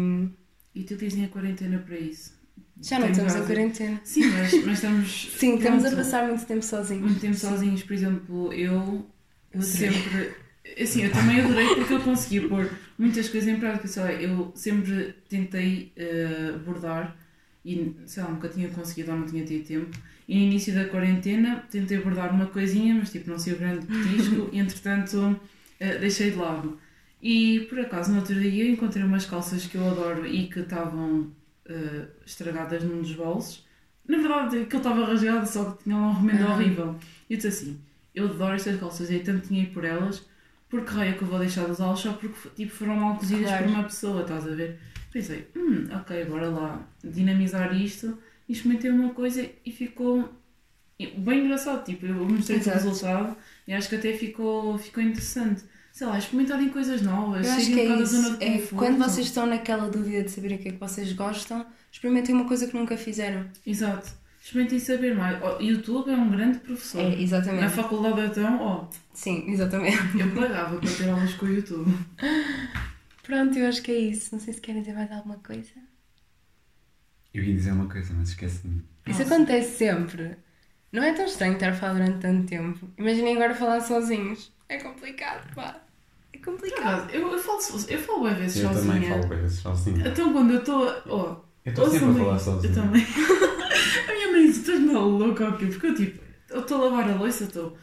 E 0.73 0.79
utilizem 0.81 1.25
a 1.25 1.29
quarentena 1.29 1.77
para 1.79 1.97
isso. 1.97 2.36
Já 2.81 2.99
não 2.99 3.09
estamos 3.09 3.35
em 3.35 3.45
quarentena. 3.45 4.01
Sim, 4.03 4.25
mas, 4.31 4.63
mas 4.65 4.73
estamos. 4.75 5.31
Sim, 5.37 5.55
estamos 5.57 5.85
a 5.85 5.91
passar 5.95 6.27
muito 6.27 6.45
tempo 6.45 6.63
sozinhos. 6.63 7.03
Muito 7.03 7.19
tempo 7.19 7.35
sozinhos, 7.35 7.83
por 7.83 7.93
exemplo, 7.93 8.53
eu 8.53 9.09
Eu 9.51 9.61
sempre. 9.61 10.35
Assim, 10.81 11.03
eu 11.03 11.11
também 11.11 11.39
adorei 11.41 11.75
porque 11.75 11.93
eu 11.93 12.01
conseguia 12.01 12.47
pôr 12.47 12.69
muitas 12.97 13.29
coisas 13.29 13.49
em 13.49 13.59
prática. 13.59 13.87
Sei 13.87 14.03
lá, 14.03 14.13
eu 14.13 14.51
sempre 14.55 15.15
tentei 15.29 15.91
eh, 15.95 16.53
bordar 16.65 17.17
e, 17.65 17.95
sei 18.05 18.23
lá, 18.23 18.29
nunca 18.31 18.49
tinha 18.49 18.69
conseguido 18.69 19.11
ou 19.11 19.17
não 19.17 19.25
tinha 19.27 19.45
tido 19.45 19.65
tempo. 19.65 19.97
E 20.27 20.35
no 20.35 20.41
início 20.43 20.73
da 20.75 20.85
quarentena 20.89 21.65
tentei 21.71 21.99
bordar 21.99 22.33
uma 22.33 22.47
coisinha, 22.47 22.93
mas 22.95 23.11
tipo, 23.11 23.29
não 23.29 23.39
sei 23.39 23.53
o 23.53 23.57
grande 23.57 23.85
petisco 23.87 24.49
e 24.51 24.59
entretanto 24.59 25.39
eh, 25.79 25.97
deixei 25.99 26.31
de 26.31 26.37
lado. 26.37 26.79
E 27.21 27.61
por 27.69 27.79
acaso 27.79 28.11
no 28.11 28.19
outro 28.19 28.39
dia 28.39 28.69
encontrei 28.69 29.03
umas 29.03 29.25
calças 29.25 29.65
que 29.65 29.75
eu 29.77 29.87
adoro 29.89 30.25
e 30.27 30.47
que 30.49 30.59
estavam 30.59 31.31
eh, 31.67 32.05
estragadas 32.25 32.83
num 32.83 33.01
dos 33.01 33.13
bolsos. 33.13 33.65
Na 34.07 34.17
verdade, 34.17 34.57
aquilo 34.61 34.77
estava 34.81 35.05
rasgado, 35.05 35.47
só 35.47 35.71
que 35.71 35.83
tinha 35.83 35.97
lá 35.97 36.07
um 36.09 36.13
remendo 36.13 36.45
Ah. 36.47 36.53
horrível. 36.53 36.95
E 37.29 37.33
eu 37.33 37.37
disse 37.37 37.47
assim: 37.47 37.81
eu 38.15 38.25
adoro 38.25 38.55
estas 38.55 38.79
calças, 38.79 39.09
dei 39.09 39.19
tanto 39.19 39.47
dinheiro 39.47 39.71
por 39.71 39.83
elas, 39.83 40.25
porque 40.69 40.91
raio 40.91 41.11
é 41.11 41.13
que 41.17 41.21
eu 41.23 41.27
vou 41.27 41.39
deixar 41.39 41.65
de 41.65 41.71
usá-las 41.71 41.99
só 41.99 42.13
porque 42.13 42.49
tipo, 42.55 42.71
foram 42.71 42.95
mal 42.95 43.15
cozidas 43.17 43.45
Claro. 43.49 43.63
por 43.65 43.73
uma 43.73 43.83
pessoa, 43.83 44.21
estás 44.21 44.47
a 44.47 44.51
ver? 44.55 44.79
Pensei, 45.11 45.47
hum, 45.55 45.87
ok, 45.93 46.25
bora 46.25 46.49
lá 46.49 46.87
dinamizar 47.03 47.75
isto. 47.75 48.17
E 48.47 48.53
experimentei 48.53 48.89
uma 48.91 49.13
coisa 49.13 49.49
e 49.65 49.71
ficou 49.71 50.29
bem 51.17 51.43
engraçado. 51.45 51.83
Tipo, 51.83 52.05
eu 52.05 52.15
mostrei 52.15 52.59
o 52.59 52.63
resultado 52.63 53.35
e 53.67 53.73
acho 53.73 53.89
que 53.89 53.95
até 53.95 54.13
ficou, 54.13 54.77
ficou 54.77 55.03
interessante. 55.03 55.63
Sei 55.97 56.05
lá, 56.05 56.15
experimentarem 56.19 56.69
coisas 56.69 57.01
novas, 57.01 57.47
Eu 57.47 57.53
acho 57.53 57.73
que 57.73 57.79
é 57.79 57.85
isso. 57.85 58.37
É, 58.39 58.59
quando 58.67 58.99
vocês 58.99 59.25
estão 59.25 59.47
naquela 59.47 59.89
dúvida 59.89 60.21
de 60.21 60.29
saber 60.29 60.53
o 60.53 60.57
que 60.59 60.69
é 60.69 60.71
que 60.73 60.77
vocês 60.77 61.11
gostam, 61.13 61.65
experimentem 61.91 62.35
uma 62.35 62.47
coisa 62.47 62.67
que 62.67 62.77
nunca 62.77 62.95
fizeram. 62.95 63.49
Exato. 63.65 64.11
Experimentem 64.39 64.77
saber 64.77 65.15
mais. 65.15 65.41
O 65.41 65.59
YouTube 65.59 66.11
é 66.11 66.15
um 66.15 66.29
grande 66.29 66.59
professor. 66.59 67.01
É, 67.01 67.09
Na 67.09 67.15
exatamente. 67.15 67.73
faculdade 67.73 68.21
então, 68.21 68.61
ó, 68.61 68.87
Sim, 69.11 69.49
exatamente. 69.49 69.97
eu 70.19 70.35
pagava 70.35 70.77
para 70.79 70.87
ter 70.87 71.09
aulas 71.09 71.33
com 71.33 71.47
o 71.47 71.49
YouTube. 71.51 71.91
Pronto, 73.23 73.57
eu 73.57 73.67
acho 73.67 73.81
que 73.81 73.91
é 73.91 73.97
isso. 73.97 74.35
Não 74.35 74.39
sei 74.39 74.53
se 74.53 74.61
querem 74.61 74.81
dizer 74.81 74.93
mais 74.93 75.11
alguma 75.11 75.37
coisa. 75.37 75.71
Eu 77.33 77.43
ia 77.43 77.55
dizer 77.55 77.71
uma 77.71 77.89
coisa, 77.89 78.13
mas 78.13 78.29
esqueci-me. 78.29 78.83
Isso 79.07 79.21
Nossa. 79.23 79.33
acontece 79.33 79.77
sempre. 79.77 80.37
Não 80.91 81.01
é 81.01 81.11
tão 81.13 81.25
estranho 81.25 81.53
estar 81.53 81.69
a 81.69 81.73
falar 81.73 81.93
durante 81.93 82.19
tanto 82.19 82.45
tempo. 82.45 82.87
Imaginem 82.99 83.35
agora 83.35 83.55
falar 83.55 83.81
sozinhos. 83.81 84.55
É 84.69 84.77
complicado, 84.77 85.55
pá. 85.55 85.86
É 86.41 86.45
complicado. 86.45 87.09
eu, 87.13 87.31
eu 87.31 87.39
falo, 87.39 87.59
eu 87.87 87.99
falo 87.99 88.23
bem 88.25 88.33
vezes 88.35 88.61
Eu 88.63 88.69
sozinha. 88.73 88.93
também 88.93 89.09
falo 89.09 89.27
vezes 89.27 89.59
sozinho. 89.59 90.07
Então 90.07 90.33
quando 90.33 90.51
eu 90.53 90.59
estou. 90.59 90.85
Oh, 91.07 91.35
Eu 91.65 91.69
estou 91.69 91.89
sempre 91.89 92.09
a 92.09 92.13
falar 92.13 92.35
isto. 92.37 92.45
sozinho. 92.45 92.71
Eu 92.73 92.75
também. 92.83 93.05
a 94.09 94.13
minha 94.13 94.31
mãe 94.31 94.45
diz: 94.47 94.57
estás 94.57 94.79
maluca 94.81 95.45
ou 95.45 95.53
quê? 95.53 95.65
Porque 95.67 95.87
eu 95.87 95.95
tipo, 95.95 96.19
eu 96.49 96.59
estou 96.61 96.77
a 96.81 96.89
lavar 96.89 97.09
a 97.11 97.15
louça, 97.15 97.43
estou 97.45 97.77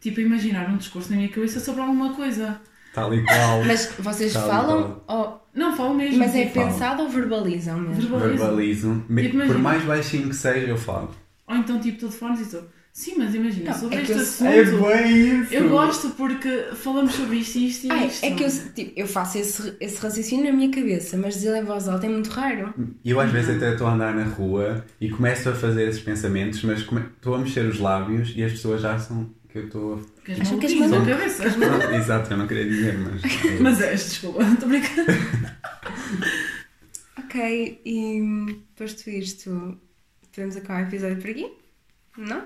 tipo 0.00 0.20
a 0.20 0.22
imaginar 0.22 0.68
um 0.68 0.76
discurso 0.76 1.10
na 1.10 1.16
minha 1.16 1.28
cabeça 1.28 1.60
sobre 1.60 1.80
alguma 1.82 2.12
coisa. 2.14 2.60
Tal 2.94 3.14
e 3.14 3.24
qual. 3.24 3.64
Mas 3.64 3.92
vocês 3.98 4.32
Tá 4.32 4.40
falam, 4.42 5.00
ou- 5.06 5.40
Não 5.54 5.76
falo 5.76 5.94
mesmo. 5.94 6.18
mas 6.18 6.34
é 6.34 6.42
tipo, 6.46 6.54
falo. 6.54 6.66
pensado 6.72 7.02
ou 7.04 7.08
verbalizam 7.08 7.78
mesmo? 7.78 8.18
Verbalizo. 8.18 9.04
Me- 9.08 9.22
Tipo, 9.30 9.46
Por 9.46 9.58
mais 9.58 9.84
baixinho 9.84 10.28
que 10.28 10.34
seja, 10.34 10.66
eu 10.66 10.76
falo. 10.76 11.10
Ou 11.46 11.54
então 11.56 11.78
tipo 11.80 11.98
telefones 12.00 12.40
e 12.40 12.42
estou. 12.42 12.64
Sim, 12.92 13.14
mas 13.18 13.34
imagina, 13.34 13.70
Não, 13.70 13.78
sobre 13.78 13.96
é 13.96 14.00
este 14.02 14.12
eu- 14.12 14.18
assunto. 14.20 14.86
bem 14.88 15.40
isso! 15.42 15.54
Eu 15.54 15.68
gosto 15.70 16.10
porque 16.10 16.48
falamos 16.74 17.14
sobre 17.14 17.36
isto 17.36 17.56
e 17.56 17.68
isto 17.68 17.86
e 17.86 17.90
Ai, 17.92 18.08
isto. 18.08 18.24
é 18.24 18.30
que 18.34 18.42
eu, 18.42 18.48
tipo, 18.74 18.92
eu 19.00 19.06
faço 19.06 19.38
esse, 19.38 19.74
esse 19.80 20.00
raciocínio 20.02 20.44
na 20.46 20.52
minha 20.52 20.70
cabeça, 20.70 21.16
mas 21.16 21.34
dizer 21.34 21.56
em 21.56 21.64
voz 21.64 21.88
alta 21.88 22.06
é 22.06 22.08
muito 22.08 22.28
raro. 22.30 22.74
E 23.04 23.10
eu 23.10 23.20
às 23.20 23.30
vezes 23.30 23.56
até 23.56 23.72
estou 23.72 23.86
a 23.86 23.94
andar 23.94 24.14
na 24.14 24.24
rua 24.24 24.84
e 25.00 25.08
começo 25.08 25.48
a 25.48 25.54
fazer 25.54 25.88
esses 25.88 26.02
pensamentos, 26.02 26.62
mas 26.62 26.80
estou 26.80 27.34
a 27.34 27.38
mexer 27.38 27.64
os 27.64 27.78
lábios 27.78 28.32
e 28.36 28.42
as 28.42 28.52
pessoas 28.52 28.84
acham 28.84 29.30
que 29.48 29.58
eu 29.58 29.64
estou 29.66 29.94
a. 29.94 30.24
Que 30.24 30.32
Acham 30.32 30.58
que 30.58 30.66
és 30.66 30.74
maluco. 30.74 31.06
cabeça. 31.06 31.56
Não, 31.56 31.94
exato, 31.94 32.32
eu 32.32 32.36
não 32.38 32.46
queria 32.48 32.68
dizer, 32.68 32.98
mas. 32.98 33.22
Mas 33.60 33.80
és, 33.80 34.00
desculpa, 34.10 34.42
estou 34.42 34.68
brincando. 34.68 35.06
Ok, 37.18 37.80
e 37.84 38.58
posto 38.76 39.08
isto, 39.08 39.78
podemos 40.32 40.56
acabar 40.56 40.84
o 40.84 40.88
episódio 40.88 41.18
por 41.18 41.30
aqui? 41.30 41.52
Não? 42.18 42.44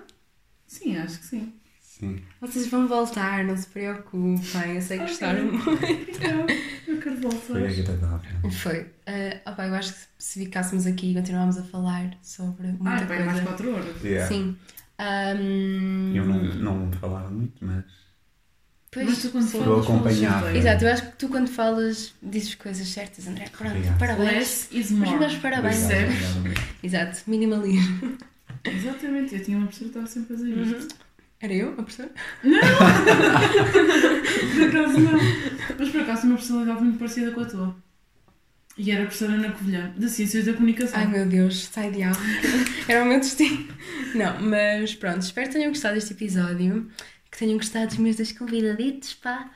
Sim, 0.78 0.96
acho 0.96 1.18
que 1.18 1.26
sim. 1.26 1.52
Sim. 1.80 2.20
Vocês 2.40 2.66
vão 2.66 2.88
voltar, 2.88 3.44
não 3.44 3.56
se 3.56 3.66
preocupem, 3.68 4.74
eu 4.74 4.82
sei 4.82 4.98
que 4.98 5.04
gostaram 5.06 5.44
muito. 5.52 5.70
Então, 5.70 6.46
eu 6.88 6.98
quero 7.00 7.16
voltar. 7.20 7.38
Foi 7.40 7.66
agradável. 7.68 8.50
Foi. 8.50 8.86
Ah, 9.06 9.50
opa, 9.52 9.66
eu 9.66 9.74
acho 9.74 9.92
que 9.94 10.00
se 10.18 10.44
ficássemos 10.44 10.86
aqui 10.86 11.12
e 11.12 11.14
continuámos 11.14 11.56
a 11.56 11.62
falar 11.62 12.10
sobre 12.20 12.66
muita 12.66 12.90
Ah, 12.90 13.04
bem, 13.04 13.18
mais 13.24 13.32
coisa. 13.40 13.42
4 13.46 13.74
horas. 13.74 14.02
Yeah. 14.02 14.26
Sim. 14.26 14.56
Ahm, 14.98 16.14
Eu 16.16 16.24
não, 16.26 16.42
não 16.42 16.92
falava 16.92 17.30
muito, 17.30 17.64
mas. 17.64 17.84
pois, 18.90 19.06
Mas 19.08 19.22
tu 19.22 19.30
quando 19.30 19.46
falas, 19.48 19.84
acompanhar. 19.84 20.56
Exato, 20.56 20.84
eu 20.84 20.92
acho 20.92 21.02
que 21.10 21.16
tu 21.16 21.28
quando 21.28 21.48
falas 21.48 22.12
dizes 22.22 22.54
coisas 22.56 22.88
certas, 22.88 23.26
André. 23.28 23.48
Pronto, 23.56 23.70
Obrigado. 23.72 23.98
parabéns. 23.98 24.32
Less 24.32 24.68
is 24.72 24.86
Os 24.90 24.98
more. 24.98 25.16
meus 25.18 25.34
parabéns. 25.36 25.84
Obrigado, 25.84 26.38
obrigado. 26.38 26.64
Exato, 26.82 27.22
minimalismo. 27.28 28.18
Exatamente, 28.64 29.34
eu 29.34 29.42
tinha 29.42 29.58
uma 29.58 29.66
pessoa 29.66 29.90
que 29.90 29.98
estava 29.98 30.06
sempre 30.06 30.34
a 30.34 30.38
fazer 30.38 30.78
isto. 30.78 30.96
Era 31.40 31.52
eu, 31.52 31.70
a 31.70 31.74
professora? 31.74 32.10
Por 34.54 34.62
acaso 34.68 34.98
não. 35.00 35.18
Mas 35.78 35.88
por 35.90 36.00
acaso 36.00 36.26
uma 36.26 36.36
personalidade 36.36 36.82
muito 36.82 36.98
parecida 36.98 37.32
com 37.32 37.40
a 37.40 37.44
tua. 37.44 37.76
E 38.76 38.90
era 38.90 39.02
professora 39.02 39.36
na 39.36 39.52
Covilhã, 39.52 39.92
de 39.96 40.08
Ciências 40.08 40.46
da 40.46 40.52
Comunicação. 40.54 40.98
Ai 40.98 41.06
meu 41.06 41.26
Deus, 41.26 41.66
sai 41.66 41.90
de. 41.92 42.00
Era 42.88 43.04
o 43.04 43.06
meu 43.06 43.20
destino. 43.20 43.68
Não, 44.14 44.40
mas 44.40 44.94
pronto, 44.94 45.20
espero 45.20 45.46
que 45.48 45.52
tenham 45.54 45.68
gostado 45.68 45.94
deste 45.94 46.12
episódio, 46.12 46.90
que 47.30 47.38
tenham 47.38 47.56
gostado 47.56 47.88
dos 47.88 47.98
meus 47.98 48.16
dois 48.16 48.32
convidaditos, 48.32 49.14
pá, 49.14 49.50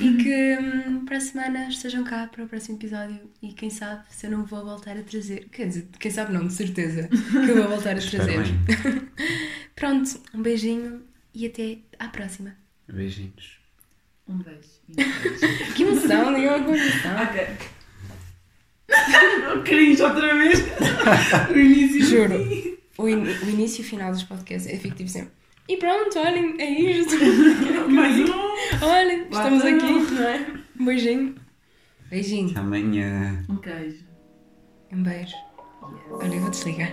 e 0.00 0.16
que 0.16 0.58
hum, 0.60 1.04
para 1.04 1.16
a 1.16 1.20
semana 1.20 1.68
estejam 1.68 2.04
cá 2.04 2.26
para 2.26 2.44
o 2.44 2.48
próximo 2.48 2.76
episódio 2.78 3.20
e 3.42 3.52
quem 3.52 3.70
sabe 3.70 4.02
se 4.10 4.26
eu 4.26 4.30
não 4.30 4.44
vou 4.44 4.64
voltar 4.64 4.96
a 4.96 5.02
trazer. 5.02 5.48
Quer 5.50 5.68
dizer, 5.68 5.88
quem 5.98 6.10
sabe 6.10 6.32
não, 6.32 6.46
de 6.46 6.52
certeza 6.52 7.08
que 7.08 7.36
eu 7.50 7.56
vou 7.56 7.68
voltar 7.68 7.96
a 7.96 8.00
trazer. 8.00 8.38
Pronto, 9.76 10.20
um 10.34 10.42
beijinho 10.42 11.02
e 11.34 11.46
até 11.46 11.78
à 11.98 12.08
próxima. 12.08 12.56
Beijinhos. 12.88 13.58
Um 14.28 14.38
beijo. 14.38 14.68
um 14.88 14.94
beijo. 14.94 15.74
Que 15.74 15.82
emoção, 15.82 16.30
nenhuma 16.30 16.56
emoção. 16.58 17.22
ok. 17.22 17.46
Eu 19.48 19.62
cringe 19.64 20.02
outra 20.02 20.34
vez. 20.36 20.60
No 21.50 21.58
início. 21.60 22.02
Juro. 22.04 22.34
O, 22.96 23.08
in- 23.08 23.22
o 23.24 23.50
início 23.50 23.82
e 23.82 23.84
o 23.84 23.88
final 23.88 24.12
dos 24.12 24.22
podcasts 24.22 24.72
é 24.72 24.76
fictivo 24.78 25.08
sempre. 25.08 25.32
E 25.66 25.76
pronto, 25.78 26.18
olhem, 26.18 26.60
é 26.60 26.70
isto. 26.70 27.14
Mais 27.90 28.20
um. 28.20 28.84
Olhem, 28.84 29.22
estamos 29.30 29.64
aqui, 29.64 30.12
não 30.12 30.22
é? 30.22 30.46
Um 30.78 30.84
beijinho. 30.84 31.34
Beijinho. 32.10 32.50
Até 32.50 32.60
amanhã. 32.60 33.44
Um 33.48 33.56
queijo. 33.56 34.04
Um 34.92 35.02
beijo. 35.02 35.34
Yes. 35.34 35.34
Olha, 36.10 36.34
eu 36.34 36.40
vou 36.40 36.50
desligar. 36.50 36.92